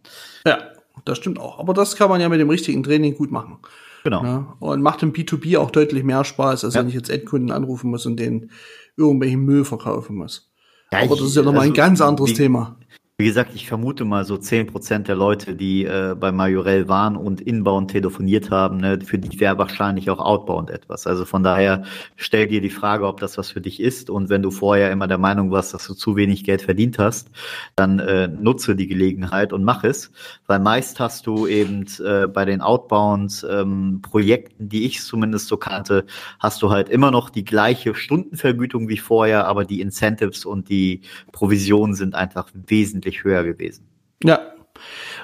Ja, 0.45 0.58
das 1.05 1.17
stimmt 1.17 1.39
auch. 1.39 1.58
Aber 1.58 1.73
das 1.73 1.95
kann 1.95 2.10
man 2.10 2.19
ja 2.19 2.27
mit 2.27 2.41
dem 2.41 2.49
richtigen 2.49 2.84
Training 2.84 3.15
gut 3.15 3.32
machen. 3.32 3.60
Genau. 4.03 4.21
Ja, 4.21 4.58
und 4.60 4.82
macht 4.82 5.01
im 5.01 5.13
B2B 5.13 5.58
auch 5.58 5.71
deutlich 5.71 6.03
mehr 6.03 6.25
Spaß, 6.25 6.65
als 6.65 6.73
ja. 6.73 6.82
wenn 6.82 6.89
ich 6.89 6.93
jetzt 6.93 7.10
Endkunden 7.10 7.51
anrufen 7.51 7.89
muss 7.89 8.05
und 8.05 8.19
den 8.19 8.51
irgendwelchen 8.97 9.45
Müll 9.45 9.63
verkaufen 9.63 10.17
muss. 10.17 10.51
Ja, 10.91 11.03
Aber 11.03 11.15
das 11.15 11.27
ist 11.27 11.38
ja 11.38 11.41
nochmal 11.43 11.62
also, 11.62 11.71
ein 11.71 11.75
ganz 11.75 12.01
anderes 12.01 12.32
wie, 12.32 12.34
Thema 12.34 12.75
Wie 13.19 13.25
gesagt, 13.25 13.51
ich 13.53 13.67
vermute 13.67 14.05
mal 14.05 14.23
so 14.23 14.38
zehn 14.38 14.65
Prozent 14.65 15.10
der 15.10 15.17
Leute, 15.17 15.53
die 15.53 15.84
äh, 15.84 16.15
bei 16.17 16.32
Majorel 16.32 16.88
waren 16.88 17.17
und 17.17 17.41
inbound 17.41 17.91
telefoniert 17.91 18.49
haben, 18.49 18.77
ne, 18.77 18.97
für 19.03 19.17
die 19.17 19.38
wäre 19.41 19.58
wahrscheinlich 19.58 20.10
auch 20.10 20.19
outbound 20.19 20.69
etwas. 20.69 21.05
Also 21.05 21.25
von 21.25 21.43
daher 21.43 21.84
stell 22.15 22.47
dir 22.47 22.62
die 22.62 22.69
Frage, 22.69 23.05
ob 23.05 23.19
das 23.19 23.38
was 23.38 23.51
für 23.51 23.60
dich 23.60 23.82
ist. 23.82 24.10
Und 24.10 24.29
wenn 24.29 24.41
du 24.41 24.51
vorher 24.51 24.89
immer 24.89 25.10
der 25.10 25.17
Meinung 25.17 25.51
warst, 25.51 25.73
dass 25.73 25.86
du 25.86 25.95
zu 25.95 26.15
wenig 26.15 26.45
Geld 26.45 26.62
verdient 26.62 26.97
hast, 26.97 27.29
dann 27.75 27.99
äh, 27.99 28.29
nutze 28.29 28.77
die 28.77 28.88
Gelegenheit 28.88 29.51
und 29.51 29.65
mach 29.65 29.84
es. 29.84 30.13
Weil 30.47 30.60
meist 30.60 31.01
hast 31.01 31.27
du 31.27 31.45
eben 31.45 31.88
äh, 32.01 32.25
bei 32.25 32.45
den 32.45 32.62
Outbound-Projekten, 32.62 34.63
ähm, 34.63 34.69
die 34.69 34.86
ich 34.86 35.01
zumindest 35.01 35.49
so 35.49 35.58
kannte, 35.58 36.05
hast 36.39 36.62
du 36.62 36.69
halt 36.69 36.88
immer 36.88 37.12
noch 37.12 37.29
die 37.29 37.43
gleiche 37.43 37.95
Stundenvergütung 37.95 38.88
wie 38.88 38.97
vorher, 38.97 39.45
aber 39.45 39.65
die 39.65 39.82
Incentives 39.82 40.45
und 40.45 40.69
die 40.69 41.01
Provisionen 41.34 41.95
sind 41.95 42.15
einfach 42.15 42.47
wesentlich 42.53 43.09
deutlich 43.10 43.24
höher 43.24 43.43
gewesen. 43.43 43.88
Ja. 44.24 44.39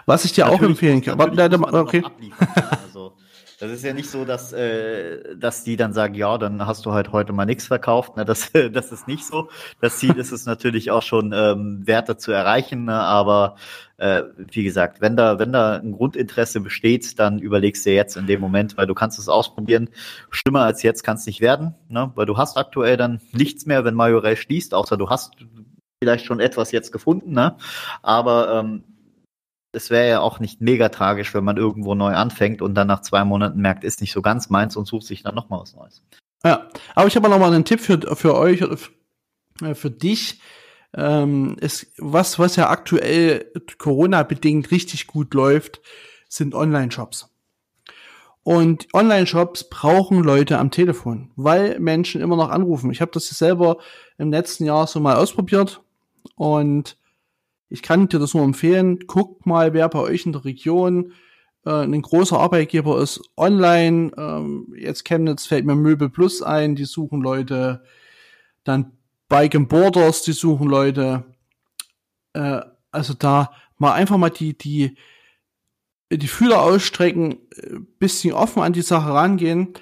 Was 0.05 0.25
ich 0.25 0.33
dir 0.33 0.45
natürlich, 0.45 0.61
auch 0.61 0.65
empfehlen 0.65 1.01
kann. 1.01 1.19
Okay. 1.19 2.03
Also, 2.83 3.13
das 3.59 3.71
ist 3.71 3.85
ja 3.85 3.93
nicht 3.93 4.09
so, 4.09 4.25
dass, 4.25 4.51
äh, 4.51 5.35
dass 5.37 5.63
die 5.63 5.77
dann 5.77 5.93
sagen, 5.93 6.13
ja, 6.13 6.37
dann 6.37 6.67
hast 6.67 6.85
du 6.85 6.91
halt 6.91 7.13
heute 7.13 7.31
mal 7.31 7.45
nichts 7.45 7.67
verkauft. 7.67 8.17
Ne? 8.17 8.25
Das, 8.25 8.51
das 8.73 8.91
ist 8.91 9.07
nicht 9.07 9.25
so. 9.25 9.49
Das 9.81 9.97
Ziel 9.97 10.17
ist 10.17 10.31
es 10.31 10.45
natürlich 10.45 10.91
auch 10.91 11.01
schon, 11.01 11.33
ähm, 11.33 11.87
Werte 11.87 12.17
zu 12.17 12.33
erreichen. 12.33 12.85
Ne? 12.85 12.99
Aber 12.99 13.55
äh, 13.97 14.23
wie 14.37 14.63
gesagt, 14.63 14.99
wenn 14.99 15.15
da, 15.15 15.39
wenn 15.39 15.53
da 15.53 15.77
ein 15.77 15.93
Grundinteresse 15.93 16.59
besteht, 16.59 17.17
dann 17.17 17.39
überlegst 17.39 17.85
du 17.85 17.91
jetzt 17.91 18.17
in 18.17 18.27
dem 18.27 18.41
Moment, 18.41 18.75
weil 18.77 18.87
du 18.87 18.93
kannst 18.93 19.17
es 19.17 19.29
ausprobieren. 19.29 19.89
Schlimmer 20.29 20.63
als 20.63 20.83
jetzt 20.83 21.03
kann 21.03 21.15
es 21.15 21.25
nicht 21.25 21.39
werden, 21.39 21.75
ne? 21.87 22.11
weil 22.15 22.25
du 22.25 22.37
hast 22.37 22.57
aktuell 22.57 22.97
dann 22.97 23.21
nichts 23.31 23.65
mehr, 23.65 23.85
wenn 23.85 23.95
Majorel 23.95 24.35
schließt, 24.35 24.73
außer 24.73 24.97
du 24.97 25.09
hast 25.09 25.31
vielleicht 26.05 26.25
schon 26.25 26.39
etwas 26.39 26.71
jetzt 26.71 26.91
gefunden, 26.91 27.31
ne? 27.31 27.57
Aber 28.03 28.59
ähm, 28.59 28.83
es 29.71 29.89
wäre 29.89 30.07
ja 30.07 30.19
auch 30.19 30.39
nicht 30.39 30.61
mega 30.61 30.89
tragisch, 30.89 31.33
wenn 31.33 31.43
man 31.43 31.57
irgendwo 31.57 31.95
neu 31.95 32.13
anfängt 32.13 32.61
und 32.61 32.75
dann 32.75 32.87
nach 32.87 33.01
zwei 33.01 33.25
Monaten 33.25 33.59
merkt, 33.59 33.83
ist 33.83 34.01
nicht 34.01 34.13
so 34.13 34.21
ganz 34.21 34.49
meins 34.49 34.75
und 34.75 34.85
sucht 34.85 35.07
sich 35.07 35.23
dann 35.23 35.33
nochmal 35.33 35.61
was 35.61 35.75
Neues. 35.75 36.03
Ja, 36.43 36.69
aber 36.93 37.07
ich 37.07 37.15
habe 37.15 37.27
noch 37.27 37.39
mal 37.39 37.51
einen 37.51 37.65
Tipp 37.65 37.79
für, 37.79 37.99
für 38.15 38.35
euch, 38.35 38.61
äh, 38.61 39.73
für 39.73 39.89
dich. 39.89 40.41
Ähm, 40.93 41.57
ist, 41.59 41.91
was, 41.97 42.39
was 42.39 42.55
ja 42.55 42.69
aktuell 42.69 43.51
Corona-bedingt 43.79 44.71
richtig 44.71 45.07
gut 45.07 45.33
läuft, 45.33 45.81
sind 46.29 46.53
Online-Shops. 46.55 47.35
Und 48.43 48.87
Online-Shops 48.93 49.69
brauchen 49.69 50.23
Leute 50.23 50.59
am 50.59 50.69
Telefon, 50.69 51.31
weil 51.35 51.79
Menschen 51.79 52.21
immer 52.21 52.35
noch 52.35 52.49
anrufen. 52.49 52.91
Ich 52.91 53.01
habe 53.01 53.11
das 53.11 53.27
selber 53.27 53.77
im 54.19 54.31
letzten 54.31 54.65
Jahr 54.65 54.85
so 54.85 54.99
mal 54.99 55.15
ausprobiert. 55.15 55.81
Und 56.35 56.97
ich 57.69 57.81
kann 57.81 58.07
dir 58.07 58.19
das 58.19 58.33
nur 58.33 58.43
empfehlen. 58.43 58.99
Guckt 59.07 59.45
mal, 59.45 59.73
wer 59.73 59.89
bei 59.89 59.99
euch 59.99 60.25
in 60.25 60.33
der 60.33 60.45
Region 60.45 61.13
äh, 61.65 61.83
ein 61.83 62.01
großer 62.01 62.39
Arbeitgeber 62.39 63.01
ist 63.01 63.21
online. 63.35 64.11
Ähm, 64.17 64.73
jetzt 64.77 65.03
Chemnitz 65.05 65.45
fällt 65.45 65.65
mir 65.65 65.75
Möbel 65.75 66.09
Plus 66.09 66.41
ein, 66.41 66.75
die 66.75 66.85
suchen 66.85 67.21
Leute. 67.21 67.83
Dann 68.63 68.93
Bike 69.27 69.55
and 69.55 69.69
Borders, 69.69 70.21
die 70.21 70.33
suchen 70.33 70.69
Leute. 70.69 71.25
Äh, 72.33 72.61
also 72.91 73.13
da 73.13 73.51
mal 73.77 73.93
einfach 73.93 74.17
mal 74.17 74.29
die, 74.29 74.57
die, 74.57 74.95
die 76.11 76.27
Fühler 76.27 76.61
ausstrecken, 76.61 77.39
äh, 77.57 77.79
bisschen 77.99 78.33
offen 78.33 78.61
an 78.61 78.73
die 78.73 78.83
Sache 78.83 79.09
rangehen. 79.09 79.73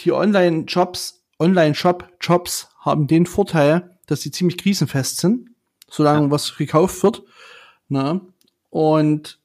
Die 0.00 0.10
Online-Jobs, 0.10 1.26
Online-Shop-Jobs 1.38 2.70
haben 2.80 3.06
den 3.06 3.26
Vorteil, 3.26 3.98
dass 4.06 4.22
sie 4.22 4.30
ziemlich 4.30 4.58
krisenfest 4.58 5.18
sind 5.18 5.53
solange 5.94 6.26
ja. 6.26 6.30
was 6.30 6.56
gekauft 6.56 7.02
wird. 7.02 7.22
Na? 7.88 8.20
Und 8.70 9.38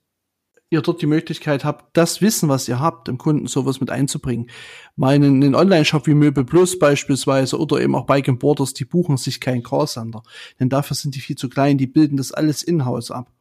ihr 0.71 0.81
dort 0.81 1.01
die 1.01 1.07
Möglichkeit 1.07 1.65
habt, 1.65 1.95
das 1.97 2.21
Wissen, 2.21 2.49
was 2.49 2.67
ihr 2.67 2.79
habt, 2.79 3.07
dem 3.07 3.17
Kunden 3.17 3.47
sowas 3.47 3.79
mit 3.79 3.89
einzubringen. 3.89 4.49
Meinen 4.95 5.43
einen 5.43 5.55
Online-Shop 5.55 6.05
wie 6.05 6.13
Möbel 6.13 6.45
Plus 6.45 6.77
beispielsweise 6.77 7.59
oder 7.59 7.81
eben 7.81 7.95
auch 7.95 8.05
Bike 8.05 8.39
Borders, 8.39 8.73
die 8.73 8.85
buchen 8.85 9.17
sich 9.17 9.39
keinen 9.39 9.63
Callcenter. 9.63 10.21
Denn 10.59 10.69
dafür 10.69 10.95
sind 10.95 11.15
die 11.15 11.21
viel 11.21 11.35
zu 11.35 11.49
klein, 11.49 11.77
die 11.77 11.87
bilden 11.87 12.17
das 12.17 12.31
alles 12.31 12.63
in-house 12.63 13.11
ab. 13.11 13.31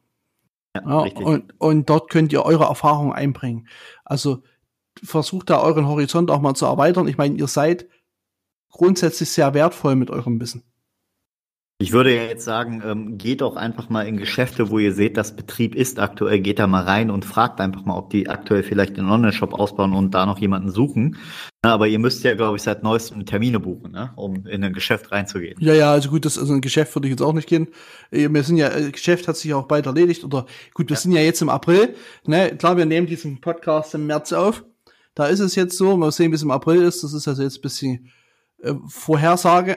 Ja, 0.75 1.07
ja, 1.07 1.16
und, 1.16 1.55
und 1.59 1.90
dort 1.90 2.11
könnt 2.11 2.33
ihr 2.33 2.44
eure 2.44 2.64
Erfahrungen 2.64 3.12
einbringen. 3.12 3.68
Also 4.05 4.42
versucht 5.03 5.51
da 5.51 5.61
euren 5.61 5.87
Horizont 5.87 6.31
auch 6.31 6.40
mal 6.40 6.55
zu 6.55 6.66
erweitern. 6.66 7.09
Ich 7.09 7.18
meine, 7.18 7.37
ihr 7.37 7.47
seid 7.47 7.87
grundsätzlich 8.71 9.31
sehr 9.31 9.55
wertvoll 9.55 9.97
mit 9.97 10.11
eurem 10.11 10.40
Wissen. 10.40 10.62
Ich 11.81 11.93
würde 11.93 12.12
ja 12.12 12.25
jetzt 12.25 12.45
sagen, 12.45 12.83
ähm, 12.85 13.19
geht 13.19 13.41
doch 13.41 13.55
einfach 13.55 13.88
mal 13.88 14.03
in 14.03 14.17
Geschäfte, 14.17 14.69
wo 14.69 14.81
ihr 14.81 14.93
seht, 14.93 15.17
dass 15.17 15.37
Betrieb 15.37 15.77
ist 15.77 16.01
aktuell, 16.01 16.41
geht 16.41 16.59
da 16.59 16.67
mal 16.67 16.83
rein 16.83 17.09
und 17.09 17.25
fragt 17.25 17.61
einfach 17.61 17.85
mal, 17.85 17.97
ob 17.97 18.11
die 18.11 18.29
aktuell 18.29 18.64
vielleicht 18.64 18.99
einen 18.99 19.09
Online-Shop 19.09 19.55
ausbauen 19.55 19.93
und 19.93 20.12
da 20.12 20.27
noch 20.27 20.41
jemanden 20.41 20.73
suchen. 20.73 21.19
Aber 21.62 21.87
ihr 21.87 22.01
müsst 22.01 22.25
ja, 22.25 22.35
glaube 22.35 22.57
ich, 22.57 22.64
seit 22.64 22.83
neuestem 22.83 23.25
Termine 23.27 23.61
buchen, 23.61 23.93
ne? 23.93 24.12
um 24.17 24.45
in 24.47 24.64
ein 24.64 24.73
Geschäft 24.73 25.12
reinzugehen. 25.12 25.57
Ja, 25.61 25.73
ja, 25.73 25.93
also 25.93 26.11
gut, 26.11 26.25
das 26.25 26.37
also 26.37 26.53
ein 26.53 26.62
Geschäft 26.62 26.97
würde 26.97 27.07
ich 27.07 27.12
jetzt 27.12 27.23
auch 27.23 27.33
nicht 27.33 27.49
gehen. 27.49 27.69
Äh, 28.11 28.29
wir 28.29 28.43
sind 28.43 28.57
ja, 28.57 28.77
äh, 28.77 28.91
Geschäft 28.91 29.29
hat 29.29 29.37
sich 29.37 29.53
ja 29.53 29.55
auch 29.57 29.69
bald 29.69 29.87
erledigt 29.87 30.25
oder 30.25 30.47
gut, 30.75 30.88
wir 30.88 30.97
ja. 30.97 31.01
sind 31.01 31.12
ja 31.12 31.21
jetzt 31.21 31.43
im 31.43 31.49
April. 31.49 31.95
Ne? 32.27 32.57
Klar, 32.57 32.77
wir 32.77 32.87
nehmen 32.87 33.07
diesen 33.07 33.41
Podcast 33.41 33.95
im 33.95 34.09
März 34.09 34.33
auf. 34.33 34.64
Da 35.14 35.27
ist 35.27 35.38
es 35.38 35.55
jetzt 35.55 35.79
so, 35.79 35.97
mal 35.97 36.11
sehen, 36.11 36.33
wie 36.33 36.37
es 36.37 36.43
im 36.43 36.51
April 36.51 36.83
ist. 36.83 37.05
Das 37.05 37.12
ist 37.12 37.29
also 37.29 37.41
jetzt 37.45 37.59
ein 37.59 37.62
bisschen 37.62 38.11
äh, 38.64 38.75
Vorhersage. 38.88 39.77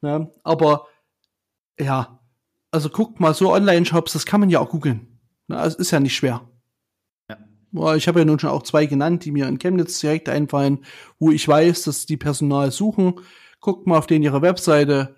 Ne? 0.00 0.30
Aber 0.42 0.86
ja, 1.78 2.20
also 2.70 2.88
guckt 2.88 3.20
mal 3.20 3.34
so 3.34 3.52
Online-Shops, 3.52 4.12
das 4.12 4.26
kann 4.26 4.40
man 4.40 4.50
ja 4.50 4.60
auch 4.60 4.70
googeln. 4.70 5.18
Ne? 5.48 5.58
Also 5.58 5.78
ist 5.78 5.90
ja 5.90 6.00
nicht 6.00 6.16
schwer. 6.16 6.48
Ja. 7.28 7.94
Ich 7.94 8.08
habe 8.08 8.18
ja 8.18 8.24
nun 8.24 8.38
schon 8.38 8.50
auch 8.50 8.62
zwei 8.62 8.86
genannt, 8.86 9.24
die 9.24 9.30
mir 9.30 9.46
in 9.46 9.58
Chemnitz 9.58 10.00
direkt 10.00 10.28
einfallen, 10.28 10.84
wo 11.18 11.30
ich 11.30 11.46
weiß, 11.46 11.82
dass 11.84 12.06
die 12.06 12.16
Personal 12.16 12.70
suchen. 12.70 13.14
Guckt 13.60 13.86
mal 13.86 13.98
auf 13.98 14.06
denen 14.06 14.24
ihre 14.24 14.42
Webseite. 14.42 15.16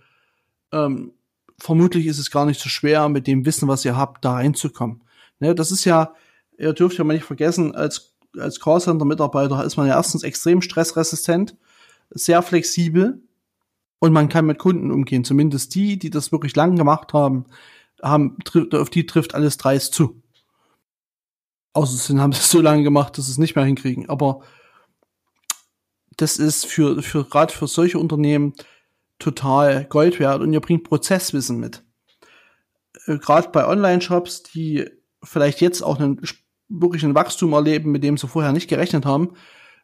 Ähm, 0.73 1.13
vermutlich 1.59 2.07
ist 2.07 2.19
es 2.19 2.31
gar 2.31 2.47
nicht 2.47 2.61
so 2.61 2.69
schwer, 2.69 3.09
mit 3.09 3.27
dem 3.27 3.45
Wissen, 3.47 3.69
was 3.69 3.85
ihr 3.85 3.97
habt, 3.97 4.25
da 4.25 4.35
reinzukommen. 4.35 5.03
Ne, 5.41 5.55
das 5.55 5.71
ist 5.71 5.85
ja, 5.85 6.15
ihr 6.59 6.73
dürft 6.73 6.99
ja 6.99 7.05
mal 7.05 7.15
nicht 7.15 7.25
vergessen, 7.25 7.75
als, 7.75 8.17
als 8.39 8.61
Callcenter-Mitarbeiter 8.61 9.65
ist 9.65 9.77
man 9.77 9.87
ja 9.87 9.97
erstens 9.97 10.23
extrem 10.23 10.63
stressresistent, 10.63 11.57
sehr 12.11 12.43
flexibel, 12.43 13.23
und 13.99 14.13
man 14.13 14.29
kann 14.29 14.47
mit 14.47 14.59
Kunden 14.59 14.91
umgehen. 14.91 15.25
Zumindest 15.25 15.75
die, 15.75 15.99
die 15.99 16.11
das 16.11 16.33
wirklich 16.33 16.55
lang 16.57 16.77
gemacht 16.77 17.13
haben, 17.13 17.47
haben 18.03 18.37
auf 18.73 18.91
die 18.91 19.07
trifft 19.07 19.35
alles 19.35 19.57
dreist 19.57 19.95
zu. 19.95 20.23
Außerdem 21.73 22.21
haben 22.21 22.33
sie 22.33 22.41
es 22.41 22.51
so 22.51 22.61
lange 22.61 22.83
gemacht, 22.83 23.17
dass 23.17 23.27
sie 23.27 23.33
es 23.33 23.39
nicht 23.39 23.57
mehr 23.57 23.65
hinkriegen. 23.65 24.09
Aber 24.09 24.43
das 26.17 26.39
ist 26.39 26.67
für, 26.67 27.03
für 27.03 27.25
gerade 27.25 27.53
für 27.53 27.67
solche 27.67 27.99
Unternehmen 27.99 28.55
total 29.19 29.85
Gold 29.85 30.19
wert 30.19 30.41
und 30.41 30.53
ihr 30.53 30.61
bringt 30.61 30.85
Prozesswissen 30.85 31.59
mit. 31.59 31.85
Äh, 33.07 33.19
gerade 33.19 33.49
bei 33.51 33.67
Online-Shops, 33.67 34.43
die 34.45 34.89
vielleicht 35.23 35.61
jetzt 35.61 35.83
auch 35.83 35.99
einen 35.99 36.21
wirklich 36.69 37.05
ein 37.05 37.15
Wachstum 37.15 37.53
erleben, 37.53 37.93
mit 37.93 38.03
dem 38.03 38.17
sie 38.17 38.29
vorher 38.29 38.53
nicht 38.53 38.69
gerechnet 38.69 39.07
haben, 39.07 39.35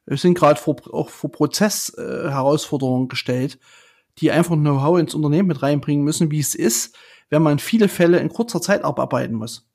äh, 0.07 0.17
sind 0.17 0.35
gerade 0.35 0.61
vor, 0.61 0.77
auch 0.93 1.11
vor 1.11 1.31
Prozessherausforderungen 1.31 3.07
äh, 3.07 3.09
gestellt, 3.09 3.59
die 4.19 4.31
einfach 4.31 4.55
Know-how 4.57 4.99
ins 4.99 5.15
Unternehmen 5.15 5.49
mit 5.49 5.63
reinbringen 5.63 6.05
müssen, 6.05 6.31
wie 6.31 6.41
es 6.41 6.55
ist, 6.55 6.97
wenn 7.31 7.43
man 7.43 7.59
viele 7.59 7.89
Fälle 7.89 8.19
in 8.19 8.29
kurzer 8.29 8.61
Zeit 8.61 8.85
abarbeiten 8.85 9.35
muss. 9.35 9.69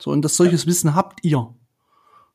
So, 0.00 0.10
und 0.10 0.22
das 0.22 0.36
solches 0.36 0.64
ja. 0.64 0.68
Wissen 0.68 0.94
habt 0.94 1.20
ihr. 1.22 1.54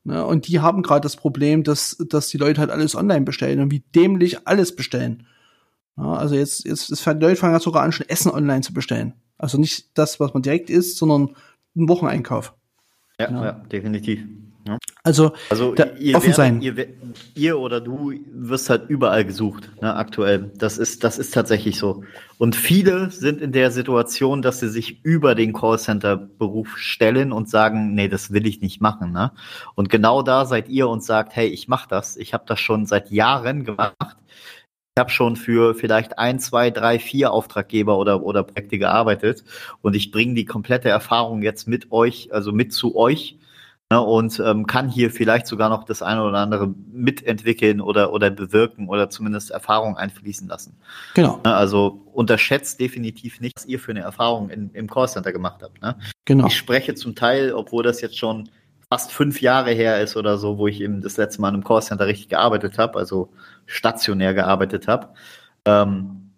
Ne, 0.04 0.26
und 0.26 0.48
die 0.48 0.60
haben 0.60 0.82
gerade 0.82 1.02
das 1.02 1.16
Problem, 1.16 1.64
dass, 1.64 1.98
dass 2.10 2.30
die 2.30 2.38
Leute 2.38 2.60
halt 2.60 2.72
alles 2.72 2.96
online 2.96 3.22
bestellen 3.22 3.60
und 3.60 3.72
wie 3.72 3.84
dämlich 3.94 4.48
alles 4.48 4.76
bestellen. 4.76 5.28
Ja, 5.98 6.14
also 6.14 6.36
jetzt, 6.36 6.66
jetzt, 6.66 6.90
jetzt 6.90 7.06
die 7.06 7.12
Leute 7.12 7.36
fangen 7.36 7.60
sogar 7.60 7.84
an, 7.84 7.92
schon 7.92 8.10
Essen 8.10 8.32
online 8.32 8.62
zu 8.62 8.74
bestellen. 8.74 9.14
Also 9.38 9.60
nicht 9.60 9.96
das, 9.98 10.20
was 10.20 10.34
man 10.34 10.42
direkt 10.42 10.70
isst, 10.70 10.98
sondern 10.98 11.36
einen 11.76 11.90
Wocheneinkauf. 11.90 12.54
Ja, 13.20 13.30
ja. 13.30 13.46
ja 13.46 13.52
definitiv. 13.52 14.26
Ja. 14.68 14.78
Also, 15.04 15.34
also 15.50 15.74
ihr 16.00 16.16
offen 16.16 16.28
werdet, 16.28 16.36
sein. 16.36 16.62
Ihr, 16.62 16.88
ihr, 17.34 17.60
oder 17.60 17.82
du 17.82 18.14
wirst 18.32 18.70
halt 18.70 18.90
überall 18.90 19.26
gesucht, 19.26 19.72
ne, 19.82 19.96
aktuell. 19.96 20.52
Das 20.56 20.78
ist, 20.78 21.04
das 21.04 21.18
ist 21.18 21.34
tatsächlich 21.34 21.80
so. 21.80 22.04
Und 22.38 22.56
viele 22.56 23.10
sind 23.10 23.42
in 23.42 23.52
der 23.52 23.72
Situation, 23.72 24.42
dass 24.42 24.60
sie 24.60 24.70
sich 24.70 25.04
über 25.04 25.34
den 25.34 25.54
Callcenter-Beruf 25.54 26.78
stellen 26.78 27.32
und 27.32 27.50
sagen, 27.50 27.96
nee, 27.96 28.08
das 28.08 28.32
will 28.32 28.46
ich 28.46 28.62
nicht 28.62 28.82
machen. 28.82 29.12
Ne? 29.12 29.32
Und 29.76 29.90
genau 29.90 30.22
da 30.22 30.46
seid 30.46 30.70
ihr 30.70 30.88
und 30.88 31.04
sagt, 31.04 31.36
hey, 31.36 31.48
ich 31.48 31.68
mache 31.68 31.88
das. 31.90 32.18
Ich 32.18 32.34
habe 32.34 32.44
das 32.46 32.60
schon 32.60 32.86
seit 32.86 33.10
Jahren 33.10 33.64
gemacht. 33.64 33.96
Ich 34.96 35.00
habe 35.00 35.10
schon 35.10 35.38
für 35.38 35.74
vielleicht 35.74 36.20
ein, 36.20 36.40
zwei, 36.40 36.70
drei, 36.70 37.00
vier 37.00 37.32
Auftraggeber 37.32 37.98
oder, 37.98 38.24
oder 38.24 38.44
Projekte 38.44 38.78
gearbeitet 38.78 39.44
und 39.82 39.96
ich 39.96 40.12
bringe 40.12 40.34
die 40.34 40.44
komplette 40.44 40.90
Erfahrung 40.90 41.42
jetzt 41.42 41.66
mit 41.66 41.94
euch, 41.94 42.34
also 42.34 42.52
mit 42.52 42.74
zu 42.74 42.96
euch 42.98 43.40
ne, 43.92 44.02
und 44.02 44.42
ähm, 44.44 44.66
kann 44.66 44.90
hier 44.90 45.12
vielleicht 45.12 45.46
sogar 45.46 45.70
noch 45.70 45.84
das 45.84 46.02
eine 46.02 46.24
oder 46.24 46.40
andere 46.40 46.74
mitentwickeln 46.92 47.82
oder, 47.82 48.14
oder 48.14 48.32
bewirken 48.32 48.88
oder 48.88 49.10
zumindest 49.10 49.52
Erfahrung 49.52 49.98
einfließen 49.98 50.48
lassen. 50.48 50.78
Genau. 51.14 51.40
Ne, 51.44 51.54
also 51.54 52.02
unterschätzt 52.14 52.80
definitiv 52.80 53.42
nicht, 53.42 53.58
was 53.58 53.66
ihr 53.66 53.80
für 53.80 53.92
eine 53.92 54.00
Erfahrung 54.00 54.50
in, 54.50 54.72
im 54.74 54.90
Callcenter 54.90 55.34
gemacht 55.34 55.62
habt. 55.62 55.82
Ne? 55.82 55.98
Genau. 56.26 56.48
Ich 56.48 56.56
spreche 56.56 56.96
zum 56.96 57.16
Teil, 57.16 57.54
obwohl 57.54 57.84
das 57.84 58.02
jetzt 58.02 58.18
schon 58.18 58.50
fast 58.90 59.12
fünf 59.12 59.42
Jahre 59.42 59.72
her 59.72 60.02
ist 60.02 60.16
oder 60.16 60.38
so, 60.38 60.58
wo 60.58 60.68
ich 60.68 60.80
eben 60.82 61.02
das 61.02 61.18
letzte 61.18 61.42
Mal 61.42 61.50
in 61.50 61.56
einem 61.56 61.64
Callcenter 61.64 62.08
richtig 62.08 62.30
gearbeitet 62.30 62.78
habe, 62.78 62.98
also 62.98 63.30
stationär 63.66 64.34
gearbeitet 64.34 64.88
habe. 64.88 65.10
Ähm, 65.66 66.31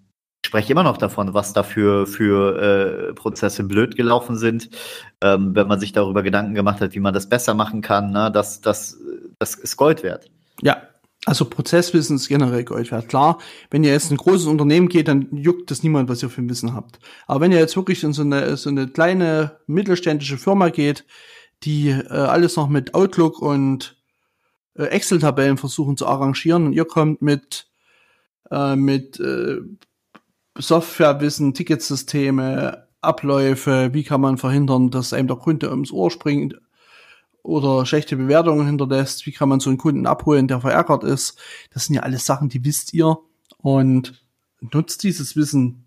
spreche 0.45 0.73
immer 0.73 0.83
noch 0.83 0.97
davon, 0.97 1.33
was 1.33 1.53
da 1.53 1.63
für, 1.63 2.05
für 2.05 3.09
äh, 3.09 3.13
Prozesse 3.13 3.63
blöd 3.63 3.95
gelaufen 3.95 4.37
sind, 4.37 4.69
ähm, 5.21 5.55
wenn 5.55 5.67
man 5.67 5.79
sich 5.79 5.93
darüber 5.93 6.23
Gedanken 6.23 6.53
gemacht 6.53 6.81
hat, 6.81 6.93
wie 6.93 6.99
man 6.99 7.13
das 7.13 7.29
besser 7.29 7.53
machen 7.53 7.81
kann. 7.81 8.11
Ne? 8.11 8.31
Das, 8.31 8.61
das, 8.61 8.97
das 9.39 9.55
ist 9.55 9.77
Gold 9.77 10.03
wert. 10.03 10.29
Ja, 10.61 10.81
also 11.25 11.45
Prozesswissen 11.45 12.17
ist 12.17 12.27
generell 12.27 12.65
Gold 12.65 12.91
wert. 12.91 13.07
Klar, 13.07 13.39
wenn 13.69 13.83
ihr 13.83 13.91
jetzt 13.91 14.11
ein 14.11 14.17
großes 14.17 14.45
Unternehmen 14.47 14.89
geht, 14.89 15.07
dann 15.07 15.29
juckt 15.31 15.71
das 15.71 15.81
niemand, 15.81 16.09
was 16.09 16.21
ihr 16.21 16.29
für 16.29 16.41
ein 16.41 16.49
Wissen 16.49 16.73
habt. 16.73 16.99
Aber 17.27 17.39
wenn 17.39 17.53
ihr 17.53 17.59
jetzt 17.59 17.77
wirklich 17.77 18.03
in 18.03 18.11
so 18.11 18.23
eine, 18.23 18.57
so 18.57 18.69
eine 18.69 18.87
kleine 18.87 19.59
mittelständische 19.65 20.37
Firma 20.37 20.69
geht, 20.69 21.05
die 21.63 21.89
äh, 21.89 22.07
alles 22.09 22.57
noch 22.57 22.67
mit 22.67 22.93
Outlook 22.93 23.41
und 23.41 23.97
äh, 24.75 24.83
Excel-Tabellen 24.83 25.57
versuchen 25.57 25.95
zu 25.95 26.07
arrangieren 26.07 26.65
und 26.65 26.73
ihr 26.73 26.85
kommt 26.85 27.21
mit, 27.21 27.67
äh, 28.51 28.75
mit 28.75 29.17
äh, 29.21 29.61
Softwarewissen, 30.55 31.53
Ticketsysteme, 31.53 32.87
Abläufe, 33.01 33.93
wie 33.93 34.03
kann 34.03 34.21
man 34.21 34.37
verhindern, 34.37 34.89
dass 34.89 35.13
einem 35.13 35.27
der 35.27 35.37
Kunde 35.37 35.69
ums 35.69 35.91
Ohr 35.91 36.09
springt 36.09 36.55
oder 37.41 37.85
schlechte 37.85 38.15
Bewertungen 38.15 38.65
hinterlässt, 38.65 39.25
wie 39.25 39.33
kann 39.33 39.49
man 39.49 39.59
so 39.59 39.69
einen 39.69 39.77
Kunden 39.77 40.07
abholen, 40.07 40.47
der 40.47 40.61
verärgert 40.61 41.03
ist. 41.03 41.37
Das 41.71 41.85
sind 41.85 41.95
ja 41.95 42.03
alles 42.03 42.25
Sachen, 42.25 42.49
die 42.49 42.63
wisst 42.63 42.93
ihr 42.93 43.17
und 43.57 44.23
nutzt 44.61 45.03
dieses 45.03 45.35
Wissen 45.35 45.85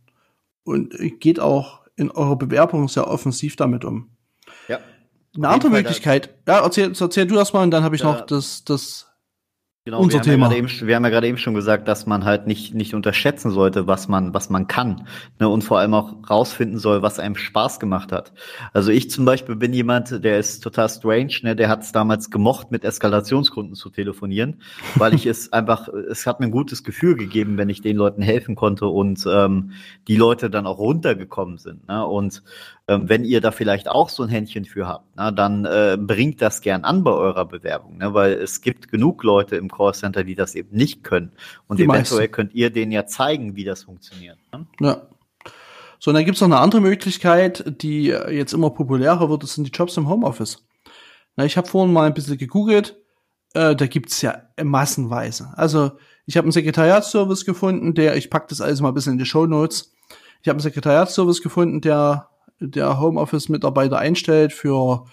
und 0.64 0.94
geht 1.20 1.40
auch 1.40 1.80
in 1.96 2.10
eurer 2.10 2.36
Bewerbung 2.36 2.88
sehr 2.88 3.08
offensiv 3.08 3.56
damit 3.56 3.84
um. 3.84 4.10
Ja. 4.68 4.80
Eine 5.34 5.48
andere 5.48 5.70
Möglichkeit, 5.70 6.34
ja, 6.46 6.62
erzähl, 6.62 6.92
erzähl 6.98 7.26
du 7.26 7.34
das 7.34 7.52
mal 7.52 7.62
und 7.62 7.70
dann 7.70 7.84
habe 7.84 7.96
ich 7.96 8.02
ja. 8.02 8.12
noch 8.12 8.26
das, 8.26 8.64
das 8.64 9.06
Genau, 9.86 10.00
unser 10.00 10.18
wir 10.18 10.22
Thema. 10.22 10.46
Haben 10.46 10.52
ja 10.52 10.58
eben, 10.58 10.88
wir 10.88 10.96
haben 10.96 11.04
ja 11.04 11.10
gerade 11.10 11.28
eben 11.28 11.38
schon 11.38 11.54
gesagt, 11.54 11.86
dass 11.86 12.06
man 12.06 12.24
halt 12.24 12.48
nicht, 12.48 12.74
nicht 12.74 12.92
unterschätzen 12.92 13.52
sollte, 13.52 13.86
was 13.86 14.08
man, 14.08 14.34
was 14.34 14.50
man 14.50 14.66
kann. 14.66 15.06
Ne, 15.38 15.48
und 15.48 15.62
vor 15.62 15.78
allem 15.78 15.94
auch 15.94 16.28
rausfinden 16.28 16.80
soll, 16.80 17.02
was 17.02 17.20
einem 17.20 17.36
Spaß 17.36 17.78
gemacht 17.78 18.10
hat. 18.10 18.32
Also 18.72 18.90
ich 18.90 19.12
zum 19.12 19.24
Beispiel 19.24 19.54
bin 19.54 19.72
jemand, 19.72 20.24
der 20.24 20.40
ist 20.40 20.58
total 20.58 20.88
strange, 20.88 21.38
ne, 21.42 21.54
der 21.54 21.68
hat 21.68 21.84
es 21.84 21.92
damals 21.92 22.32
gemocht, 22.32 22.72
mit 22.72 22.82
Eskalationskunden 22.82 23.76
zu 23.76 23.88
telefonieren, 23.88 24.60
weil 24.96 25.14
ich 25.14 25.24
es 25.24 25.52
einfach, 25.52 25.86
es 25.86 26.26
hat 26.26 26.40
mir 26.40 26.46
ein 26.46 26.50
gutes 26.50 26.82
Gefühl 26.82 27.14
gegeben, 27.14 27.56
wenn 27.56 27.68
ich 27.68 27.80
den 27.80 27.96
Leuten 27.96 28.22
helfen 28.22 28.56
konnte 28.56 28.86
und 28.86 29.24
ähm, 29.30 29.70
die 30.08 30.16
Leute 30.16 30.50
dann 30.50 30.66
auch 30.66 30.78
runtergekommen 30.78 31.58
sind. 31.58 31.86
Ne? 31.86 32.04
Und 32.04 32.42
ähm, 32.88 33.08
wenn 33.08 33.24
ihr 33.24 33.40
da 33.40 33.50
vielleicht 33.50 33.88
auch 33.88 34.08
so 34.08 34.22
ein 34.22 34.28
Händchen 34.28 34.64
für 34.64 34.86
habt, 34.86 35.06
na, 35.16 35.32
dann 35.32 35.64
äh, 35.64 35.98
bringt 36.00 36.40
das 36.40 36.60
gern 36.60 36.84
an 36.84 37.02
bei 37.02 37.10
eurer 37.10 37.44
Bewerbung, 37.44 37.98
ne? 37.98 38.14
weil 38.14 38.34
es 38.34 38.60
gibt 38.60 38.88
genug 38.88 39.24
Leute 39.24 39.56
im 39.56 39.70
Callcenter, 39.70 40.22
die 40.22 40.36
das 40.36 40.54
eben 40.54 40.76
nicht 40.76 41.02
können. 41.02 41.32
Und 41.66 41.78
die 41.78 41.84
eventuell 41.84 42.20
meisten. 42.20 42.32
könnt 42.32 42.54
ihr 42.54 42.70
denen 42.70 42.92
ja 42.92 43.06
zeigen, 43.06 43.56
wie 43.56 43.64
das 43.64 43.84
funktioniert. 43.84 44.38
Ne? 44.52 44.66
Ja. 44.80 45.02
So, 45.98 46.10
und 46.10 46.14
dann 46.14 46.24
gibt's 46.24 46.40
noch 46.40 46.48
eine 46.48 46.58
andere 46.58 46.80
Möglichkeit, 46.80 47.64
die 47.82 48.06
jetzt 48.06 48.52
immer 48.52 48.70
populärer 48.70 49.28
wird, 49.30 49.42
das 49.42 49.54
sind 49.54 49.66
die 49.66 49.76
Jobs 49.76 49.96
im 49.96 50.08
Homeoffice. 50.08 50.64
Na, 51.34 51.44
ich 51.44 51.56
habe 51.56 51.66
vorhin 51.66 51.92
mal 51.92 52.06
ein 52.06 52.14
bisschen 52.14 52.38
gegoogelt, 52.38 52.96
äh, 53.54 53.74
da 53.74 53.86
gibt's 53.86 54.22
ja 54.22 54.42
massenweise. 54.62 55.52
Also 55.56 55.92
ich 56.26 56.36
habe 56.36 56.44
einen 56.44 56.52
Sekretariatsservice 56.52 57.44
gefunden, 57.44 57.94
der, 57.94 58.16
ich 58.16 58.30
pack 58.30 58.46
das 58.48 58.60
alles 58.60 58.80
mal 58.80 58.88
ein 58.88 58.94
bisschen 58.94 59.14
in 59.14 59.18
die 59.18 59.26
Show 59.26 59.46
Notes. 59.46 59.92
Ich 60.42 60.48
habe 60.48 60.56
einen 60.56 60.60
Sekretariatsservice 60.60 61.42
gefunden, 61.42 61.80
der 61.80 62.28
der 62.60 63.00
Homeoffice-Mitarbeiter 63.00 63.98
einstellt 63.98 64.52
für 64.52 65.04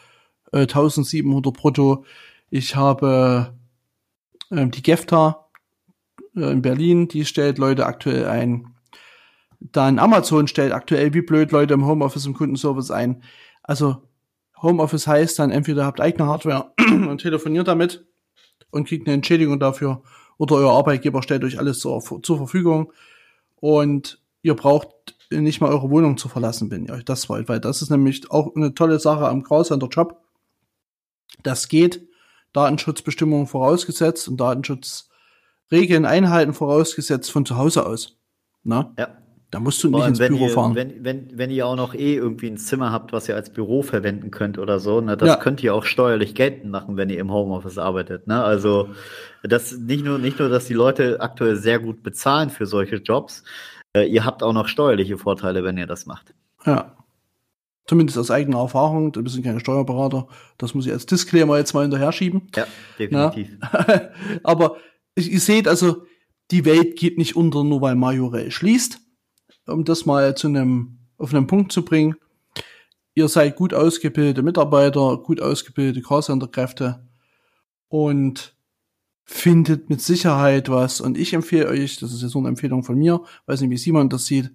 äh, 0.51 0.61
1700 0.61 1.53
brutto. 1.53 2.05
Ich 2.49 2.75
habe 2.75 3.53
äh, 4.51 4.67
die 4.67 4.83
GEFTA 4.83 5.47
äh, 6.35 6.51
in 6.51 6.61
Berlin, 6.61 7.07
die 7.07 7.25
stellt 7.25 7.57
Leute 7.57 7.85
aktuell 7.85 8.27
ein. 8.27 8.67
Dann 9.59 9.99
Amazon 9.99 10.47
stellt 10.47 10.73
aktuell 10.73 11.13
wie 11.13 11.21
blöd 11.21 11.51
Leute 11.51 11.73
im 11.73 11.85
Homeoffice 11.85 12.25
im 12.25 12.33
Kundenservice 12.33 12.91
ein. 12.91 13.23
Also 13.63 14.03
Homeoffice 14.61 15.07
heißt 15.07 15.39
dann 15.39 15.51
entweder 15.51 15.85
habt 15.85 16.01
eigene 16.01 16.27
Hardware 16.27 16.73
und 16.79 17.19
telefoniert 17.19 17.67
damit 17.67 18.05
und 18.71 18.87
kriegt 18.87 19.07
eine 19.07 19.15
Entschädigung 19.15 19.59
dafür 19.59 20.01
oder 20.37 20.55
euer 20.55 20.73
Arbeitgeber 20.73 21.21
stellt 21.23 21.43
euch 21.43 21.59
alles 21.59 21.79
zur, 21.79 22.01
zur 22.01 22.37
Verfügung 22.37 22.91
und 23.57 24.21
ihr 24.41 24.55
braucht 24.55 25.15
nicht 25.41 25.61
mal 25.61 25.71
eure 25.71 25.89
Wohnung 25.89 26.17
zu 26.17 26.29
verlassen, 26.29 26.71
wenn 26.71 26.85
ihr 26.85 26.93
euch 26.93 27.05
das 27.05 27.29
wollt, 27.29 27.49
weil 27.49 27.59
das 27.59 27.81
ist 27.81 27.89
nämlich 27.89 28.29
auch 28.31 28.55
eine 28.55 28.73
tolle 28.73 28.99
Sache 28.99 29.27
am 29.27 29.43
Callcenter 29.43 29.87
Job. 29.87 30.21
Das 31.43 31.67
geht, 31.67 32.07
Datenschutzbestimmungen 32.53 33.47
vorausgesetzt 33.47 34.27
und 34.27 34.37
Datenschutzregeln 34.37 36.05
einhalten 36.05 36.53
vorausgesetzt 36.53 37.31
von 37.31 37.45
zu 37.45 37.57
Hause 37.57 37.85
aus. 37.85 38.17
Na? 38.63 38.93
Ja. 38.97 39.17
Da 39.53 39.59
musst 39.59 39.83
du 39.83 39.89
nicht 39.91 40.07
ins 40.07 40.17
Büro 40.17 40.47
ihr, 40.47 40.49
fahren. 40.49 40.73
Wenn, 40.73 41.03
wenn, 41.03 41.37
wenn 41.37 41.51
ihr 41.51 41.67
auch 41.67 41.75
noch 41.75 41.93
eh 41.93 42.15
irgendwie 42.15 42.47
ein 42.47 42.57
Zimmer 42.57 42.91
habt, 42.91 43.13
was 43.13 43.29
ihr 43.29 43.35
als 43.35 43.51
Büro 43.51 43.83
verwenden 43.83 44.31
könnt 44.31 44.57
oder 44.57 44.79
so, 44.79 44.99
ne, 44.99 45.15
das 45.15 45.29
ja. 45.29 45.35
könnt 45.35 45.61
ihr 45.61 45.75
auch 45.75 45.83
steuerlich 45.83 46.33
geltend 46.33 46.71
machen, 46.71 46.97
wenn 46.97 47.11
ihr 47.11 47.19
im 47.19 47.31
Homeoffice 47.31 47.77
arbeitet. 47.77 48.25
Ne? 48.25 48.43
Also 48.43 48.89
das 49.43 49.77
nicht 49.77 50.03
nur, 50.03 50.17
nicht 50.17 50.39
nur, 50.39 50.49
dass 50.49 50.65
die 50.65 50.73
Leute 50.73 51.21
aktuell 51.21 51.55
sehr 51.55 51.77
gut 51.77 52.01
bezahlen 52.01 52.49
für 52.49 52.65
solche 52.65 52.95
Jobs, 52.95 53.43
äh, 53.93 54.05
ihr 54.05 54.25
habt 54.25 54.43
auch 54.43 54.53
noch 54.53 54.67
steuerliche 54.67 55.17
Vorteile, 55.17 55.63
wenn 55.63 55.77
ihr 55.77 55.87
das 55.87 56.05
macht. 56.05 56.33
Ja. 56.65 56.97
Zumindest 57.85 58.17
aus 58.17 58.31
eigener 58.31 58.59
Erfahrung, 58.59 59.11
da 59.11 59.21
sind 59.27 59.43
keine 59.43 59.59
Steuerberater. 59.59 60.27
Das 60.57 60.73
muss 60.73 60.85
ich 60.85 60.91
als 60.91 61.05
Disclaimer 61.05 61.57
jetzt 61.57 61.73
mal 61.73 61.81
hinterher 61.81 62.13
schieben. 62.13 62.47
Ja, 62.55 62.65
definitiv. 62.97 63.57
Ja. 63.61 64.09
Aber 64.43 64.77
ihr 65.15 65.39
seht 65.39 65.67
also, 65.67 66.05
die 66.51 66.63
Welt 66.63 66.95
geht 66.95 67.17
nicht 67.17 67.35
unter, 67.35 67.63
nur 67.63 67.81
weil 67.81 67.95
Majorell 67.95 68.51
schließt. 68.51 68.99
Um 69.65 69.83
das 69.83 70.05
mal 70.05 70.35
zu 70.35 70.47
einem, 70.47 70.99
auf 71.17 71.33
einen 71.33 71.47
Punkt 71.47 71.71
zu 71.71 71.83
bringen. 71.83 72.15
Ihr 73.15 73.27
seid 73.27 73.55
gut 73.55 73.73
ausgebildete 73.73 74.41
Mitarbeiter, 74.41 75.17
gut 75.17 75.41
ausgebildete 75.41 76.01
Callcenter-Kräfte 76.01 77.07
und 77.89 78.55
findet 79.25 79.89
mit 79.89 80.01
Sicherheit 80.01 80.69
was. 80.69 81.01
Und 81.01 81.17
ich 81.17 81.33
empfehle 81.33 81.67
euch, 81.67 81.97
das 81.97 82.13
ist 82.13 82.21
jetzt 82.21 82.33
nur 82.33 82.43
eine 82.43 82.49
Empfehlung 82.49 82.83
von 82.83 82.97
mir, 82.97 83.21
weiß 83.45 83.61
nicht, 83.61 83.69
wie 83.69 83.77
Simon 83.77 84.09
das 84.09 84.25
sieht, 84.25 84.51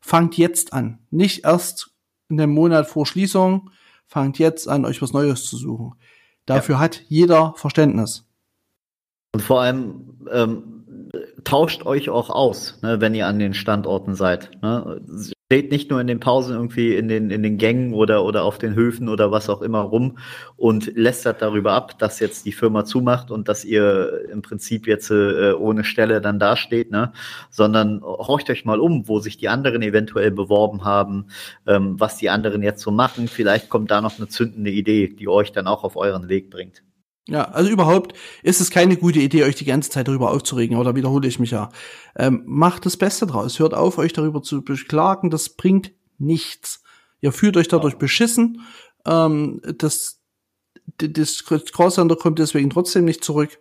fangt 0.00 0.36
jetzt 0.36 0.72
an. 0.72 0.98
Nicht 1.10 1.44
erst 1.44 1.90
in 2.28 2.36
dem 2.36 2.50
Monat 2.50 2.86
vor 2.86 3.06
Schließung, 3.06 3.70
fangt 4.06 4.38
jetzt 4.38 4.68
an, 4.68 4.84
euch 4.84 5.02
was 5.02 5.12
Neues 5.12 5.44
zu 5.44 5.56
suchen. 5.56 5.94
Dafür 6.46 6.76
ja. 6.76 6.80
hat 6.80 7.02
jeder 7.08 7.54
Verständnis. 7.56 8.28
Und 9.32 9.42
vor 9.42 9.62
allem 9.62 10.26
ähm, 10.30 10.84
tauscht 11.42 11.86
euch 11.86 12.10
auch 12.10 12.30
aus, 12.30 12.78
ne, 12.82 13.00
wenn 13.00 13.14
ihr 13.14 13.26
an 13.26 13.38
den 13.38 13.54
Standorten 13.54 14.14
seid. 14.14 14.50
Ne? 14.62 15.00
Steht 15.54 15.70
nicht 15.70 15.88
nur 15.88 16.00
in 16.00 16.08
den 16.08 16.18
Pausen 16.18 16.52
irgendwie 16.56 16.96
in 16.96 17.06
den, 17.06 17.30
in 17.30 17.44
den 17.44 17.58
Gängen 17.58 17.94
oder, 17.94 18.24
oder 18.24 18.42
auf 18.42 18.58
den 18.58 18.74
Höfen 18.74 19.08
oder 19.08 19.30
was 19.30 19.48
auch 19.48 19.62
immer 19.62 19.82
rum 19.82 20.18
und 20.56 20.96
lästert 20.96 21.42
darüber 21.42 21.74
ab, 21.74 21.96
dass 22.00 22.18
jetzt 22.18 22.44
die 22.44 22.50
Firma 22.50 22.84
zumacht 22.84 23.30
und 23.30 23.46
dass 23.46 23.64
ihr 23.64 24.28
im 24.32 24.42
Prinzip 24.42 24.88
jetzt 24.88 25.12
äh, 25.12 25.52
ohne 25.52 25.84
Stelle 25.84 26.20
dann 26.20 26.40
dasteht, 26.40 26.90
ne? 26.90 27.12
sondern 27.50 28.02
horcht 28.02 28.50
euch 28.50 28.64
mal 28.64 28.80
um, 28.80 29.06
wo 29.06 29.20
sich 29.20 29.36
die 29.36 29.48
anderen 29.48 29.82
eventuell 29.82 30.32
beworben 30.32 30.84
haben, 30.84 31.26
ähm, 31.68 32.00
was 32.00 32.16
die 32.16 32.30
anderen 32.30 32.64
jetzt 32.64 32.80
so 32.80 32.90
machen. 32.90 33.28
Vielleicht 33.28 33.68
kommt 33.68 33.92
da 33.92 34.00
noch 34.00 34.18
eine 34.18 34.26
zündende 34.26 34.72
Idee, 34.72 35.06
die 35.06 35.28
euch 35.28 35.52
dann 35.52 35.68
auch 35.68 35.84
auf 35.84 35.94
euren 35.94 36.28
Weg 36.28 36.50
bringt. 36.50 36.82
Ja, 37.26 37.44
also 37.44 37.70
überhaupt 37.70 38.12
ist 38.42 38.60
es 38.60 38.70
keine 38.70 38.96
gute 38.98 39.18
Idee, 39.18 39.44
euch 39.44 39.54
die 39.54 39.64
ganze 39.64 39.88
Zeit 39.88 40.08
darüber 40.08 40.30
aufzuregen, 40.30 40.76
oder 40.76 40.94
wiederhole 40.94 41.26
ich 41.26 41.38
mich 41.38 41.52
ja. 41.52 41.70
Ähm, 42.16 42.42
macht 42.44 42.84
das 42.84 42.98
Beste 42.98 43.26
draus. 43.26 43.58
Hört 43.58 43.72
auf, 43.72 43.96
euch 43.96 44.12
darüber 44.12 44.42
zu 44.42 44.62
beklagen. 44.62 45.30
Das 45.30 45.48
bringt 45.48 45.92
nichts. 46.18 46.82
Ihr 47.20 47.32
fühlt 47.32 47.56
euch 47.56 47.68
dadurch 47.68 47.96
beschissen. 47.96 48.60
Ähm, 49.06 49.62
das, 49.78 50.20
das 50.98 51.44
Crosshander 51.44 52.16
kommt 52.16 52.38
deswegen 52.38 52.68
trotzdem 52.68 53.06
nicht 53.06 53.24
zurück. 53.24 53.58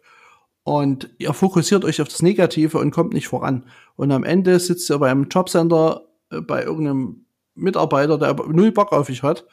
Und 0.64 1.10
ihr 1.18 1.34
fokussiert 1.34 1.86
euch 1.86 2.02
auf 2.02 2.10
das 2.10 2.22
Negative 2.22 2.78
und 2.78 2.92
kommt 2.92 3.14
nicht 3.14 3.28
voran. 3.28 3.66
Und 3.96 4.12
am 4.12 4.26
Ende 4.26 4.60
sitzt 4.60 4.90
ihr 4.90 5.00
beim 5.00 5.30
Jobcenter 5.30 6.02
äh, 6.32 6.42
bei 6.42 6.64
irgendeinem 6.64 7.26
Mitarbeiter, 7.56 8.18
der 8.18 8.34
null 8.34 8.72
Bock 8.72 8.92
auf 8.92 9.10
euch 9.10 9.24
hat 9.24 9.46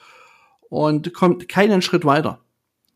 und 0.68 1.12
kommt 1.12 1.48
keinen 1.48 1.82
Schritt 1.82 2.04
weiter. 2.04 2.40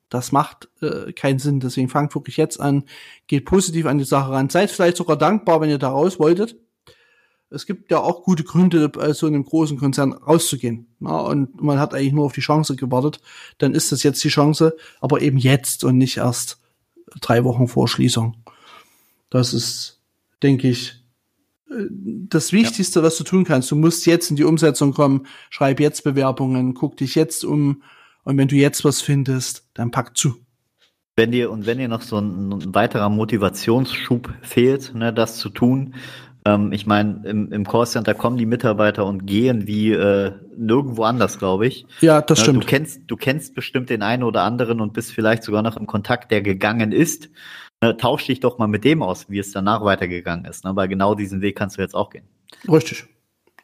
Das 0.09 0.33
macht 0.33 0.69
äh, 0.81 1.13
keinen 1.13 1.39
Sinn. 1.39 1.61
Deswegen 1.61 1.89
fangt 1.89 2.15
wirklich 2.15 2.37
jetzt 2.37 2.61
an, 2.61 2.85
geht 3.27 3.45
positiv 3.47 3.87
an 3.87 3.99
die 3.99 4.05
Sache 4.05 4.33
ran. 4.33 4.51
Seid 4.51 4.71
vielleicht 4.71 4.97
sogar 4.97 5.17
dankbar, 5.17 5.61
wenn 5.61 5.71
ihr 5.71 5.79
da 5.79 5.89
raus 5.89 6.19
wolltet. 6.19 6.57
es 7.51 7.67
gibt 7.67 7.91
ja 7.91 7.99
auch 8.01 8.25
gute 8.25 8.45
Gründe, 8.45 8.89
bei 8.89 9.13
so 9.13 9.27
einem 9.27 9.45
großen 9.45 9.79
Konzern 9.79 10.13
rauszugehen. 10.13 10.87
Ja, 11.01 11.19
und 11.21 11.61
man 11.63 11.79
hat 11.79 11.95
eigentlich 11.95 12.13
nur 12.13 12.27
auf 12.27 12.33
die 12.33 12.41
Chance 12.41 12.77
gewartet. 12.77 13.21
Dann 13.59 13.75
ist 13.75 13.93
das 13.93 14.03
jetzt 14.03 14.23
die 14.25 14.29
Chance, 14.29 14.77
aber 15.01 15.21
eben 15.21 15.39
jetzt 15.39 15.85
und 15.85 15.99
nicht 15.99 16.19
erst 16.19 16.59
drei 17.21 17.45
Wochen 17.45 17.69
vor 17.69 17.89
Schließung. 17.89 18.37
Das 19.31 19.53
ist, 19.53 20.01
denke 20.43 20.69
ich, 20.69 21.03
äh, 21.71 21.87
das 21.91 22.53
Wichtigste, 22.53 23.01
ja. 23.01 23.05
was 23.05 23.17
du 23.17 23.25
tun 23.25 23.45
kannst. 23.45 23.71
Du 23.71 23.77
musst 23.77 24.07
jetzt 24.07 24.31
in 24.31 24.37
die 24.37 24.45
Umsetzung 24.45 24.93
kommen, 24.93 25.27
schreib 25.51 25.81
jetzt 25.81 26.05
Bewerbungen, 26.05 26.75
guck 26.75 26.97
dich 26.97 27.15
jetzt 27.15 27.45
um 27.45 27.83
und 28.25 28.39
wenn 28.39 28.49
du 28.49 28.57
jetzt 28.57 28.85
was 28.85 29.01
findest, 29.01 29.69
dann 29.75 29.91
pack 29.91 30.17
zu. 30.17 30.35
Wenn 31.17 31.31
dir 31.31 31.51
und 31.51 31.67
wenn 31.67 31.79
dir 31.79 31.89
noch 31.89 32.03
so 32.03 32.19
ein, 32.19 32.53
ein 32.53 32.75
weiterer 32.75 33.09
Motivationsschub 33.09 34.33
fehlt, 34.43 34.95
ne, 34.95 35.13
das 35.13 35.37
zu 35.39 35.49
tun, 35.49 35.95
ähm, 36.47 36.73
ich 36.73 36.87
meine, 36.87 37.23
im, 37.25 37.53
im 37.53 37.67
Callcenter 37.67 38.15
kommen 38.15 38.37
die 38.37 38.47
Mitarbeiter 38.47 39.07
und 39.07 39.27
gehen 39.27 39.67
wie 39.67 39.93
äh, 39.93 40.33
nirgendwo 40.57 41.05
anders, 41.05 41.39
glaube 41.39 41.67
ich. 41.67 41.87
Ja, 42.01 42.21
das 42.21 42.39
ne, 42.39 42.45
stimmt. 42.45 42.65
Du 42.65 42.67
kennst, 42.67 43.01
du 43.07 43.17
kennst 43.17 43.55
bestimmt 43.55 43.91
den 43.91 44.03
einen 44.03 44.23
oder 44.23 44.43
anderen 44.43 44.81
und 44.81 44.93
bist 44.93 45.13
vielleicht 45.13 45.43
sogar 45.43 45.63
noch 45.63 45.77
im 45.77 45.87
Kontakt, 45.87 46.31
der 46.31 46.43
gegangen 46.43 46.93
ist. 46.93 47.31
Ne, 47.81 47.97
tausch 47.97 48.27
dich 48.27 48.41
doch 48.41 48.59
mal 48.59 48.67
mit 48.67 48.85
dem 48.85 49.03
aus, 49.03 49.31
wie 49.31 49.39
es 49.39 49.53
danach 49.53 49.85
weitergegangen 49.85 50.45
ist. 50.45 50.65
Ne? 50.65 50.77
Weil 50.77 50.89
genau 50.89 51.15
diesen 51.15 51.41
Weg 51.41 51.57
kannst 51.57 51.79
du 51.79 51.83
jetzt 51.83 51.95
auch 51.95 52.11
gehen. 52.11 52.27
Richtig. 52.69 53.07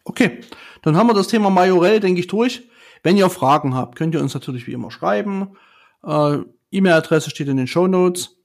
Okay, 0.04 0.40
dann 0.82 0.96
haben 0.96 1.08
wir 1.08 1.14
das 1.14 1.28
Thema 1.28 1.50
Majorell, 1.50 2.00
denke 2.00 2.20
ich, 2.20 2.26
durch. 2.26 2.69
Wenn 3.02 3.16
ihr 3.16 3.30
Fragen 3.30 3.74
habt, 3.74 3.96
könnt 3.96 4.14
ihr 4.14 4.20
uns 4.20 4.34
natürlich 4.34 4.66
wie 4.66 4.72
immer 4.72 4.90
schreiben. 4.90 5.56
Äh, 6.04 6.38
E-Mail-Adresse 6.70 7.30
steht 7.30 7.48
in 7.48 7.56
den 7.56 7.66
Show 7.66 7.86
Notes. 7.86 8.36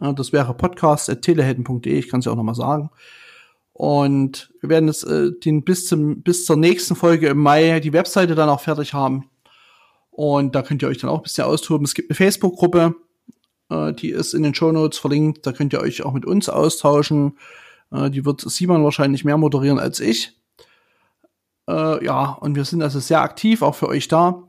Äh, 0.00 0.14
das 0.14 0.32
wäre 0.32 0.54
podcast.telehelden.de, 0.54 1.98
ich 1.98 2.08
kann 2.08 2.20
es 2.20 2.26
ja 2.26 2.32
auch 2.32 2.36
nochmal 2.36 2.54
sagen. 2.54 2.90
Und 3.72 4.52
wir 4.60 4.68
werden 4.68 4.88
es 4.88 5.02
äh, 5.02 5.32
den 5.32 5.64
bis 5.64 5.86
zum 5.86 6.22
bis 6.22 6.44
zur 6.44 6.56
nächsten 6.56 6.94
Folge 6.94 7.28
im 7.28 7.38
Mai 7.38 7.80
die 7.80 7.92
Webseite 7.92 8.34
dann 8.36 8.48
auch 8.48 8.60
fertig 8.60 8.94
haben. 8.94 9.28
Und 10.10 10.54
da 10.54 10.62
könnt 10.62 10.82
ihr 10.82 10.88
euch 10.88 10.98
dann 10.98 11.10
auch 11.10 11.18
ein 11.18 11.24
bisschen 11.24 11.44
austoben. 11.44 11.84
Es 11.84 11.94
gibt 11.94 12.08
eine 12.08 12.14
Facebook-Gruppe, 12.14 12.94
äh, 13.70 13.92
die 13.92 14.10
ist 14.10 14.32
in 14.32 14.44
den 14.44 14.54
Show 14.54 14.70
Notes 14.70 14.98
verlinkt. 14.98 15.44
Da 15.44 15.52
könnt 15.52 15.72
ihr 15.72 15.80
euch 15.80 16.04
auch 16.04 16.12
mit 16.12 16.24
uns 16.24 16.48
austauschen. 16.48 17.36
Äh, 17.90 18.10
die 18.10 18.24
wird 18.24 18.40
Simon 18.42 18.84
wahrscheinlich 18.84 19.24
mehr 19.24 19.38
moderieren 19.38 19.80
als 19.80 19.98
ich. 19.98 20.38
Äh, 21.68 22.04
ja, 22.04 22.32
und 22.32 22.56
wir 22.56 22.64
sind 22.64 22.82
also 22.82 23.00
sehr 23.00 23.22
aktiv, 23.22 23.62
auch 23.62 23.74
für 23.74 23.88
euch 23.88 24.08
da. 24.08 24.42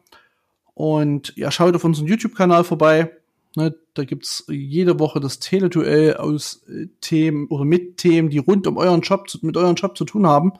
Und 0.74 1.36
ja, 1.38 1.52
schaut 1.52 1.76
auf 1.76 1.84
unseren 1.84 2.08
YouTube-Kanal 2.08 2.64
vorbei. 2.64 3.12
Ne, 3.56 3.74
da 3.94 4.04
gibt's 4.04 4.44
jede 4.50 5.00
Woche 5.00 5.22
das 5.22 5.40
Teleduell 5.40 6.18
aus 6.18 6.64
äh, 6.68 6.88
Themen 7.00 7.48
oder 7.48 7.64
mit 7.64 7.98
Themen, 7.98 8.30
die 8.30 8.40
rund 8.40 8.68
um 8.68 8.76
euren 8.78 9.02
Job, 9.02 9.28
mit 9.42 9.56
euren 9.56 9.76
Job 9.76 9.98
zu 9.98 10.04
tun 10.04 10.28
haben. 10.28 10.54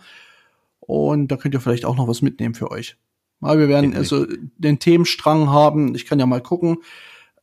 Und 0.80 1.28
da 1.28 1.36
könnt 1.36 1.54
ihr 1.54 1.60
vielleicht 1.60 1.84
auch 1.84 1.98
noch 1.98 2.08
was 2.08 2.22
mitnehmen 2.22 2.56
für 2.56 2.72
euch. 2.72 2.96
Ja, 3.42 3.58
wir 3.58 3.68
werden 3.68 3.94
also 3.96 4.26
den 4.58 4.80
Themenstrang 4.80 5.50
haben. 5.50 5.94
Ich 5.94 6.06
kann 6.06 6.20
ja 6.20 6.26
mal 6.26 6.42
gucken. 6.42 6.78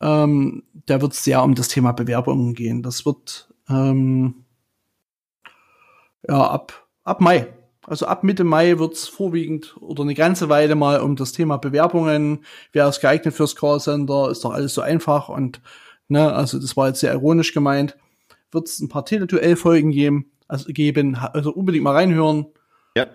Ähm, 0.01 0.63
da 0.87 1.01
wird 1.01 1.13
es 1.13 1.23
sehr 1.23 1.43
um 1.43 1.53
das 1.53 1.67
Thema 1.67 1.91
Bewerbungen 1.91 2.55
gehen. 2.55 2.81
Das 2.81 3.05
wird 3.05 3.53
ähm, 3.69 4.45
ja 6.27 6.47
ab 6.47 6.87
ab 7.03 7.21
Mai 7.21 7.53
also 7.87 8.05
ab 8.05 8.23
Mitte 8.23 8.43
Mai 8.43 8.79
wird's 8.79 9.07
vorwiegend 9.07 9.75
oder 9.79 10.03
eine 10.03 10.13
ganze 10.13 10.49
Weile 10.49 10.75
mal 10.75 10.99
um 11.01 11.15
das 11.15 11.31
Thema 11.31 11.57
Bewerbungen, 11.57 12.39
wer 12.71 12.87
ist 12.87 13.01
geeignet 13.01 13.33
fürs 13.33 13.55
Callcenter, 13.55 14.29
ist 14.29 14.43
doch 14.43 14.51
alles 14.51 14.73
so 14.73 14.81
einfach 14.81 15.29
und 15.29 15.61
ne, 16.07 16.33
also 16.33 16.59
das 16.59 16.77
war 16.77 16.87
jetzt 16.87 16.99
sehr 16.99 17.13
ironisch 17.13 17.53
gemeint. 17.53 17.97
Wird's 18.51 18.79
ein 18.79 18.89
paar 18.89 19.05
Teleduell-Folgen 19.05 19.91
geben, 19.91 20.31
also 20.47 20.71
geben, 20.71 21.15
also 21.15 21.51
unbedingt 21.51 21.83
mal 21.83 21.95
reinhören. 21.95 22.47
Ja. 22.95 23.07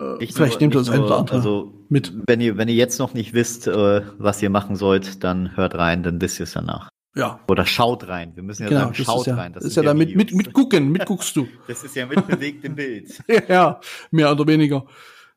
Äh, 0.00 0.26
vielleicht 0.26 0.60
nehmt 0.60 0.74
ihr 0.74 0.80
das 0.80 0.90
ein 0.90 1.02
oder 1.02 1.18
andere 1.18 1.36
also, 1.36 1.72
mit. 1.88 2.12
Wenn 2.26 2.40
ihr, 2.40 2.56
wenn 2.56 2.68
ihr 2.68 2.74
jetzt 2.74 2.98
noch 2.98 3.14
nicht 3.14 3.32
wisst, 3.32 3.68
äh, 3.68 4.02
was 4.18 4.42
ihr 4.42 4.50
machen 4.50 4.76
sollt, 4.76 5.22
dann 5.22 5.56
hört 5.56 5.76
rein, 5.76 6.02
dann 6.02 6.20
wisst 6.20 6.40
ihr 6.40 6.44
es 6.44 6.52
danach. 6.52 6.88
Ja. 7.14 7.40
Oder 7.46 7.64
schaut 7.64 8.08
rein. 8.08 8.34
Wir 8.34 8.42
müssen 8.42 8.64
ja 8.64 8.68
genau, 8.68 8.80
sagen, 8.80 8.94
schaut 8.94 9.26
ja, 9.26 9.36
rein. 9.36 9.52
Das 9.52 9.64
ist 9.64 9.76
ja 9.76 9.82
da 9.82 9.94
mit, 9.94 10.16
mit, 10.16 10.34
mit 10.34 10.52
gucken, 10.52 10.90
mit 10.90 11.06
guckst 11.06 11.36
du. 11.36 11.46
Das 11.68 11.84
ist 11.84 11.94
ja 11.94 12.06
mit 12.06 12.26
bewegtem 12.26 12.74
Bild. 12.74 13.22
ja, 13.48 13.80
mehr 14.10 14.32
oder 14.32 14.46
weniger. 14.46 14.84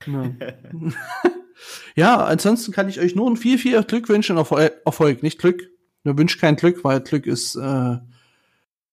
Ja. 0.06 0.32
ja, 1.96 2.26
ansonsten 2.26 2.72
kann 2.72 2.90
ich 2.90 3.00
euch 3.00 3.16
nur 3.16 3.30
ein 3.30 3.38
viel, 3.38 3.60
viel 3.60 3.84
Glück 3.84 4.10
wünschen. 4.10 4.38
Erfolg, 4.38 4.74
Erfolg 4.86 5.22
nicht 5.22 5.38
Glück. 5.40 5.70
Mir 6.04 6.18
wünscht 6.18 6.42
kein 6.42 6.56
Glück, 6.56 6.84
weil 6.84 7.02
Glück 7.02 7.28
ist 7.28 7.56
äh, 7.56 7.98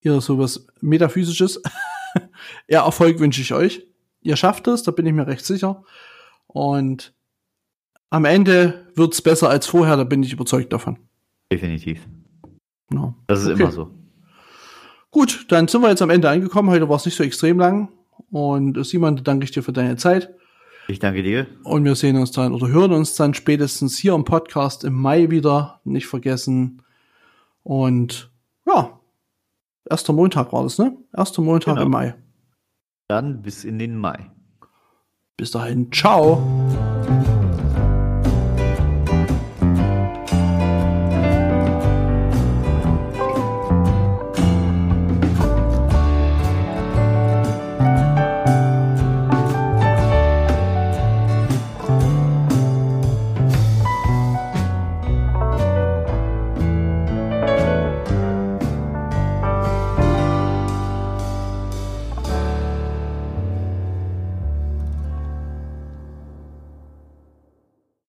eher 0.02 0.20
sowas 0.20 0.66
Metaphysisches. 0.80 1.62
ja, 2.68 2.84
Erfolg 2.84 3.18
wünsche 3.18 3.40
ich 3.40 3.54
euch. 3.54 3.86
Ihr 4.20 4.36
schafft 4.36 4.68
es, 4.68 4.82
da 4.82 4.90
bin 4.90 5.06
ich 5.06 5.12
mir 5.12 5.26
recht 5.26 5.44
sicher. 5.44 5.84
Und 6.46 7.14
am 8.10 8.26
Ende 8.26 8.86
wird's 8.94 9.22
besser 9.22 9.48
als 9.48 9.66
vorher, 9.66 9.96
da 9.96 10.04
bin 10.04 10.22
ich 10.22 10.32
überzeugt 10.32 10.72
davon. 10.72 10.98
Definitiv. 11.50 12.00
Genau. 12.90 13.14
Das 13.26 13.42
ist 13.42 13.48
okay. 13.48 13.62
immer 13.62 13.72
so. 13.72 13.90
Gut, 15.10 15.46
dann 15.48 15.68
sind 15.68 15.80
wir 15.80 15.90
jetzt 15.90 16.02
am 16.02 16.10
Ende 16.10 16.28
angekommen. 16.28 16.70
Heute 16.70 16.88
war 16.88 16.96
es 16.96 17.04
nicht 17.04 17.16
so 17.16 17.22
extrem 17.22 17.58
lang. 17.58 17.88
Und 18.30 18.76
äh, 18.76 18.84
Simon, 18.84 19.22
danke 19.22 19.44
ich 19.44 19.52
dir 19.52 19.62
für 19.62 19.72
deine 19.72 19.96
Zeit. 19.96 20.34
Ich 20.88 20.98
danke 20.98 21.22
dir. 21.22 21.46
Und 21.62 21.84
wir 21.84 21.94
sehen 21.94 22.16
uns 22.16 22.32
dann 22.32 22.52
oder 22.52 22.68
hören 22.68 22.92
uns 22.92 23.14
dann 23.14 23.32
spätestens 23.32 23.96
hier 23.96 24.14
im 24.14 24.24
Podcast 24.24 24.84
im 24.84 24.94
Mai 24.94 25.30
wieder. 25.30 25.80
Nicht 25.84 26.06
vergessen. 26.06 26.82
Und 27.62 28.30
ja, 28.66 29.00
erster 29.88 30.12
Montag 30.12 30.52
war 30.52 30.64
das, 30.64 30.78
ne? 30.78 30.96
Erster 31.16 31.42
Montag 31.42 31.74
genau. 31.74 31.86
im 31.86 31.92
Mai. 31.92 32.14
Dann 33.08 33.42
bis 33.42 33.64
in 33.64 33.78
den 33.78 33.96
Mai. 33.96 34.30
Bis 35.36 35.50
dahin, 35.50 35.90
ciao. 35.90 36.42